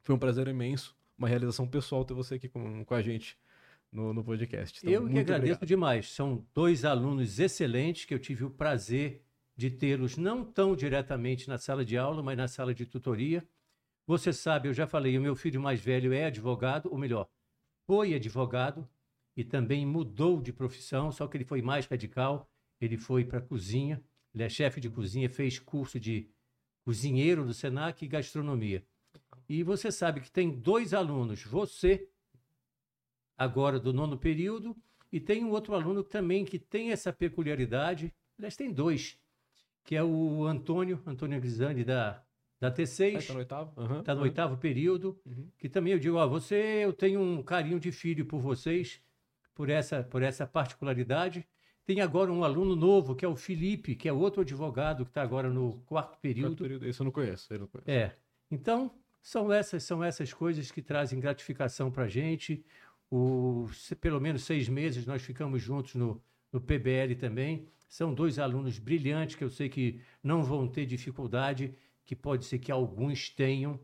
[0.04, 3.36] foi um prazer imenso, uma realização pessoal ter você aqui com, com a gente
[3.90, 4.78] no, no podcast.
[4.78, 5.66] Então, eu que agradeço obrigado.
[5.66, 6.12] demais.
[6.12, 9.20] São dois alunos excelentes que eu tive o prazer
[9.56, 13.44] de tê-los não tão diretamente na sala de aula, mas na sala de tutoria.
[14.06, 17.28] Você sabe, eu já falei, o meu filho mais velho é advogado, ou melhor,
[17.84, 18.88] foi advogado
[19.36, 22.48] e também mudou de profissão, só que ele foi mais radical.
[22.80, 24.02] Ele foi para a cozinha,
[24.34, 26.28] ele é chefe de cozinha, fez curso de
[26.84, 28.84] cozinheiro no Senac e gastronomia.
[29.48, 32.08] E você sabe que tem dois alunos, você,
[33.36, 34.76] agora do nono período,
[35.12, 38.12] e tem um outro aluno também que tem essa peculiaridade.
[38.36, 39.18] Aliás, tem dois
[39.84, 42.22] que é o Antônio, Antônio Grisani, da,
[42.58, 43.18] da T6.
[43.18, 43.80] Está no oitavo?
[43.80, 44.26] Uhum, tá no uhum.
[44.26, 45.20] oitavo período.
[45.26, 45.48] Uhum.
[45.58, 49.02] Que também eu digo, ó, você, eu tenho um carinho de filho por vocês,
[49.54, 51.46] por essa, por essa particularidade.
[51.86, 55.22] Tem agora um aluno novo, que é o Felipe, que é outro advogado que está
[55.22, 56.48] agora no quarto período.
[56.48, 56.86] Quarto período.
[56.86, 57.90] Esse eu não conheço, eu não conheço.
[57.90, 58.16] É.
[58.50, 58.90] Então,
[59.22, 62.64] são essas, são essas coisas que trazem gratificação para a gente.
[63.10, 63.68] O,
[64.00, 67.68] pelo menos seis meses nós ficamos juntos no, no PBL também.
[67.88, 71.74] São dois alunos brilhantes que eu sei que não vão ter dificuldade,
[72.04, 73.78] que pode ser que alguns tenham,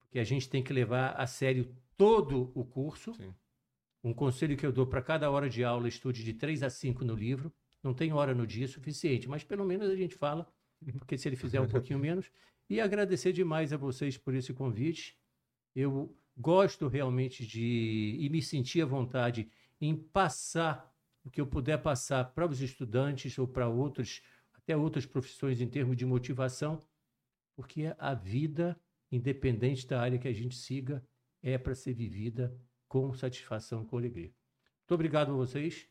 [0.00, 3.14] porque a gente tem que levar a sério todo o curso.
[3.14, 3.32] Sim.
[4.06, 7.04] Um conselho que eu dou para cada hora de aula, estude de 3 a 5
[7.04, 7.52] no livro.
[7.82, 10.48] Não tem hora no dia suficiente, mas pelo menos a gente fala,
[10.96, 12.30] porque se ele fizer um pouquinho menos.
[12.70, 15.18] E agradecer demais a vocês por esse convite.
[15.74, 20.88] Eu gosto realmente de e me sentir à vontade em passar
[21.24, 24.22] o que eu puder passar para os estudantes ou para outros,
[24.54, 26.80] até outras profissões em termos de motivação,
[27.56, 31.04] porque a vida, independente da área que a gente siga,
[31.42, 32.56] é para ser vivida
[32.88, 34.32] com satisfação, com alegria.
[34.80, 35.88] Muito obrigado a vocês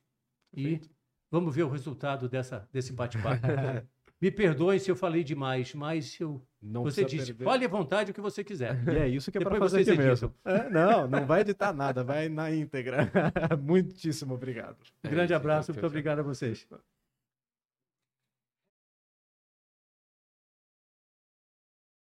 [0.53, 0.87] Perfeito.
[0.87, 0.91] e
[1.29, 3.41] vamos ver o resultado dessa, desse bate-papo.
[4.21, 6.41] Me perdoem se eu falei demais, mas eu.
[6.61, 7.43] Não você disse, perder.
[7.43, 8.75] fale à vontade o que você quiser.
[8.87, 10.33] E é isso que é para fazer aqui mesmo.
[10.45, 13.11] É, não, não vai editar nada, vai na íntegra.
[13.61, 14.77] Muitíssimo obrigado.
[15.03, 16.65] Um grande é abraço, muito obrigado a vocês.